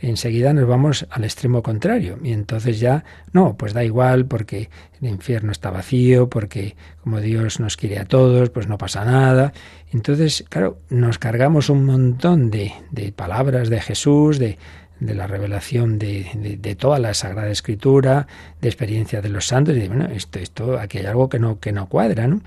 enseguida 0.00 0.52
nos 0.52 0.66
vamos 0.66 1.06
al 1.10 1.24
extremo 1.24 1.62
contrario 1.62 2.18
y 2.22 2.32
entonces 2.32 2.80
ya 2.80 3.04
no, 3.32 3.56
pues 3.56 3.74
da 3.74 3.84
igual 3.84 4.26
porque 4.26 4.70
el 5.00 5.08
infierno 5.08 5.52
está 5.52 5.70
vacío, 5.70 6.30
porque 6.30 6.76
como 7.02 7.20
Dios 7.20 7.60
nos 7.60 7.76
quiere 7.76 7.98
a 7.98 8.06
todos, 8.06 8.50
pues 8.50 8.66
no 8.66 8.78
pasa 8.78 9.04
nada. 9.04 9.52
Entonces, 9.92 10.44
claro, 10.48 10.78
nos 10.88 11.18
cargamos 11.18 11.68
un 11.68 11.84
montón 11.84 12.50
de, 12.50 12.72
de 12.90 13.12
palabras 13.12 13.68
de 13.68 13.80
Jesús, 13.80 14.38
de, 14.38 14.56
de 15.00 15.14
la 15.14 15.26
revelación 15.26 15.98
de, 15.98 16.58
de, 16.60 16.74
toda 16.76 16.98
la 16.98 17.14
Sagrada 17.14 17.50
Escritura, 17.50 18.26
de 18.60 18.68
experiencia 18.68 19.20
de 19.20 19.30
los 19.30 19.46
santos, 19.46 19.76
y 19.76 19.88
bueno, 19.88 20.06
esto, 20.06 20.38
esto, 20.38 20.78
aquí 20.78 20.98
hay 20.98 21.06
algo 21.06 21.28
que 21.28 21.38
no, 21.38 21.58
que 21.58 21.72
no 21.72 21.88
cuadra, 21.88 22.26
¿no? 22.26 22.42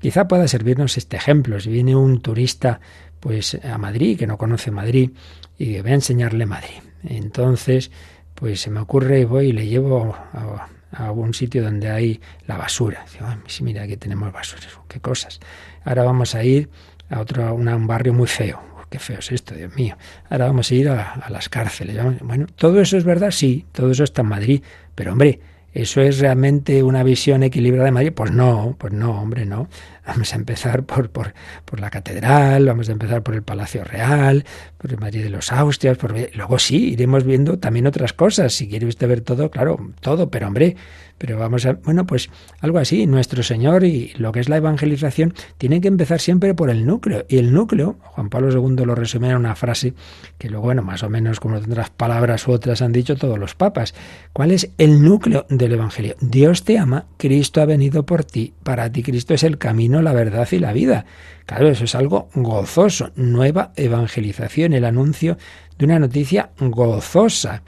Quizá 0.00 0.28
pueda 0.28 0.46
servirnos 0.48 0.96
este 0.96 1.16
ejemplo. 1.16 1.60
Si 1.60 1.70
viene 1.70 1.96
un 1.96 2.20
turista 2.20 2.80
pues 3.20 3.58
a 3.64 3.78
Madrid, 3.78 4.18
que 4.18 4.26
no 4.26 4.38
conoce 4.38 4.70
Madrid, 4.70 5.10
y 5.58 5.80
voy 5.80 5.90
a 5.90 5.94
enseñarle 5.94 6.46
Madrid. 6.46 6.78
Entonces, 7.04 7.90
pues 8.34 8.60
se 8.60 8.70
me 8.70 8.80
ocurre, 8.80 9.24
voy 9.24 9.48
y 9.48 9.52
le 9.52 9.66
llevo 9.66 10.14
a, 10.14 10.68
algún 10.92 11.34
sitio 11.34 11.62
donde 11.62 11.90
hay 11.90 12.20
la 12.46 12.56
basura. 12.56 13.04
Digo, 13.12 13.26
sí, 13.46 13.64
mira, 13.64 13.82
aquí 13.82 13.96
tenemos 13.96 14.32
basura, 14.32 14.62
qué 14.86 15.00
cosas. 15.00 15.40
Ahora 15.84 16.04
vamos 16.04 16.34
a 16.34 16.44
ir 16.44 16.70
a 17.10 17.20
otro, 17.20 17.44
a 17.46 17.52
un 17.52 17.86
barrio 17.86 18.14
muy 18.14 18.28
feo, 18.28 18.60
qué 18.90 18.98
feo 18.98 19.18
es 19.18 19.32
esto, 19.32 19.54
Dios 19.54 19.74
mío. 19.74 19.96
Ahora 20.30 20.46
vamos 20.46 20.70
a 20.70 20.74
ir 20.74 20.88
a, 20.88 21.26
las 21.28 21.48
cárceles. 21.48 21.96
Bueno, 22.22 22.46
todo 22.56 22.80
eso 22.80 22.96
es 22.96 23.04
verdad, 23.04 23.30
sí, 23.30 23.66
todo 23.72 23.90
eso 23.90 24.04
está 24.04 24.22
en 24.22 24.28
Madrid, 24.28 24.62
pero 24.94 25.12
hombre, 25.12 25.40
¿Eso 25.74 26.00
es 26.00 26.18
realmente 26.18 26.82
una 26.82 27.02
visión 27.02 27.42
equilibrada 27.42 27.84
de 27.84 27.92
Madrid? 27.92 28.12
Pues 28.12 28.32
no, 28.32 28.74
pues 28.78 28.92
no, 28.92 29.20
hombre, 29.20 29.44
no. 29.44 29.68
Vamos 30.06 30.32
a 30.32 30.36
empezar 30.36 30.82
por, 30.84 31.10
por, 31.10 31.34
por 31.66 31.78
la 31.78 31.90
catedral, 31.90 32.66
vamos 32.66 32.88
a 32.88 32.92
empezar 32.92 33.22
por 33.22 33.34
el 33.34 33.42
Palacio 33.42 33.84
Real, 33.84 34.44
por 34.78 34.92
el 34.92 34.98
Madrid 34.98 35.24
de 35.24 35.30
los 35.30 35.52
Austrias, 35.52 35.98
luego 36.34 36.58
sí, 36.58 36.92
iremos 36.92 37.24
viendo 37.24 37.58
también 37.58 37.86
otras 37.86 38.12
cosas. 38.12 38.54
Si 38.54 38.68
quiere 38.68 38.86
usted 38.86 39.08
ver 39.08 39.20
todo, 39.20 39.50
claro, 39.50 39.90
todo, 40.00 40.30
pero 40.30 40.46
hombre, 40.46 40.76
pero 41.18 41.36
vamos 41.36 41.66
a, 41.66 41.72
bueno, 41.72 42.06
pues 42.06 42.30
algo 42.60 42.78
así, 42.78 43.06
nuestro 43.06 43.42
Señor 43.42 43.84
y 43.84 44.12
lo 44.16 44.30
que 44.30 44.38
es 44.38 44.48
la 44.48 44.56
evangelización 44.56 45.34
tiene 45.58 45.80
que 45.80 45.88
empezar 45.88 46.20
siempre 46.20 46.54
por 46.54 46.70
el 46.70 46.86
núcleo. 46.86 47.26
Y 47.28 47.38
el 47.38 47.52
núcleo, 47.52 47.96
Juan 48.00 48.30
Pablo 48.30 48.50
II 48.52 48.84
lo 48.84 48.94
resume 48.94 49.30
en 49.30 49.36
una 49.36 49.56
frase 49.56 49.94
que 50.38 50.48
luego, 50.48 50.66
bueno, 50.66 50.82
más 50.82 51.02
o 51.02 51.10
menos 51.10 51.40
como 51.40 51.56
otras 51.56 51.90
palabras 51.90 52.46
u 52.46 52.52
otras 52.52 52.80
han 52.80 52.92
dicho 52.92 53.16
todos 53.16 53.38
los 53.38 53.56
papas. 53.56 53.94
¿Cuál 54.32 54.52
es 54.52 54.70
el 54.78 55.02
núcleo 55.02 55.44
del 55.48 55.72
Evangelio? 55.72 56.14
Dios 56.20 56.62
te 56.62 56.78
ama, 56.78 57.06
Cristo 57.16 57.60
ha 57.60 57.66
venido 57.66 58.06
por 58.06 58.24
ti, 58.24 58.54
para 58.62 58.90
ti 58.92 59.02
Cristo 59.02 59.34
es 59.34 59.42
el 59.42 59.58
camino, 59.58 60.00
la 60.02 60.12
verdad 60.12 60.46
y 60.52 60.60
la 60.60 60.72
vida. 60.72 61.04
Claro, 61.48 61.68
eso 61.70 61.84
es 61.84 61.94
algo 61.94 62.28
gozoso, 62.34 63.10
nueva 63.16 63.72
evangelización, 63.74 64.74
el 64.74 64.84
anuncio 64.84 65.38
de 65.78 65.86
una 65.86 65.98
noticia 65.98 66.50
gozosa. 66.60 67.62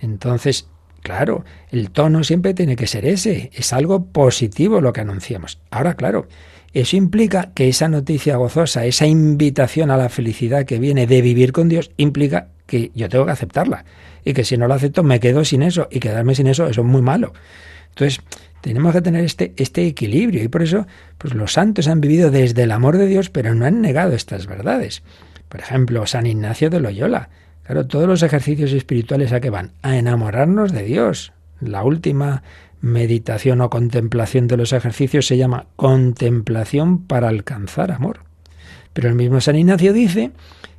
Entonces, 0.00 0.68
Claro, 1.02 1.44
el 1.70 1.92
tono 1.92 2.24
siempre 2.24 2.52
tiene 2.52 2.74
que 2.74 2.88
ser 2.88 3.06
ese, 3.06 3.52
es 3.54 3.72
algo 3.72 4.06
positivo 4.06 4.80
lo 4.80 4.92
que 4.92 5.02
anunciamos. 5.02 5.60
Ahora, 5.70 5.94
claro, 5.94 6.26
eso 6.72 6.96
implica 6.96 7.52
que 7.54 7.68
esa 7.68 7.88
noticia 7.88 8.34
gozosa, 8.34 8.84
esa 8.86 9.06
invitación 9.06 9.92
a 9.92 9.96
la 9.96 10.08
felicidad 10.08 10.64
que 10.64 10.80
viene 10.80 11.06
de 11.06 11.22
vivir 11.22 11.52
con 11.52 11.68
Dios, 11.68 11.92
implica 11.96 12.48
que 12.66 12.90
yo 12.92 13.08
tengo 13.08 13.24
que 13.24 13.30
aceptarla 13.30 13.84
y 14.24 14.32
que 14.32 14.44
si 14.44 14.56
no 14.56 14.66
la 14.66 14.74
acepto 14.74 15.04
me 15.04 15.20
quedo 15.20 15.44
sin 15.44 15.62
eso 15.62 15.86
y 15.92 16.00
quedarme 16.00 16.34
sin 16.34 16.48
eso, 16.48 16.66
eso 16.66 16.80
es 16.80 16.86
muy 16.86 17.02
malo. 17.02 17.32
Entonces, 17.90 18.20
tenemos 18.66 18.92
que 18.92 19.00
tener 19.00 19.24
este, 19.24 19.52
este 19.56 19.86
equilibrio 19.86 20.42
y 20.42 20.48
por 20.48 20.62
eso 20.62 20.88
pues 21.18 21.34
los 21.34 21.52
santos 21.52 21.86
han 21.86 22.00
vivido 22.00 22.32
desde 22.32 22.64
el 22.64 22.72
amor 22.72 22.98
de 22.98 23.06
Dios, 23.06 23.30
pero 23.30 23.54
no 23.54 23.64
han 23.64 23.80
negado 23.80 24.12
estas 24.12 24.46
verdades. 24.46 25.04
Por 25.48 25.60
ejemplo, 25.60 26.04
San 26.06 26.26
Ignacio 26.26 26.68
de 26.68 26.80
Loyola, 26.80 27.28
Claro, 27.62 27.86
todos 27.86 28.06
los 28.06 28.22
ejercicios 28.22 28.72
espirituales 28.72 29.32
a 29.32 29.40
qué 29.40 29.50
van? 29.50 29.72
A 29.82 29.96
enamorarnos 29.96 30.72
de 30.72 30.84
Dios. 30.84 31.32
La 31.60 31.82
última 31.82 32.44
meditación 32.80 33.60
o 33.60 33.70
contemplación 33.70 34.46
de 34.46 34.56
los 34.56 34.72
ejercicios 34.72 35.26
se 35.26 35.36
llama 35.36 35.66
contemplación 35.76 37.06
para 37.06 37.28
alcanzar 37.28 37.90
amor. 37.90 38.20
Pero 38.92 39.08
el 39.08 39.14
mismo 39.14 39.40
San 39.40 39.56
Ignacio 39.56 39.92
dice 39.92 40.30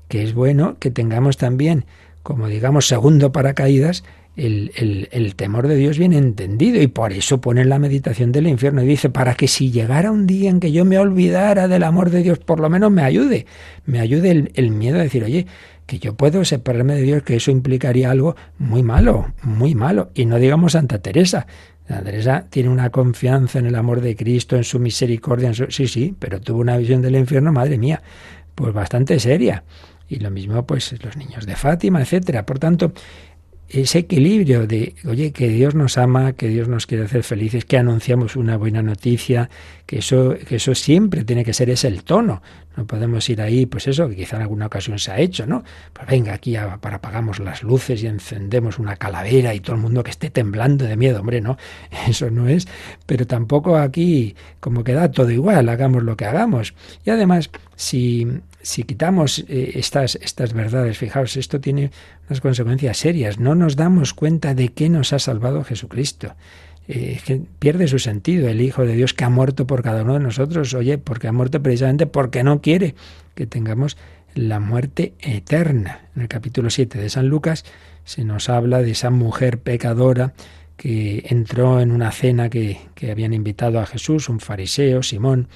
que 0.08 0.24
es 0.24 0.34
bueno 0.34 0.78
que 0.80 0.92
tengamos 0.92 1.36
también 1.36 1.86
como 2.24 2.50
digamos 2.50 2.90
segundo 2.90 3.32
paracaídas, 3.32 4.04
el, 4.38 5.10
el, 5.12 5.36
temor 5.36 5.68
de 5.68 5.76
Dios 5.76 5.98
bien 5.98 6.14
entendido 6.14 6.82
y 6.82 6.88
por 6.88 7.12
eso 7.12 7.42
pone 7.42 7.66
la 7.66 7.80
meditación 7.80 8.32
del 8.32 8.48
infierno 8.48 8.84
y 8.84 8.88
dice, 8.88 9.10
para 9.10 9.34
que 9.34 9.48
si 9.48 9.72
llegara 9.72 10.12
un 10.12 10.28
día 10.28 10.50
en 10.50 10.60
que 10.60 10.72
yo 10.72 10.86
me 10.86 11.00
olvidara 11.00 11.68
del 11.68 11.84
amor 11.84 12.12
de 12.12 12.22
Dios, 12.22 12.38
por 12.40 12.60
lo 12.60 12.70
menos 12.70 12.92
me 12.92 13.02
ayude, 13.02 13.48
me 13.86 14.00
ayude 14.00 14.32
el, 14.32 14.52
el 14.54 14.70
miedo 14.70 15.00
a 15.00 15.02
decir, 15.02 15.24
oye, 15.24 15.48
que 15.88 16.00
yo 16.00 16.16
puedo 16.16 16.46
separarme 16.46 16.96
de 16.96 17.02
Dios, 17.02 17.24
que 17.24 17.38
eso 17.38 17.50
implicaría 17.50 18.12
algo 18.12 18.36
muy 18.60 18.84
malo, 18.84 19.34
muy 19.42 19.74
malo. 19.74 20.12
Y 20.14 20.26
no 20.26 20.38
digamos 20.38 20.74
Santa 20.74 21.00
Teresa. 21.00 21.48
Santa 21.88 22.04
Teresa 22.04 22.46
tiene 22.50 22.70
una 22.70 22.90
confianza 22.90 23.58
en 23.60 23.66
el 23.66 23.76
amor 23.76 24.02
de 24.02 24.16
Cristo, 24.16 24.58
en 24.58 24.66
su 24.66 24.80
misericordia, 24.80 25.48
en 25.48 25.56
su... 25.56 25.72
sí, 25.72 25.88
sí, 25.88 26.14
pero 26.20 26.42
tuvo 26.42 26.60
una 26.60 26.78
visión 26.78 27.02
del 27.02 27.16
infierno, 27.16 27.54
madre 27.54 27.78
mía, 27.78 28.04
pues 28.54 28.74
bastante 28.74 29.18
seria. 29.20 29.64
Y 30.10 30.20
lo 30.20 30.30
mismo, 30.30 30.66
pues, 30.66 30.94
los 31.04 31.18
niños 31.18 31.46
de 31.46 31.56
Fátima, 31.56 32.02
etcétera. 32.02 32.46
Por 32.46 32.60
tanto, 32.60 32.94
ese 33.70 34.00
equilibrio 34.00 34.66
de, 34.66 34.96
oye, 35.06 35.32
que 35.32 35.50
Dios 35.50 35.76
nos 35.76 35.98
ama, 35.98 36.34
que 36.34 36.48
Dios 36.48 36.68
nos 36.68 36.88
quiere 36.88 37.04
hacer 37.04 37.24
felices, 37.24 37.66
que 37.66 37.78
anunciamos 37.78 38.36
una 38.36 38.56
buena 38.56 38.82
noticia, 38.82 39.50
que 39.86 40.00
eso, 40.00 40.36
que 40.48 40.56
eso 40.56 40.74
siempre 40.74 41.24
tiene 41.26 41.44
que 41.44 41.54
ser 41.54 41.70
ese 41.70 41.88
el 41.88 42.04
tono. 42.04 42.42
No 42.78 42.86
podemos 42.86 43.28
ir 43.30 43.42
ahí, 43.42 43.66
pues 43.66 43.88
eso, 43.88 44.08
que 44.08 44.16
quizá 44.16 44.38
en 44.38 44.44
alguna 44.44 44.68
ocasión 44.68 45.00
se 45.00 45.12
ha 45.12 45.20
hecho, 45.20 45.46
¿no? 45.48 45.64
Pues 45.92 46.08
venga, 46.08 46.34
aquí 46.34 46.56
para 46.80 46.98
apagamos 46.98 47.40
las 47.40 47.64
luces 47.64 48.04
y 48.04 48.08
encendemos 48.08 48.80
una 48.80 48.96
calavera 48.96 49.54
y 49.54 49.60
todo 49.60 49.76
el 49.76 49.82
mundo 49.82 50.04
que 50.04 50.12
esté 50.12 50.30
temblando 50.30 50.86
de 50.86 50.96
miedo, 50.96 51.20
hombre, 51.20 51.42
no, 51.42 51.58
eso 52.08 52.30
no 52.30 52.48
es. 52.48 52.68
Pero 53.06 53.28
tampoco 53.28 53.78
aquí 53.78 54.36
como 54.60 54.84
que 54.84 54.94
da 54.94 55.12
todo 55.12 55.32
igual, 55.32 55.68
hagamos 55.68 56.04
lo 56.04 56.16
que 56.16 56.26
hagamos. 56.26 56.74
Y 57.04 57.10
además, 57.10 57.50
si 57.76 58.28
si 58.68 58.84
quitamos 58.84 59.46
eh, 59.48 59.72
estas, 59.76 60.16
estas 60.16 60.52
verdades, 60.52 60.98
fijaos, 60.98 61.38
esto 61.38 61.62
tiene 61.62 61.90
unas 62.28 62.42
consecuencias 62.42 62.98
serias. 62.98 63.40
No 63.40 63.56
nos 63.56 63.78
damos 63.78 64.14
cuenta 64.14 64.54
de 64.54 64.70
qué 64.70 64.90
nos 64.90 65.14
ha 65.14 65.20
salvado 65.20 65.64
Jesucristo. 65.64 66.36
Eh, 66.90 67.18
pierde 67.60 67.88
su 67.88 67.98
sentido 67.98 68.50
el 68.50 68.60
Hijo 68.60 68.86
de 68.86 68.94
Dios 68.94 69.14
que 69.14 69.24
ha 69.24 69.30
muerto 69.30 69.66
por 69.66 69.84
cada 69.84 70.04
uno 70.04 70.16
de 70.16 70.20
nosotros. 70.20 70.74
Oye, 70.74 70.98
porque 70.98 71.30
ha 71.30 71.32
muerto 71.32 71.64
precisamente 71.64 72.08
porque 72.08 72.44
no 72.44 72.62
quiere 72.62 72.96
que 73.36 73.48
tengamos 73.48 73.96
la 74.36 74.60
muerte 74.60 75.14
eterna. 75.22 76.02
En 76.18 76.24
el 76.24 76.28
capítulo 76.28 76.70
7 76.70 77.00
de 77.00 77.10
San 77.10 77.30
Lucas 77.30 77.64
se 78.04 78.26
nos 78.26 78.50
habla 78.50 78.82
de 78.82 78.92
esa 78.92 79.12
mujer 79.12 79.60
pecadora 79.60 80.34
que 80.76 81.26
entró 81.30 81.80
en 81.80 81.92
una 81.92 82.12
cena 82.12 82.50
que, 82.50 82.80
que 82.96 83.12
habían 83.12 83.34
invitado 83.34 83.80
a 83.80 83.86
Jesús, 83.86 84.28
un 84.28 84.42
fariseo, 84.42 85.04
Simón, 85.04 85.48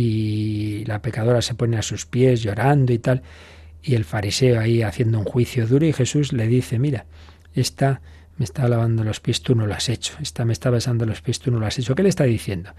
y 0.00 0.84
la 0.84 1.02
pecadora 1.02 1.42
se 1.42 1.56
pone 1.56 1.76
a 1.76 1.82
sus 1.82 2.06
pies 2.06 2.40
llorando 2.40 2.92
y 2.92 3.00
tal, 3.00 3.22
y 3.82 3.96
el 3.96 4.04
fariseo 4.04 4.60
ahí 4.60 4.82
haciendo 4.82 5.18
un 5.18 5.24
juicio 5.24 5.66
duro 5.66 5.86
y 5.86 5.92
Jesús 5.92 6.32
le 6.32 6.46
dice, 6.46 6.78
mira, 6.78 7.06
esta 7.52 8.00
me 8.36 8.44
está 8.44 8.68
lavando 8.68 9.02
los 9.02 9.18
pies, 9.18 9.42
tú 9.42 9.56
no 9.56 9.66
lo 9.66 9.74
has 9.74 9.88
hecho, 9.88 10.14
esta 10.22 10.44
me 10.44 10.52
está 10.52 10.70
besando 10.70 11.04
los 11.04 11.20
pies, 11.20 11.40
tú 11.40 11.50
no 11.50 11.58
lo 11.58 11.66
has 11.66 11.80
hecho. 11.80 11.96
¿Qué 11.96 12.04
le 12.04 12.10
está 12.10 12.22
diciendo? 12.22 12.74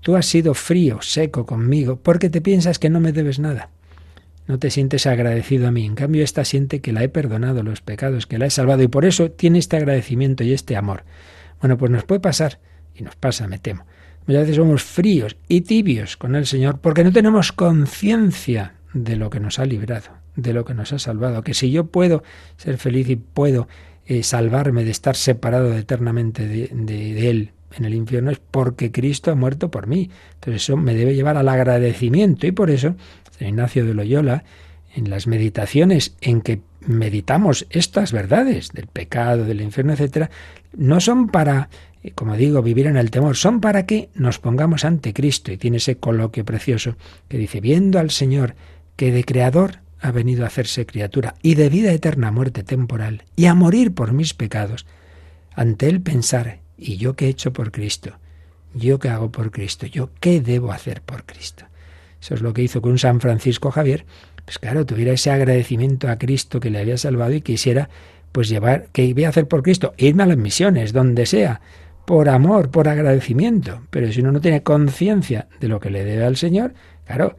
Tú 0.00 0.14
has 0.14 0.26
sido 0.26 0.54
frío, 0.54 1.02
seco 1.02 1.44
conmigo, 1.44 1.96
porque 1.96 2.30
te 2.30 2.40
piensas 2.40 2.78
que 2.78 2.88
no 2.88 3.00
me 3.00 3.10
debes 3.10 3.40
nada. 3.40 3.70
No 4.46 4.60
te 4.60 4.70
sientes 4.70 5.08
agradecido 5.08 5.66
a 5.66 5.72
mí. 5.72 5.84
En 5.84 5.96
cambio, 5.96 6.22
esta 6.22 6.44
siente 6.44 6.80
que 6.80 6.92
la 6.92 7.02
he 7.02 7.08
perdonado 7.08 7.64
los 7.64 7.80
pecados, 7.80 8.28
que 8.28 8.38
la 8.38 8.46
he 8.46 8.50
salvado, 8.50 8.84
y 8.84 8.88
por 8.88 9.04
eso 9.04 9.32
tiene 9.32 9.58
este 9.58 9.76
agradecimiento 9.76 10.44
y 10.44 10.52
este 10.52 10.76
amor. 10.76 11.02
Bueno, 11.60 11.76
pues 11.76 11.90
nos 11.90 12.04
puede 12.04 12.20
pasar, 12.20 12.60
y 12.94 13.02
nos 13.02 13.16
pasa, 13.16 13.48
me 13.48 13.58
temo, 13.58 13.86
Muchas 14.26 14.42
veces 14.42 14.56
somos 14.56 14.82
fríos 14.82 15.36
y 15.48 15.62
tibios 15.62 16.16
con 16.16 16.36
el 16.36 16.46
Señor 16.46 16.78
porque 16.78 17.04
no 17.04 17.12
tenemos 17.12 17.52
conciencia 17.52 18.74
de 18.92 19.16
lo 19.16 19.30
que 19.30 19.40
nos 19.40 19.58
ha 19.58 19.64
librado, 19.64 20.10
de 20.36 20.52
lo 20.52 20.64
que 20.64 20.74
nos 20.74 20.92
ha 20.92 20.98
salvado. 20.98 21.42
Que 21.42 21.54
si 21.54 21.70
yo 21.70 21.86
puedo 21.86 22.22
ser 22.56 22.78
feliz 22.78 23.08
y 23.08 23.16
puedo 23.16 23.68
eh, 24.06 24.22
salvarme 24.22 24.84
de 24.84 24.90
estar 24.90 25.16
separado 25.16 25.76
eternamente 25.76 26.46
de, 26.46 27.30
Él 27.30 27.52
en 27.76 27.84
el 27.84 27.94
infierno 27.94 28.32
es 28.32 28.40
porque 28.40 28.90
Cristo 28.90 29.30
ha 29.30 29.36
muerto 29.36 29.70
por 29.70 29.86
mí. 29.86 30.10
Entonces 30.34 30.64
eso 30.64 30.76
me 30.76 30.94
debe 30.94 31.14
llevar 31.14 31.36
al 31.36 31.48
agradecimiento 31.48 32.46
y 32.46 32.52
por 32.52 32.70
eso 32.70 32.96
San 33.38 33.48
Ignacio 33.48 33.84
de 33.86 33.94
Loyola, 33.94 34.44
en 34.94 35.08
las 35.08 35.28
meditaciones 35.28 36.16
en 36.20 36.40
que 36.40 36.62
meditamos 36.80 37.66
estas 37.70 38.12
verdades 38.12 38.70
del 38.72 38.88
pecado, 38.88 39.44
del 39.44 39.60
infierno, 39.60 39.92
etcétera, 39.92 40.30
no 40.76 41.00
son 41.00 41.28
para 41.28 41.68
como 42.14 42.36
digo, 42.36 42.62
vivir 42.62 42.86
en 42.86 42.96
el 42.96 43.10
temor, 43.10 43.36
son 43.36 43.60
para 43.60 43.84
que 43.84 44.08
nos 44.14 44.38
pongamos 44.38 44.84
ante 44.84 45.12
Cristo. 45.12 45.52
Y 45.52 45.58
tiene 45.58 45.76
ese 45.76 45.96
coloquio 45.96 46.44
precioso 46.44 46.96
que 47.28 47.36
dice, 47.38 47.60
viendo 47.60 47.98
al 47.98 48.10
Señor 48.10 48.54
que 48.96 49.12
de 49.12 49.24
creador 49.24 49.80
ha 50.00 50.10
venido 50.10 50.44
a 50.44 50.46
hacerse 50.46 50.86
criatura 50.86 51.34
y 51.42 51.54
de 51.56 51.68
vida 51.68 51.92
eterna 51.92 52.30
muerte 52.30 52.62
temporal 52.62 53.24
y 53.36 53.46
a 53.46 53.54
morir 53.54 53.92
por 53.92 54.12
mis 54.12 54.32
pecados, 54.32 54.86
ante 55.54 55.88
él 55.88 56.00
pensar, 56.00 56.60
¿y 56.78 56.96
yo 56.96 57.16
qué 57.16 57.26
he 57.26 57.28
hecho 57.28 57.52
por 57.52 57.70
Cristo? 57.70 58.12
¿Yo 58.74 58.98
qué 58.98 59.08
hago 59.10 59.30
por 59.30 59.50
Cristo? 59.50 59.86
¿Yo 59.86 60.10
qué 60.20 60.40
debo 60.40 60.72
hacer 60.72 61.02
por 61.02 61.24
Cristo? 61.24 61.64
Eso 62.20 62.34
es 62.34 62.40
lo 62.40 62.54
que 62.54 62.62
hizo 62.62 62.80
con 62.80 62.98
San 62.98 63.20
Francisco 63.20 63.70
Javier. 63.70 64.06
Pues 64.44 64.58
claro, 64.58 64.86
tuviera 64.86 65.12
ese 65.12 65.30
agradecimiento 65.30 66.08
a 66.08 66.18
Cristo 66.18 66.60
que 66.60 66.70
le 66.70 66.78
había 66.78 66.96
salvado 66.96 67.32
y 67.32 67.40
quisiera 67.40 67.90
pues 68.32 68.48
llevar, 68.48 68.88
¿qué 68.92 69.12
voy 69.12 69.24
a 69.24 69.30
hacer 69.30 69.48
por 69.48 69.62
Cristo? 69.62 69.92
Irme 69.96 70.22
a 70.22 70.26
las 70.26 70.36
misiones, 70.36 70.92
donde 70.92 71.26
sea, 71.26 71.60
por 72.10 72.28
amor, 72.28 72.72
por 72.72 72.88
agradecimiento. 72.88 73.82
Pero 73.88 74.10
si 74.10 74.20
uno 74.20 74.32
no 74.32 74.40
tiene 74.40 74.64
conciencia 74.64 75.46
de 75.60 75.68
lo 75.68 75.78
que 75.78 75.90
le 75.90 76.04
debe 76.04 76.24
al 76.24 76.36
Señor, 76.36 76.74
claro, 77.04 77.36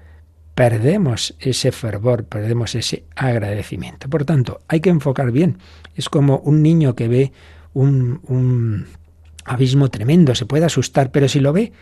perdemos 0.56 1.36
ese 1.42 1.74
fervor, 1.74 2.24
perdemos 2.24 2.74
ese 2.76 3.04
agradecimiento. 3.18 4.08
Por 4.08 4.24
tanto, 4.24 4.62
hay 4.70 4.80
que 4.80 4.90
enfocar 4.90 5.34
bien. 5.34 5.58
Es 5.94 6.08
como 6.08 6.38
un 6.38 6.64
niño 6.64 6.96
que 6.96 7.10
ve 7.10 7.34
un, 7.74 8.88
abismo 9.44 9.90
tremendo, 9.90 10.36
se 10.36 10.46
puede 10.46 10.64
asustar, 10.64 11.12
pero 11.12 11.28
si 11.28 11.42
lo 11.42 11.52
ve 11.52 11.74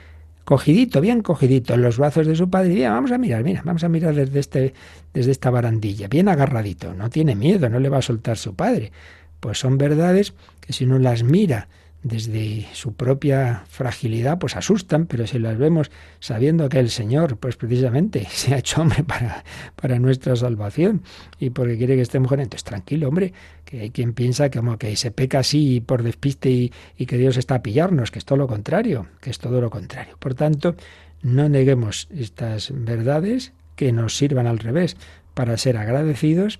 cogidito, 0.44 1.00
bien 1.00 1.22
cogidito, 1.22 1.76
en 1.76 1.84
los 1.84 2.00
brazos 2.00 2.26
de 2.26 2.36
su 2.36 2.50
padre, 2.50 2.74
y 2.74 2.82
vamos 2.82 3.12
a 3.12 3.20
mirar, 3.20 3.44
mira, 3.44 3.62
vamos 3.64 3.84
a 3.84 3.90
mirar 3.90 4.16
desde, 4.16 4.40
este, 4.40 4.74
desde 5.14 5.30
esta 5.30 5.52
barandilla, 5.52 6.08
bien 6.08 6.28
agarradito, 6.28 6.96
no 6.96 7.12
tiene 7.12 7.36
miedo, 7.36 7.70
no 7.70 7.80
le 7.80 7.90
va 7.90 8.00
a 8.00 8.02
soltar 8.02 8.40
su 8.40 8.56
padre. 8.56 8.92
Pues 9.40 9.60
son 9.60 9.78
verdades 9.78 10.34
que 10.60 10.74
si 10.74 10.86
uno 10.86 10.98
las 10.98 11.22
mira 11.22 11.68
desde 12.02 12.66
su 12.74 12.94
propia 12.94 13.66
fragilidad, 13.68 14.40
pues 14.40 14.56
asustan, 14.56 15.06
pero 15.06 15.28
si 15.28 15.38
las 15.38 15.58
vemos 15.58 15.92
sabiendo 16.20 16.70
que 16.70 16.80
el 16.80 16.90
Señor, 16.90 17.38
pues 17.38 17.58
precisamente 17.58 18.26
se 18.32 18.54
ha 18.54 18.60
hecho 18.60 18.82
hombre 18.82 19.04
para, 19.04 19.44
para 19.76 20.00
nuestra 20.00 20.36
salvación 20.36 21.04
y 21.40 21.50
porque 21.50 21.78
quiere 21.78 21.96
que 21.96 22.02
estemos 22.02 22.30
con 22.30 22.40
entonces 22.40 22.64
tranquilo, 22.64 23.10
hombre, 23.10 23.34
que 23.66 23.82
hay 23.82 23.90
quien 23.90 24.14
piensa 24.14 24.50
que 24.50 24.60
como 24.60 24.78
que 24.78 24.96
se 24.96 25.12
peca 25.12 25.40
así 25.40 25.82
por 25.82 26.04
despiste 26.04 26.50
y, 26.50 27.06
que 27.06 27.18
Dios 27.18 27.38
está 27.38 27.56
a 27.56 27.62
pillarnos, 27.62 28.12
que 28.12 28.20
es 28.20 28.26
todo 28.26 28.38
lo 28.38 28.48
contrario, 28.48 29.08
que 29.22 29.30
es 29.30 29.40
todo 29.40 29.62
lo 29.62 29.70
contrario. 29.70 30.16
Por 30.20 30.36
tanto, 30.36 30.76
no 31.22 31.50
neguemos 31.50 32.08
estas 32.16 32.72
verdades 32.74 33.52
que 33.76 33.92
nos 33.92 34.16
sirvan 34.16 34.48
al 34.48 34.60
revés 34.60 34.96
para 35.34 35.58
ser 35.58 35.78
agradecidos, 35.78 36.60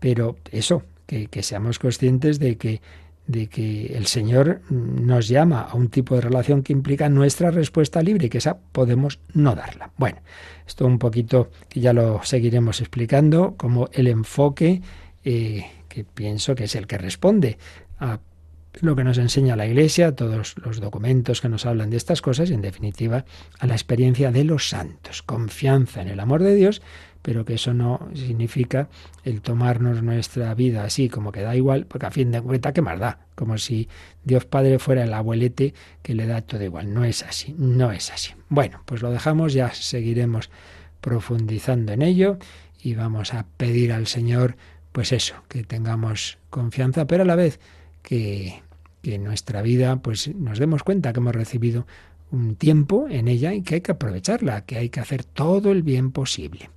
pero 0.00 0.36
eso, 0.50 0.82
que, 1.06 1.26
que 1.26 1.42
seamos 1.42 1.78
conscientes 1.78 2.38
de 2.38 2.56
que 2.56 2.80
de 3.26 3.48
que 3.48 3.86
el 3.96 4.06
Señor 4.06 4.60
nos 4.70 5.28
llama 5.28 5.62
a 5.62 5.74
un 5.74 5.88
tipo 5.88 6.14
de 6.14 6.20
relación 6.20 6.62
que 6.62 6.72
implica 6.72 7.08
nuestra 7.08 7.50
respuesta 7.50 8.02
libre 8.02 8.28
que 8.28 8.38
esa 8.38 8.58
podemos 8.58 9.20
no 9.32 9.54
darla. 9.54 9.92
Bueno, 9.96 10.18
esto 10.66 10.86
un 10.86 10.98
poquito 10.98 11.50
que 11.68 11.80
ya 11.80 11.92
lo 11.92 12.22
seguiremos 12.24 12.80
explicando 12.80 13.54
como 13.56 13.88
el 13.92 14.08
enfoque 14.08 14.82
eh, 15.24 15.66
que 15.88 16.04
pienso 16.04 16.54
que 16.54 16.64
es 16.64 16.74
el 16.74 16.86
que 16.86 16.98
responde 16.98 17.58
a 17.98 18.18
lo 18.80 18.96
que 18.96 19.04
nos 19.04 19.18
enseña 19.18 19.54
la 19.54 19.66
Iglesia, 19.66 20.16
todos 20.16 20.56
los 20.64 20.80
documentos 20.80 21.40
que 21.40 21.48
nos 21.48 21.66
hablan 21.66 21.90
de 21.90 21.98
estas 21.98 22.22
cosas 22.22 22.50
y 22.50 22.54
en 22.54 22.62
definitiva 22.62 23.24
a 23.58 23.66
la 23.66 23.74
experiencia 23.74 24.32
de 24.32 24.44
los 24.44 24.68
santos, 24.68 25.22
confianza 25.22 26.00
en 26.00 26.08
el 26.08 26.20
amor 26.20 26.42
de 26.42 26.54
Dios 26.54 26.80
pero 27.22 27.44
que 27.44 27.54
eso 27.54 27.72
no 27.72 28.08
significa 28.14 28.88
el 29.24 29.40
tomarnos 29.40 30.02
nuestra 30.02 30.52
vida 30.54 30.84
así 30.84 31.08
como 31.08 31.32
que 31.32 31.40
da 31.40 31.54
igual, 31.56 31.86
porque 31.86 32.06
a 32.06 32.10
fin 32.10 32.32
de 32.32 32.42
cuentas, 32.42 32.72
¿qué 32.72 32.82
más 32.82 32.98
da? 32.98 33.20
Como 33.34 33.58
si 33.58 33.88
Dios 34.24 34.44
Padre 34.44 34.78
fuera 34.78 35.04
el 35.04 35.14
abuelete 35.14 35.72
que 36.02 36.14
le 36.14 36.26
da 36.26 36.42
todo 36.42 36.62
igual. 36.62 36.92
No 36.92 37.04
es 37.04 37.22
así, 37.22 37.54
no 37.56 37.92
es 37.92 38.10
así. 38.10 38.32
Bueno, 38.48 38.82
pues 38.84 39.02
lo 39.02 39.10
dejamos, 39.10 39.52
ya 39.52 39.72
seguiremos 39.72 40.50
profundizando 41.00 41.92
en 41.92 42.02
ello 42.02 42.38
y 42.82 42.94
vamos 42.94 43.32
a 43.34 43.46
pedir 43.56 43.92
al 43.92 44.08
Señor, 44.08 44.56
pues 44.90 45.12
eso, 45.12 45.36
que 45.48 45.62
tengamos 45.62 46.38
confianza, 46.50 47.06
pero 47.06 47.22
a 47.22 47.26
la 47.26 47.36
vez 47.36 47.60
que, 48.02 48.62
que 49.00 49.18
nuestra 49.18 49.62
vida 49.62 49.96
pues 49.96 50.34
nos 50.34 50.58
demos 50.58 50.82
cuenta 50.82 51.12
que 51.12 51.20
hemos 51.20 51.34
recibido 51.34 51.86
un 52.32 52.56
tiempo 52.56 53.06
en 53.08 53.28
ella 53.28 53.52
y 53.54 53.62
que 53.62 53.76
hay 53.76 53.80
que 53.82 53.92
aprovecharla, 53.92 54.64
que 54.64 54.78
hay 54.78 54.88
que 54.88 55.00
hacer 55.00 55.22
todo 55.22 55.70
el 55.70 55.82
bien 55.82 56.10
posible. 56.10 56.70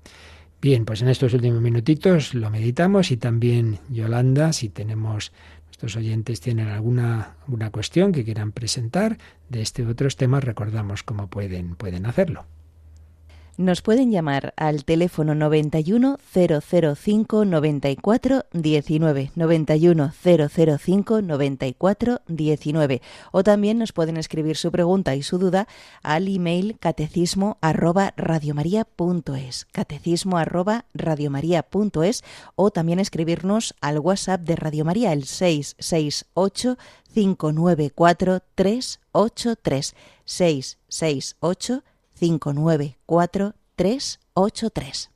Bien, 0.66 0.84
pues 0.84 1.04
en 1.04 1.10
estos 1.10 1.32
últimos 1.36 1.62
minutitos 1.62 2.34
lo 2.34 2.50
meditamos 2.50 3.12
y 3.12 3.18
también 3.18 3.78
Yolanda, 3.88 4.52
si 4.52 4.70
tenemos 4.70 5.32
nuestros 5.68 5.96
oyentes 5.96 6.42
tienen 6.42 6.70
alguna, 6.70 7.36
cuestión 7.72 8.12
que 8.12 8.24
quieran 8.24 8.52
presentar 8.52 9.20
de 9.48 9.62
este 9.62 9.84
u 9.84 9.90
otros 9.92 10.16
temas, 10.16 10.44
recordamos 10.44 11.04
cómo 11.04 11.30
pueden, 11.30 11.76
pueden 11.76 12.08
hacerlo. 12.08 12.48
Nos 13.58 13.82
pueden 13.82 14.12
llamar 14.12 14.54
al 14.58 14.84
teléfono 14.84 15.34
91 15.34 16.18
005 16.34 17.46
94 17.46 18.46
19 18.52 19.32
91 19.34 20.14
005 20.14 21.22
94 21.22 22.22
19 22.28 23.02
o 23.32 23.44
también 23.44 23.80
nos 23.80 23.94
pueden 23.94 24.18
escribir 24.18 24.58
su 24.58 24.74
pregunta 24.74 25.16
y 25.16 25.24
su 25.24 25.38
duda 25.38 25.70
al 26.04 26.28
email 26.28 26.78
catecismo 26.82 27.58
arroba 27.62 28.14
radiomaria.es 28.18 29.68
catecismo 29.72 30.38
arroba 30.38 30.84
radiomaria.es 30.94 32.26
o 32.56 32.72
también 32.72 33.00
escribirnos 33.00 33.74
al 33.80 34.00
WhatsApp 34.00 34.42
de 34.42 34.58
Radio 34.58 34.84
María 34.84 35.14
el 35.14 35.24
668 35.24 36.78
594 37.14 38.42
383 38.54 39.96
668 40.26 41.84
594 42.20 43.56
383. 43.78 45.15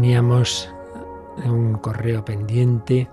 Teníamos 0.00 0.72
un 1.44 1.74
correo 1.74 2.24
pendiente. 2.24 3.10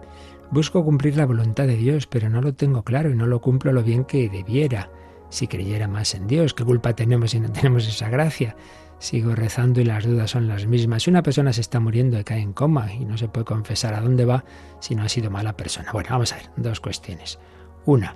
Busco 0.52 0.86
cumplir 0.86 1.18
la 1.18 1.26
voluntad 1.26 1.68
de 1.68 1.76
Dios, 1.76 2.08
pero 2.08 2.30
no 2.30 2.42
lo 2.42 2.54
tengo 2.54 2.84
claro 2.84 3.12
y 3.12 3.14
no 3.14 3.28
lo 3.28 3.42
cumplo 3.42 3.74
lo 3.74 3.84
bien 3.84 4.06
que 4.06 4.30
debiera. 4.30 4.90
Si 5.28 5.50
creyera 5.50 5.90
más 5.90 6.16
en 6.16 6.28
Dios, 6.28 6.54
¿qué 6.54 6.64
culpa 6.64 6.96
tenemos 6.96 7.32
si 7.32 7.42
no 7.42 7.52
tenemos 7.52 7.86
esa 7.90 8.08
gracia? 8.08 8.56
Sigo 9.00 9.36
rezando 9.36 9.82
y 9.82 9.84
las 9.84 10.06
dudas 10.06 10.32
son 10.32 10.48
las 10.48 10.66
mismas. 10.66 11.04
Si 11.04 11.10
una 11.10 11.24
persona 11.24 11.52
se 11.52 11.60
está 11.60 11.82
muriendo 11.82 12.18
y 12.18 12.24
cae 12.24 12.40
en 12.40 12.54
coma 12.54 12.94
y 12.94 13.04
no 13.04 13.18
se 13.18 13.28
puede 13.28 13.44
confesar 13.44 13.94
a 13.94 14.00
dónde 14.00 14.24
va 14.24 14.46
si 14.80 14.96
no 14.96 15.04
ha 15.04 15.10
sido 15.10 15.30
mala 15.30 15.58
persona. 15.58 15.92
Bueno, 15.92 16.08
vamos 16.12 16.32
a 16.32 16.38
ver, 16.38 16.52
dos 16.56 16.80
cuestiones. 16.80 17.38
Una, 17.86 18.16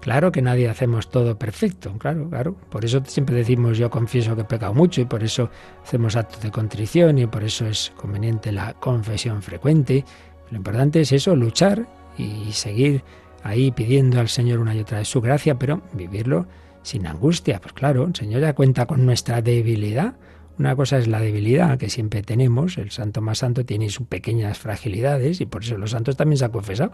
Claro 0.00 0.30
que 0.30 0.42
nadie 0.42 0.68
hacemos 0.68 1.10
todo 1.10 1.38
perfecto, 1.38 1.92
claro, 1.98 2.28
claro. 2.30 2.54
Por 2.70 2.84
eso 2.84 3.02
siempre 3.04 3.36
decimos 3.36 3.78
yo 3.78 3.90
confieso 3.90 4.36
que 4.36 4.42
he 4.42 4.44
pecado 4.44 4.72
mucho 4.72 5.00
y 5.00 5.04
por 5.04 5.24
eso 5.24 5.50
hacemos 5.82 6.14
actos 6.16 6.40
de 6.40 6.50
contrición 6.50 7.18
y 7.18 7.26
por 7.26 7.42
eso 7.42 7.66
es 7.66 7.92
conveniente 7.96 8.52
la 8.52 8.74
confesión 8.74 9.42
frecuente. 9.42 10.04
Lo 10.50 10.56
importante 10.56 11.00
es 11.00 11.12
eso, 11.12 11.34
luchar 11.34 11.86
y 12.16 12.52
seguir 12.52 13.02
ahí 13.42 13.70
pidiendo 13.72 14.20
al 14.20 14.28
Señor 14.28 14.60
una 14.60 14.74
y 14.74 14.80
otra 14.80 14.98
vez 14.98 15.08
su 15.08 15.20
gracia, 15.20 15.58
pero 15.58 15.82
vivirlo 15.92 16.46
sin 16.82 17.06
angustia. 17.06 17.60
Pues 17.60 17.72
claro, 17.72 18.04
el 18.04 18.14
Señor 18.14 18.40
ya 18.40 18.54
cuenta 18.54 18.86
con 18.86 19.04
nuestra 19.04 19.42
debilidad. 19.42 20.14
Una 20.58 20.74
cosa 20.74 20.98
es 20.98 21.06
la 21.06 21.20
debilidad 21.20 21.78
que 21.78 21.88
siempre 21.88 22.22
tenemos, 22.22 22.78
el 22.78 22.90
santo 22.90 23.20
más 23.20 23.38
santo 23.38 23.64
tiene 23.64 23.90
sus 23.90 24.06
pequeñas 24.06 24.58
fragilidades 24.58 25.40
y 25.40 25.46
por 25.46 25.62
eso 25.62 25.78
los 25.78 25.92
santos 25.92 26.16
también 26.16 26.38
se 26.38 26.46
han 26.46 26.50
confesado. 26.50 26.92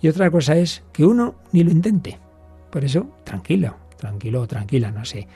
Y 0.00 0.08
otra 0.08 0.30
cosa 0.30 0.56
es 0.56 0.82
que 0.92 1.04
uno 1.04 1.34
ni 1.52 1.64
lo 1.64 1.70
intente. 1.70 2.18
Por 2.74 2.84
eso, 2.84 3.06
tranquilo, 3.22 3.76
tranquilo 3.96 4.48
tranquila, 4.48 4.90
no 4.90 5.04
sé 5.04 5.28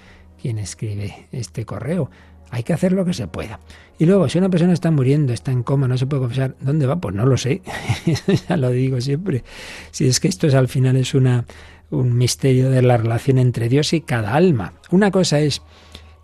quién 0.42 0.58
escribe 0.58 1.28
este 1.30 1.64
correo. 1.64 2.10
Hay 2.50 2.64
que 2.64 2.72
hacer 2.72 2.90
lo 2.90 3.04
que 3.04 3.14
se 3.14 3.28
pueda. 3.28 3.60
Y 3.96 4.06
luego, 4.06 4.28
si 4.28 4.38
una 4.38 4.48
persona 4.48 4.72
está 4.72 4.90
muriendo, 4.90 5.32
está 5.32 5.52
en 5.52 5.62
coma, 5.62 5.86
no 5.86 5.96
se 5.96 6.06
puede 6.06 6.22
confesar, 6.22 6.56
¿dónde 6.60 6.86
va? 6.86 6.96
Pues 6.96 7.14
no 7.14 7.26
lo 7.26 7.36
sé. 7.36 7.62
ya 8.48 8.56
lo 8.56 8.70
digo 8.70 9.00
siempre. 9.00 9.44
Si 9.92 10.08
es 10.08 10.18
que 10.18 10.26
esto 10.26 10.48
es 10.48 10.54
al 10.54 10.66
final 10.66 10.96
es 10.96 11.14
una, 11.14 11.44
un 11.90 12.16
misterio 12.16 12.70
de 12.70 12.82
la 12.82 12.96
relación 12.96 13.38
entre 13.38 13.68
Dios 13.68 13.92
y 13.92 14.00
cada 14.00 14.34
alma. 14.34 14.72
Una 14.90 15.12
cosa 15.12 15.38
es 15.38 15.62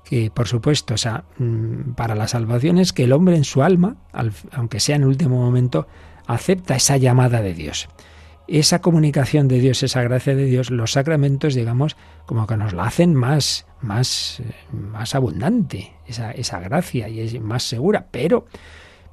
que, 0.04 0.32
por 0.32 0.48
supuesto, 0.48 0.94
o 0.94 0.98
sea, 0.98 1.26
mm, 1.38 1.92
para 1.92 2.16
la 2.16 2.26
salvación 2.26 2.78
es 2.78 2.92
que 2.92 3.04
el 3.04 3.12
hombre 3.12 3.36
en 3.36 3.44
su 3.44 3.62
alma, 3.62 3.98
aunque 4.50 4.80
sea 4.80 4.96
en 4.96 5.04
último 5.04 5.36
momento, 5.36 5.86
acepta 6.26 6.74
esa 6.74 6.96
llamada 6.96 7.40
de 7.40 7.54
Dios 7.54 7.88
esa 8.46 8.80
comunicación 8.80 9.48
de 9.48 9.58
Dios, 9.58 9.82
esa 9.82 10.02
gracia 10.02 10.34
de 10.34 10.44
Dios, 10.44 10.70
los 10.70 10.92
sacramentos, 10.92 11.54
digamos, 11.54 11.96
como 12.26 12.46
que 12.46 12.56
nos 12.56 12.72
la 12.72 12.84
hacen 12.84 13.14
más, 13.14 13.66
más, 13.80 14.42
más 14.70 15.14
abundante, 15.14 15.92
esa, 16.06 16.60
gracia, 16.60 17.08
y 17.08 17.20
es 17.20 17.40
más 17.40 17.62
segura, 17.62 18.06
pero, 18.10 18.46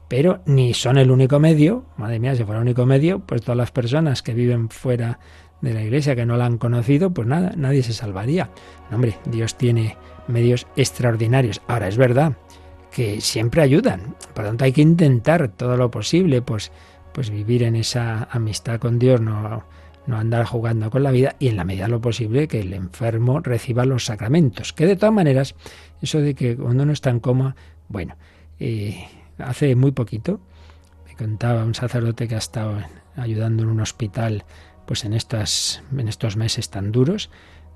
pero 0.08 0.42
ni 0.46 0.74
son 0.74 0.98
el 0.98 1.12
único 1.12 1.40
medio, 1.40 1.86
madre 1.98 2.20
mía, 2.20 2.36
si 2.36 2.44
fuera 2.44 2.60
el 2.60 2.64
único 2.64 2.86
medio, 2.86 3.20
pues 3.20 3.42
todas 3.42 3.58
las 3.58 3.72
personas 3.72 4.22
que 4.22 4.34
viven 4.34 4.70
fuera 4.70 5.20
de 5.62 5.74
la 5.74 5.84
iglesia, 5.84 6.16
que 6.16 6.26
no 6.26 6.38
la 6.38 6.46
han 6.46 6.58
conocido, 6.58 7.14
pues 7.14 7.28
nada, 7.28 7.54
nadie 7.56 7.84
se 7.84 7.94
salvaría. 7.94 8.50
hombre, 8.92 9.18
Dios 9.26 9.58
tiene 9.58 9.96
medios 10.28 10.68
extraordinarios. 10.76 11.62
Ahora, 11.68 11.88
es 11.88 11.98
verdad 11.98 12.34
que 12.92 13.22
siempre 13.22 13.62
ayudan, 13.62 14.16
por 14.34 14.44
lo 14.44 14.50
tanto 14.50 14.66
hay 14.66 14.74
que 14.74 14.82
intentar 14.82 15.48
todo 15.50 15.78
lo 15.78 15.90
posible, 15.90 16.42
pues 16.42 16.72
pues 17.14 17.30
vivir 17.30 17.64
en 17.64 17.76
esa 17.76 18.28
amistad 18.32 18.80
con 18.80 19.00
Dios, 19.00 19.22
no, 19.22 19.64
no 20.08 20.18
andar 20.18 20.46
jugando 20.46 20.90
con 20.90 21.04
la 21.04 21.12
vida 21.12 21.36
y 21.40 21.48
en 21.48 21.58
la 21.58 21.64
medida 21.64 21.86
de 21.86 21.92
lo 21.92 22.02
posible 22.02 22.48
que 22.48 22.62
el 22.62 22.74
enfermo 22.74 23.40
reciba 23.40 23.86
los 23.86 24.06
sacramentos. 24.06 24.74
Que 24.74 24.86
de 24.86 24.96
todas 24.96 25.14
maneras, 25.14 25.56
eso 26.02 26.20
de 26.20 26.34
que 26.34 26.56
cuando 26.56 26.84
uno 26.84 26.94
está 26.94 27.10
en 27.10 27.20
coma, 27.20 27.56
bueno, 27.88 28.16
eh, 28.60 29.08
hace 29.38 29.76
muy 29.76 29.92
poquito 29.92 30.40
me 31.08 31.16
contaba 31.16 31.64
un 31.64 31.76
sacerdote 31.76 32.28
que 32.28 32.36
ha 32.36 32.40
estado 32.40 32.78
ayudando 33.16 33.64
en 33.64 33.70
un 33.70 33.82
hospital 33.82 34.46
pues 34.86 35.04
en 35.06 35.14
estas 35.14 35.84
en 35.92 36.08
estos 36.08 36.38
meses 36.38 36.70
tan 36.70 36.92
duros 36.92 37.30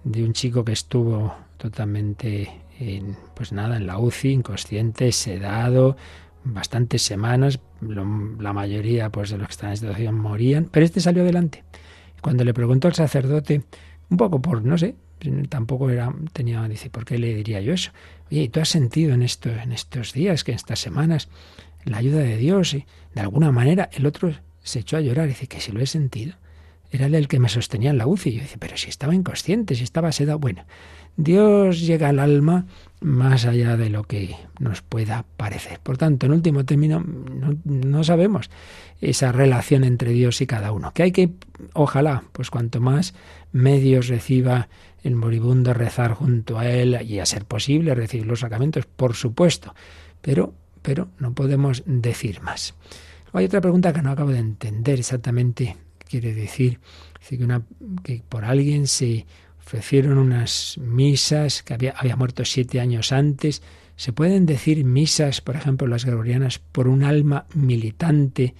de 0.03 0.23
un 0.23 0.33
chico 0.33 0.63
que 0.63 0.73
estuvo 0.73 1.35
totalmente 1.57 2.51
en, 2.79 3.17
pues 3.33 3.51
nada 3.51 3.77
en 3.77 3.87
la 3.87 3.97
UCI 3.97 4.31
inconsciente 4.31 5.11
sedado 5.11 5.97
bastantes 6.45 7.01
semanas, 7.01 7.59
la 7.81 8.53
mayoría 8.53 9.09
pues, 9.09 9.31
de 9.31 9.37
los 9.37 9.47
que 9.47 9.51
están 9.51 9.71
en 9.71 9.77
situación 9.77 10.15
morían, 10.15 10.65
pero 10.71 10.85
este 10.85 11.01
salió 11.01 11.23
adelante. 11.23 11.63
Cuando 12.21 12.43
le 12.43 12.53
preguntó 12.53 12.87
al 12.87 12.93
sacerdote, 12.93 13.63
un 14.09 14.17
poco 14.17 14.41
por, 14.41 14.63
no 14.63 14.77
sé, 14.77 14.95
tampoco 15.49 15.89
era, 15.89 16.13
tenía, 16.33 16.67
dice, 16.67 16.89
¿por 16.89 17.05
qué 17.05 17.17
le 17.17 17.33
diría 17.33 17.61
yo 17.61 17.73
eso? 17.73 17.91
Oye, 18.31 18.47
¿tú 18.49 18.59
has 18.59 18.69
sentido 18.69 19.13
en, 19.13 19.21
en 19.23 19.71
estos 19.71 20.13
días, 20.13 20.43
que 20.43 20.51
en 20.51 20.57
estas 20.57 20.79
semanas, 20.79 21.29
la 21.83 21.97
ayuda 21.97 22.19
de 22.19 22.37
Dios? 22.37 22.73
Y 22.73 22.85
de 23.13 23.21
alguna 23.21 23.51
manera 23.51 23.89
el 23.93 24.05
otro 24.05 24.33
se 24.61 24.79
echó 24.79 24.97
a 24.97 25.01
llorar 25.01 25.25
y 25.25 25.29
dice, 25.29 25.47
que 25.47 25.59
si 25.59 25.71
lo 25.71 25.81
he 25.81 25.87
sentido. 25.87 26.35
Era 26.95 27.07
él 27.07 27.15
el 27.15 27.27
que 27.27 27.39
me 27.39 27.49
sostenía 27.49 27.89
en 27.89 27.97
la 27.97 28.07
UCI. 28.07 28.31
Yo 28.31 28.41
dice, 28.41 28.57
pero 28.57 28.77
si 28.77 28.89
estaba 28.89 29.13
inconsciente, 29.13 29.75
si 29.75 29.83
estaba 29.83 30.13
sedado. 30.13 30.39
Bueno, 30.39 30.63
Dios 31.17 31.81
llega 31.81 32.07
al 32.07 32.19
alma 32.19 32.67
más 33.01 33.45
allá 33.45 33.75
de 33.75 33.89
lo 33.89 34.03
que 34.03 34.35
nos 34.59 34.81
pueda 34.81 35.25
parecer. 35.35 35.79
Por 35.81 35.97
tanto, 35.97 36.25
en 36.25 36.31
último 36.31 36.63
término, 36.63 37.03
no, 37.65 38.03
sabemos 38.05 38.49
esa 39.01 39.33
relación 39.33 39.83
entre 39.83 40.11
Dios 40.11 40.39
y 40.39 40.47
cada 40.47 40.71
uno. 40.71 40.93
Que 40.93 41.03
hay 41.03 41.11
que, 41.11 41.31
ojalá, 41.73 42.23
pues 42.31 42.49
cuanto 42.49 42.79
más 42.79 43.13
medios 43.51 44.07
reciba 44.07 44.69
el 45.03 45.15
moribundo 45.15 45.73
rezar 45.73 46.13
junto 46.13 46.57
a 46.57 46.69
él 46.69 47.01
y 47.05 47.19
a 47.19 47.25
ser 47.25 47.43
posible 47.43 47.93
recibir 47.93 48.25
los 48.25 48.39
sacramentos, 48.39 48.85
por 48.85 49.15
supuesto. 49.15 49.75
Pero, 50.21 50.53
pero 50.81 51.09
no 51.19 51.33
podemos 51.33 51.83
decir 51.85 52.41
más. 52.41 52.73
Hay 53.33 53.43
otra 53.43 53.59
pregunta 53.59 53.91
que 53.91 54.01
no 54.01 54.11
acabo 54.11 54.31
de 54.31 54.39
entender 54.39 54.99
exactamente 54.99 55.75
quiere 56.07 56.33
decir, 56.33 56.79
que, 58.03 58.21
por 58.27 58.45
alguien 58.45 58.87
se 58.87 59.25
ofrecieron 59.59 60.17
unas 60.17 60.77
misas 60.77 61.63
que 61.63 61.73
había, 61.73 61.91
había 61.97 62.15
muerto 62.15 62.45
siete 62.45 62.79
años 62.79 63.11
antes. 63.11 63.61
Se 63.95 64.13
pueden 64.13 64.45
decir 64.45 64.83
misas, 64.85 65.41
por 65.41 65.55
ejemplo, 65.55 65.87
las 65.87 66.05
gregorianas, 66.05 66.59
por 66.59 66.87
un 66.87 67.03
alma 67.03 67.45
militante 67.53 68.53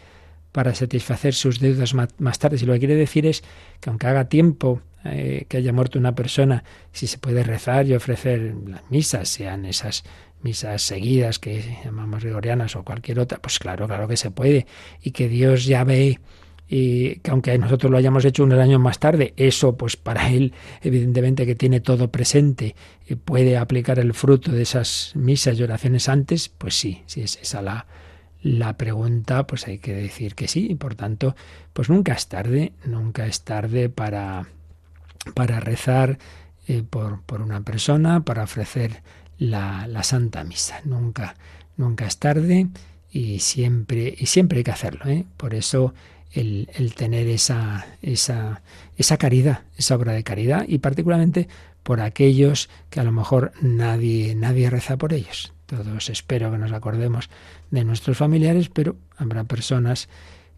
para 0.52 0.74
satisfacer 0.74 1.34
sus 1.34 1.60
deudas 1.60 1.94
más 1.94 2.40
tarde. 2.40 2.58
Si 2.58 2.66
lo 2.66 2.74
que 2.74 2.80
quiere 2.80 2.96
decir 2.96 3.26
es 3.26 3.44
que 3.82 3.90
aunque 3.90 4.08
haga 4.08 4.30
tiempo 4.30 4.82
eh, 5.04 5.46
que 5.50 5.58
haya 5.58 5.74
muerto 5.74 6.00
una 6.00 6.16
persona, 6.16 6.64
si 6.92 7.08
se 7.08 7.18
puede 7.18 7.44
rezar 7.44 7.86
y 7.86 7.94
ofrecer 7.94 8.56
las 8.66 8.90
misas, 8.90 9.30
sean 9.30 9.66
esas 9.66 10.04
misas 10.42 10.82
seguidas 10.82 11.40
que 11.40 11.80
llamamos 11.84 12.24
gregorianas 12.24 12.76
o 12.76 12.84
cualquier 12.84 13.20
otra, 13.20 13.38
pues 13.40 13.60
claro, 13.60 13.88
claro 13.88 14.08
que 14.08 14.18
se 14.18 14.32
puede. 14.32 14.66
Y 15.02 15.12
que 15.12 15.28
Dios 15.28 15.66
ya 15.66 15.84
ve 15.84 16.20
y 16.68 17.18
que 17.18 17.32
aunque 17.32 17.58
nosotros 17.58 17.92
lo 17.92 17.98
hayamos 17.98 18.26
hecho 18.26 18.44
unos 18.44 18.60
años 18.60 18.82
más 18.82 19.00
tarde, 19.00 19.34
eso 19.38 19.76
pues 19.78 19.98
para 19.98 20.30
él 20.32 20.54
evidentemente 20.82 21.46
que 21.46 21.56
tiene 21.56 21.80
todo 21.80 22.10
presente 22.10 22.76
y 23.08 23.16
puede 23.16 23.58
aplicar 23.58 24.00
el 24.00 24.14
fruto 24.14 24.52
de 24.52 24.64
esas 24.64 25.12
misas 25.16 25.60
y 25.60 25.64
oraciones 25.64 26.10
antes, 26.10 26.50
pues 26.50 26.76
sí, 26.76 27.04
si 27.06 27.22
es 27.22 27.38
esa 27.42 27.62
la, 27.62 27.86
la 28.42 28.78
pregunta, 28.78 29.46
pues 29.48 29.68
hay 29.68 29.80
que 29.80 29.94
decir 29.94 30.36
que 30.36 30.48
sí, 30.48 30.68
y 30.70 30.76
por 30.76 30.96
tanto, 30.96 31.36
pues 31.74 31.90
nunca 31.90 32.14
es 32.14 32.28
tarde, 32.28 32.74
nunca 32.86 33.26
es 33.26 33.42
tarde 33.42 33.90
para, 33.90 34.48
para 35.34 35.60
rezar 35.60 36.18
eh, 36.68 36.84
por, 36.88 37.22
por, 37.22 37.42
una 37.42 37.62
persona, 37.62 38.22
para 38.22 38.44
ofrecer 38.44 39.02
la, 39.38 39.88
la 39.88 40.04
Santa 40.04 40.44
Misa, 40.44 40.82
nunca, 40.84 41.36
nunca 41.78 42.06
es 42.06 42.18
tarde 42.18 42.68
y 43.12 43.40
siempre, 43.40 44.14
y 44.18 44.26
siempre 44.26 44.60
hay 44.60 44.64
que 44.64 44.72
hacerlo, 44.72 45.10
¿eh? 45.10 45.26
por 45.38 45.54
eso 45.54 45.94
el, 46.36 46.94
tener 46.96 47.28
esa, 47.28 47.88
esa, 48.02 48.62
esa 48.98 49.18
caridad, 49.18 49.62
esa 49.78 49.96
obra 49.96 50.14
de 50.14 50.24
caridad, 50.24 50.66
y 50.68 50.80
particularmente 50.80 51.48
por 51.84 52.02
aquellos 52.02 52.70
que 52.90 53.00
a 53.00 53.04
lo 53.04 53.12
mejor 53.12 53.54
nadie, 53.62 54.36
nadie 54.36 54.70
reza 54.70 54.98
por 54.98 55.14
ellos. 55.14 55.54
Todos 55.66 56.10
espero 56.10 56.52
que 56.52 56.58
nos 56.58 56.72
acordemos 56.72 57.30
de 57.72 57.84
nuestros 57.86 58.18
familiares, 58.18 58.70
pero 58.70 58.98
habrá 59.18 59.46
personas 59.46 60.10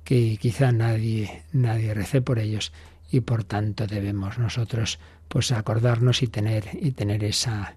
que 0.03 0.37
quizá 0.37 0.71
nadie, 0.71 1.43
nadie 1.51 1.93
rece 1.93 2.21
por 2.21 2.39
ellos 2.39 2.73
y 3.11 3.21
por 3.21 3.43
tanto 3.43 3.87
debemos 3.87 4.37
nosotros 4.37 4.99
pues 5.27 5.51
acordarnos 5.51 6.23
y 6.23 6.27
tener, 6.27 6.65
y 6.73 6.91
tener 6.91 7.23
esa, 7.23 7.75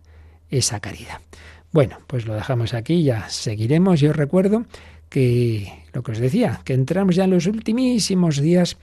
esa 0.48 0.80
caridad. 0.80 1.20
Bueno, 1.72 1.98
pues 2.06 2.26
lo 2.26 2.34
dejamos 2.34 2.74
aquí, 2.74 3.02
ya 3.02 3.28
seguiremos. 3.28 4.00
Yo 4.00 4.12
recuerdo 4.12 4.64
que 5.10 5.70
lo 5.92 6.02
que 6.02 6.12
os 6.12 6.18
decía, 6.18 6.62
que 6.64 6.72
entramos 6.72 7.16
ya 7.16 7.24
en 7.24 7.30
los 7.30 7.46
ultimísimos 7.46 8.40
días 8.40 8.78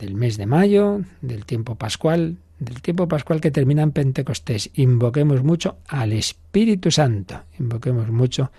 del 0.00 0.14
mes 0.14 0.36
de 0.36 0.46
mayo, 0.46 1.02
del 1.20 1.44
tiempo 1.44 1.76
pascual, 1.76 2.38
del 2.58 2.80
tiempo 2.82 3.06
pascual 3.06 3.40
que 3.40 3.50
termina 3.50 3.82
en 3.82 3.92
Pentecostés. 3.92 4.70
Invoquemos 4.74 5.44
mucho 5.44 5.76
al 5.86 6.12
Espíritu 6.12 6.90
Santo, 6.90 7.42
invoquemos 7.60 8.10
mucho 8.10 8.50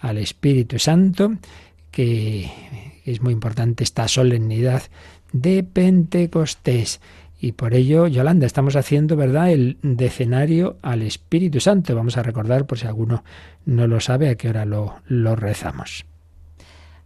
al 0.00 0.18
Espíritu 0.18 0.78
Santo, 0.78 1.34
que 1.90 2.50
es 3.04 3.20
muy 3.20 3.34
importante 3.34 3.84
esta 3.84 4.08
solemnidad 4.08 4.82
de 5.32 5.62
Pentecostés. 5.62 7.00
Y 7.38 7.52
por 7.52 7.74
ello, 7.74 8.06
Yolanda, 8.06 8.46
estamos 8.46 8.76
haciendo, 8.76 9.16
¿verdad?, 9.16 9.50
el 9.50 9.76
decenario 9.82 10.78
al 10.80 11.02
Espíritu 11.02 11.60
Santo. 11.60 11.94
Vamos 11.94 12.16
a 12.16 12.22
recordar, 12.22 12.66
por 12.66 12.78
si 12.78 12.86
alguno 12.86 13.24
no 13.66 13.86
lo 13.88 14.00
sabe, 14.00 14.28
a 14.28 14.36
qué 14.36 14.48
hora 14.48 14.64
lo, 14.64 14.94
lo 15.06 15.34
rezamos. 15.34 16.06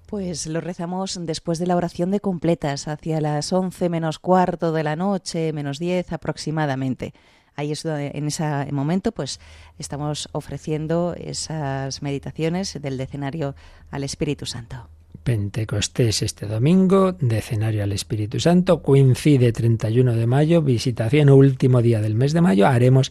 Pues 0.07 0.47
lo 0.47 0.61
rezamos 0.61 1.19
después 1.21 1.59
de 1.59 1.67
la 1.67 1.75
oración 1.75 2.13
de 2.13 2.21
completas, 2.21 2.87
hacia 2.87 3.21
las 3.21 3.53
once 3.53 3.89
menos 3.89 4.21
cuarto 4.21 4.73
de 4.73 4.85
la 4.85 4.95
noche, 4.95 5.53
menos 5.53 5.81
diez 5.81 6.13
aproximadamente. 6.13 7.13
Ahí 7.57 7.73
es 7.73 7.83
donde, 7.83 8.13
en 8.15 8.27
ese 8.29 8.71
momento, 8.71 9.11
pues 9.13 9.41
estamos 9.79 10.29
ofreciendo 10.33 11.15
esas 11.19 12.03
meditaciones 12.03 12.81
del 12.81 12.99
decenario 12.99 13.57
al 13.91 14.05
Espíritu 14.05 14.47
Santo. 14.47 14.89
Pentecostés 15.25 16.23
este 16.23 16.47
domingo, 16.47 17.17
decenario 17.19 17.83
al 17.83 17.91
Espíritu 17.91 18.39
Santo, 18.39 18.83
coincide 18.83 19.53
31 19.53 20.13
de 20.13 20.27
mayo, 20.29 20.63
visitación 20.63 21.31
último 21.31 21.83
día 21.83 22.01
del 22.01 22.15
mes 22.15 22.33
de 22.33 22.43
mayo, 22.43 22.69
haremos 22.69 23.11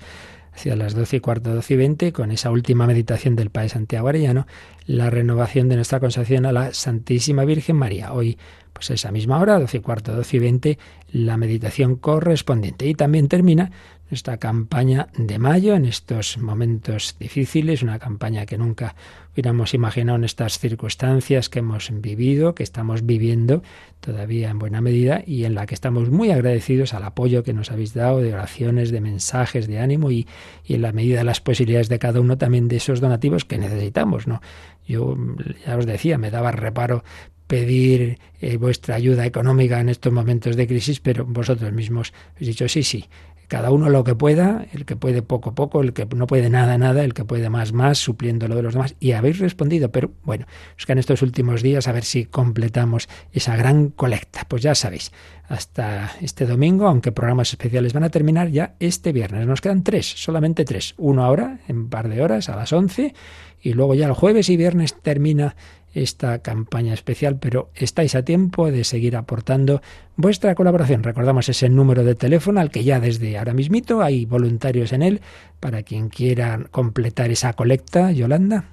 hacia 0.56 0.76
las 0.76 0.96
doce 0.96 1.18
y 1.18 1.20
cuarto, 1.20 1.54
doce 1.54 1.74
y 1.74 1.78
veinte, 1.78 2.14
con 2.14 2.32
esa 2.32 2.50
última 2.50 2.88
meditación 2.88 3.36
del 3.36 3.50
Padre 3.50 3.70
Santiago 3.70 4.08
Arellano, 4.08 4.48
la 4.86 5.10
renovación 5.10 5.68
de 5.68 5.76
nuestra 5.76 6.00
consagración 6.00 6.46
a 6.46 6.54
la 6.54 6.74
Santísima 6.74 7.44
Virgen 7.44 7.76
María. 7.76 8.14
Hoy, 8.14 8.38
pues 8.72 8.90
esa 8.90 9.12
misma 9.12 9.40
hora, 9.40 9.60
doce 9.60 9.78
y 9.78 9.80
cuarto, 9.82 10.16
doce 10.16 10.38
y 10.38 10.40
veinte, 10.40 10.80
la 11.12 11.36
meditación 11.36 11.98
correspondiente. 11.98 12.88
Y 12.88 12.96
también 12.96 13.28
termina 13.28 13.72
nuestra 14.10 14.38
campaña 14.38 15.08
de 15.18 15.40
mayo 15.40 15.76
en 15.76 15.86
estos 15.86 16.38
momentos 16.38 17.16
difíciles, 17.20 17.82
una 17.82 17.98
campaña 17.98 18.46
que 18.46 18.58
nunca 18.58 18.96
hubiéramos 19.34 19.74
imaginado 19.74 20.18
en 20.18 20.24
estas 20.24 20.60
circunstancias 20.60 21.50
que 21.50 21.60
hemos 21.60 21.90
vivido, 21.92 22.56
que 22.56 22.64
estamos 22.64 23.06
viviendo 23.06 23.64
todavía 24.00 24.50
en 24.50 24.60
buena 24.60 24.80
medida 24.80 25.24
y 25.26 25.46
en 25.46 25.56
la 25.56 25.66
que 25.66 25.74
estamos 25.74 26.10
muy 26.10 26.32
agradecidos 26.32 26.94
al 26.94 27.04
apoyo 27.04 27.44
que 27.44 27.54
nos 27.54 27.72
habéis 27.72 27.94
dado 27.94 28.20
de 28.20 28.34
oraciones, 28.34 28.92
de 28.92 29.02
mensajes, 29.02 29.68
de 29.68 29.80
ánimo 29.80 30.12
y, 30.12 30.28
y 30.64 30.76
en 30.76 30.84
la 30.84 30.92
medida 30.92 31.18
de 31.18 31.26
las 31.26 31.42
posibilidades 31.42 31.90
de 31.90 32.00
cada 32.00 32.22
uno 32.22 32.38
también 32.38 32.68
de 32.68 32.78
esos 32.78 33.02
donativos 33.02 33.44
que 33.44 33.58
necesitamos, 33.58 34.28
¿no? 34.28 34.42
Yo 34.88 35.18
ya 35.66 35.78
os 35.78 35.86
decía, 35.88 36.20
me 36.20 36.30
daba 36.30 36.52
reparo 36.52 37.04
pedir 37.48 38.20
eh, 38.42 38.58
vuestra 38.58 38.96
ayuda 38.96 39.26
económica 39.26 39.80
en 39.80 39.90
estos 39.90 40.12
momentos 40.12 40.56
de 40.56 40.68
crisis, 40.68 41.00
pero 41.00 41.26
vosotros 41.26 41.72
mismos 41.74 42.14
habéis 42.36 42.48
dicho 42.48 42.68
sí, 42.68 42.84
sí, 42.84 43.06
cada 43.48 43.72
uno 43.72 43.90
lo 43.90 44.04
que 44.04 44.16
pueda, 44.16 44.66
el 44.74 44.86
que 44.86 44.96
puede 44.96 45.22
poco 45.22 45.56
poco, 45.56 45.82
el 45.82 45.94
que 45.94 46.06
no 46.16 46.28
puede 46.28 46.50
nada 46.50 46.78
nada, 46.78 47.04
el 47.04 47.14
que 47.14 47.26
puede 47.26 47.50
más 47.50 47.74
más, 47.74 47.98
supliendo 47.98 48.48
lo 48.48 48.56
de 48.56 48.64
los 48.64 48.74
demás. 48.74 48.96
Y 49.00 49.12
habéis 49.12 49.40
respondido, 49.40 49.92
pero 49.92 50.12
bueno, 50.24 50.46
que 50.86 50.92
en 50.92 51.00
estos 51.00 51.22
últimos 51.22 51.62
días 51.62 51.88
a 51.88 51.92
ver 51.92 52.04
si 52.04 52.26
completamos 52.26 53.10
esa 53.32 53.56
gran 53.56 53.90
colecta. 53.90 54.46
Pues 54.48 54.62
ya 54.62 54.76
sabéis, 54.76 55.12
hasta 55.48 56.12
este 56.22 56.46
domingo, 56.46 56.88
aunque 56.88 57.12
programas 57.12 57.50
especiales 57.50 57.94
van 57.94 58.04
a 58.04 58.10
terminar 58.10 58.50
ya 58.50 58.76
este 58.80 59.12
viernes. 59.12 59.48
Nos 59.48 59.62
quedan 59.62 59.84
tres, 59.84 60.08
solamente 60.08 60.66
tres. 60.66 60.94
Uno 60.98 61.24
ahora, 61.24 61.60
en 61.68 61.78
un 61.78 61.90
par 61.90 62.10
de 62.10 62.22
horas, 62.22 62.50
a 62.50 62.56
las 62.56 62.72
once, 62.74 63.14
y 63.62 63.74
luego 63.74 63.96
ya 63.96 64.06
el 64.06 64.14
jueves 64.14 64.50
y 64.50 64.58
viernes 64.58 64.96
termina 65.02 65.56
esta 65.96 66.40
campaña 66.40 66.94
especial, 66.94 67.38
pero 67.40 67.72
estáis 67.74 68.14
a 68.14 68.24
tiempo 68.24 68.70
de 68.70 68.84
seguir 68.84 69.16
aportando 69.16 69.82
vuestra 70.16 70.54
colaboración. 70.54 71.02
Recordamos 71.02 71.50
ese 71.50 71.70
número 71.70 72.04
de 72.04 72.14
teléfono 72.14 72.60
al 72.60 72.70
que 72.70 72.84
ya 72.84 73.00
desde 73.00 73.38
ahora 73.38 73.54
mismito 73.54 74.02
hay 74.02 74.26
voluntarios 74.26 74.94
en 74.94 75.02
él 75.02 75.22
para 75.60 75.82
quien 75.84 76.10
quiera 76.10 76.66
completar 76.70 77.32
esa 77.32 77.54
colecta, 77.54 78.12
Yolanda. 78.12 78.66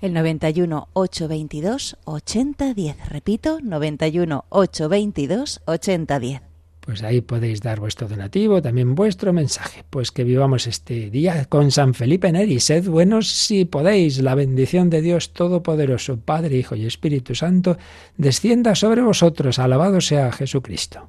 El 0.00 0.12
91 0.12 0.88
822 0.92 1.96
8010. 2.04 3.08
Repito, 3.08 3.60
91 3.62 4.44
822 4.50 5.62
8010 5.64 6.53
pues 6.84 7.02
ahí 7.02 7.22
podéis 7.22 7.60
dar 7.60 7.80
vuestro 7.80 8.08
donativo, 8.08 8.60
también 8.60 8.94
vuestro 8.94 9.32
mensaje. 9.32 9.84
Pues 9.88 10.10
que 10.10 10.22
vivamos 10.22 10.66
este 10.66 11.10
día 11.10 11.46
con 11.46 11.70
San 11.70 11.94
Felipe 11.94 12.30
Neri. 12.30 12.60
Sed 12.60 12.88
buenos 12.88 13.30
si 13.30 13.64
podéis. 13.64 14.20
La 14.20 14.34
bendición 14.34 14.90
de 14.90 15.00
Dios 15.00 15.32
Todopoderoso, 15.32 16.18
Padre, 16.18 16.56
Hijo 16.56 16.76
y 16.76 16.84
Espíritu 16.84 17.34
Santo, 17.34 17.78
descienda 18.16 18.74
sobre 18.74 19.00
vosotros. 19.00 19.58
Alabado 19.58 20.00
sea 20.00 20.30
Jesucristo. 20.32 21.08